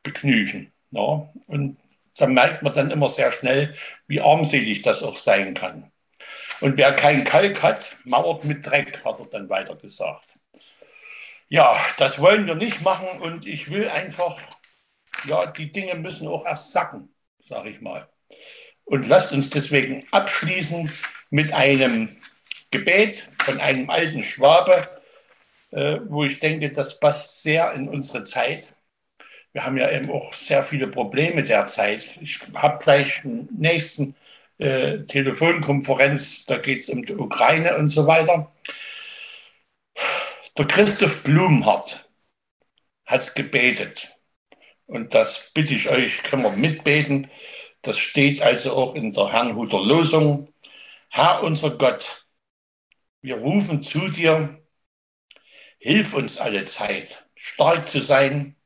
begnügen. 0.03 0.73
Ja? 0.91 1.29
Und 1.47 1.77
da 2.17 2.27
merkt 2.27 2.63
man 2.63 2.73
dann 2.73 2.91
immer 2.91 3.09
sehr 3.09 3.33
schnell, 3.33 3.75
wie 4.07 4.21
armselig 4.21 4.83
das 4.83 5.03
auch 5.03 5.17
sein 5.17 5.55
kann. 5.55 5.91
Und 6.61 6.77
wer 6.77 6.93
keinen 6.93 7.25
Kalk 7.25 7.63
hat, 7.63 7.97
mauert 8.05 8.45
mit 8.45 8.65
Dreck, 8.65 9.05
hat 9.05 9.19
er 9.19 9.27
dann 9.27 9.49
weiter 9.49 9.77
gesagt. 9.77 10.29
Ja, 11.49 11.79
das 11.99 12.19
wollen 12.21 12.47
wir 12.47 12.55
nicht 12.55 12.83
machen 12.83 13.21
und 13.21 13.47
ich 13.47 13.71
will 13.71 13.89
einfach, 13.89 14.39
ja, 15.27 15.47
die 15.47 15.71
Dinge 15.71 15.95
müssen 15.95 16.27
auch 16.29 16.47
erst 16.47 16.73
sacken, 16.73 17.15
sage 17.43 17.71
ich 17.71 17.81
mal. 17.81 18.09
Und 18.85 19.09
lasst 19.09 19.33
uns 19.33 19.51
deswegen 19.51 20.07
abschließen 20.11 20.91
mit 21.31 21.53
einem 21.53 22.17
Gebet 22.71 23.29
von 23.43 23.61
einem 23.61 23.91
alten 23.91 24.23
Schwabe, 24.23 24.89
äh, 25.71 25.99
wo 26.07 26.25
ich 26.25 26.39
denke, 26.39 26.71
das 26.71 27.01
passt 27.01 27.43
sehr 27.43 27.73
in 27.73 27.89
unsere 27.89 28.25
Zeit 28.25 28.74
wir 29.55 29.65
haben 29.65 29.79
ja 29.79 29.91
eben 29.91 30.11
auch 30.11 30.35
sehr 30.35 30.65
viele 30.65 30.89
Probleme 30.89 31.45
derzeit. 31.45 32.19
Ich 32.21 32.41
habe 32.55 32.83
gleich 32.83 33.25
einen 33.25 33.49
nächsten 33.57 34.17
äh, 34.59 35.05
Telefonkonferenz, 35.05 36.45
da 36.47 36.59
geht 36.59 36.81
es 36.81 36.89
um 36.89 37.07
die 37.07 37.15
Ukraine 37.15 37.77
und 37.77 37.89
so 37.89 38.07
weiter. 38.07 38.53
Der 40.59 40.67
Christoph 40.67 41.23
Blumhardt 41.23 42.09
hat 43.07 43.37
gebetet. 43.37 44.13
Und 44.87 45.15
das 45.15 45.53
bitte 45.55 45.75
ich 45.75 45.89
euch, 45.89 46.25
können 46.25 46.43
wir 46.43 46.51
mitbeten. 46.51 47.31
Das 47.83 47.99
steht 47.99 48.43
also 48.43 48.75
auch 48.75 48.95
in 48.97 49.13
der 49.13 49.33
Herrnhuter 49.33 49.81
Losung. 49.81 50.53
Herr 51.11 51.45
unser 51.45 51.79
Gott, 51.79 52.27
wir 53.23 53.37
rufen 53.37 53.85
zu 53.85 54.09
dir, 54.09 54.61
hilf 55.79 56.15
uns 56.15 56.39
alle 56.39 56.65
Zeit, 56.65 57.29
stark 57.37 57.89
zu 57.89 58.03
sein 58.03 58.57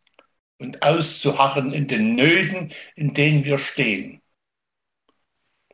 und 0.58 0.82
auszuharren 0.82 1.72
in 1.72 1.86
den 1.86 2.14
Nöten, 2.14 2.72
in 2.96 3.14
denen 3.14 3.44
wir 3.44 3.58
stehen. 3.58 4.20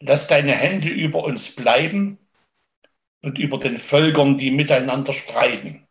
Lass 0.01 0.27
deine 0.27 0.55
Hände 0.55 0.89
über 0.89 1.25
uns 1.25 1.57
bleiben 1.57 2.19
und 3.23 3.39
über 3.39 3.59
den 3.59 3.79
Völkern, 3.79 4.37
die 4.37 4.51
miteinander 4.51 5.13
streiten. 5.13 5.89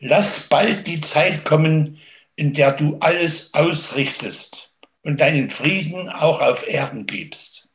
Lass 0.00 0.48
bald 0.48 0.86
die 0.86 1.00
Zeit 1.00 1.44
kommen, 1.44 2.00
in 2.36 2.52
der 2.52 2.72
du 2.72 2.98
alles 2.98 3.54
ausrichtest 3.54 4.74
und 5.02 5.20
deinen 5.20 5.50
Frieden 5.50 6.08
auch 6.08 6.40
auf 6.40 6.66
Erden 6.68 7.06
gibst. 7.06 7.68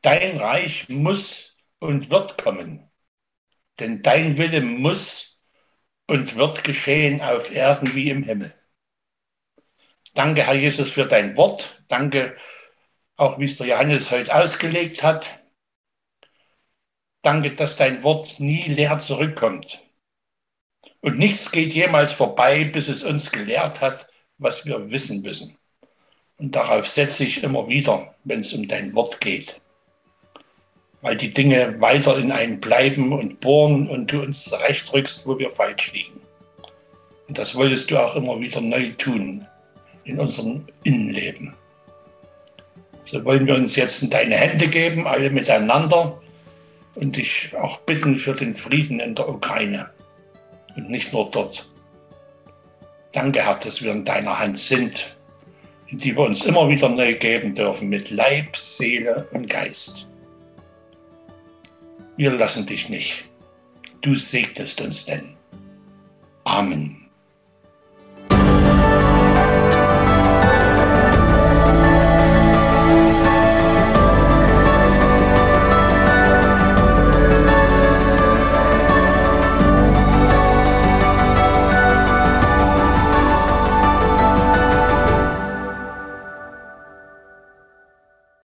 Dein 0.00 0.36
Reich 0.36 0.88
muss 0.88 1.56
und 1.78 2.10
wird 2.10 2.42
kommen, 2.42 2.90
denn 3.78 4.02
dein 4.02 4.36
Wille 4.38 4.60
muss 4.60 5.31
und 6.12 6.36
wird 6.36 6.62
geschehen 6.62 7.22
auf 7.22 7.50
Erden 7.50 7.94
wie 7.94 8.10
im 8.10 8.22
Himmel. 8.22 8.52
Danke, 10.14 10.46
Herr 10.46 10.54
Jesus, 10.54 10.90
für 10.90 11.06
dein 11.06 11.38
Wort. 11.38 11.82
Danke, 11.88 12.36
auch 13.16 13.38
wie 13.38 13.46
es 13.46 13.56
der 13.56 13.68
Johannes 13.68 14.10
heute 14.10 14.34
ausgelegt 14.34 15.02
hat. 15.02 15.40
Danke, 17.22 17.52
dass 17.52 17.78
dein 17.78 18.02
Wort 18.02 18.40
nie 18.40 18.64
leer 18.64 18.98
zurückkommt. 18.98 19.82
Und 21.00 21.18
nichts 21.18 21.50
geht 21.50 21.72
jemals 21.72 22.12
vorbei, 22.12 22.64
bis 22.64 22.88
es 22.88 23.02
uns 23.04 23.32
gelehrt 23.32 23.80
hat, 23.80 24.06
was 24.36 24.66
wir 24.66 24.90
wissen 24.90 25.22
müssen. 25.22 25.56
Und 26.36 26.54
darauf 26.54 26.86
setze 26.86 27.24
ich 27.24 27.42
immer 27.42 27.68
wieder, 27.68 28.14
wenn 28.24 28.40
es 28.40 28.52
um 28.52 28.68
dein 28.68 28.92
Wort 28.94 29.18
geht. 29.18 29.61
Weil 31.02 31.16
die 31.16 31.30
Dinge 31.30 31.80
weiter 31.80 32.16
in 32.16 32.32
einen 32.32 32.60
bleiben 32.60 33.12
und 33.12 33.40
bohren 33.40 33.88
und 33.88 34.10
du 34.10 34.22
uns 34.22 34.44
zurechtdrückst, 34.44 35.26
wo 35.26 35.38
wir 35.38 35.50
falsch 35.50 35.92
liegen. 35.92 36.20
Und 37.28 37.38
das 37.38 37.54
wolltest 37.54 37.90
du 37.90 37.98
auch 37.98 38.16
immer 38.16 38.40
wieder 38.40 38.60
neu 38.60 38.90
tun 38.98 39.46
in 40.04 40.18
unserem 40.18 40.66
Innenleben. 40.84 41.54
So 43.04 43.24
wollen 43.24 43.46
wir 43.46 43.54
uns 43.54 43.76
jetzt 43.76 44.02
in 44.02 44.10
deine 44.10 44.36
Hände 44.36 44.68
geben, 44.68 45.06
alle 45.06 45.30
miteinander 45.30 46.20
und 46.94 47.16
dich 47.16 47.50
auch 47.58 47.80
bitten 47.80 48.18
für 48.18 48.32
den 48.32 48.54
Frieden 48.54 49.00
in 49.00 49.14
der 49.14 49.28
Ukraine 49.28 49.90
und 50.76 50.88
nicht 50.88 51.12
nur 51.12 51.30
dort. 51.30 51.68
Danke, 53.12 53.44
Herr, 53.44 53.56
dass 53.56 53.82
wir 53.82 53.92
in 53.92 54.04
deiner 54.04 54.38
Hand 54.38 54.58
sind, 54.58 55.16
in 55.88 55.98
die 55.98 56.16
wir 56.16 56.22
uns 56.22 56.44
immer 56.44 56.68
wieder 56.68 56.88
neu 56.88 57.14
geben 57.14 57.54
dürfen 57.54 57.88
mit 57.88 58.10
Leib, 58.10 58.56
Seele 58.56 59.28
und 59.32 59.48
Geist. 59.50 60.08
Wir 62.22 62.30
lassen 62.30 62.66
dich 62.66 62.88
nicht. 62.88 63.24
Du 64.00 64.14
segnest 64.14 64.80
uns 64.80 65.04
denn. 65.06 65.34
Amen. 66.44 67.01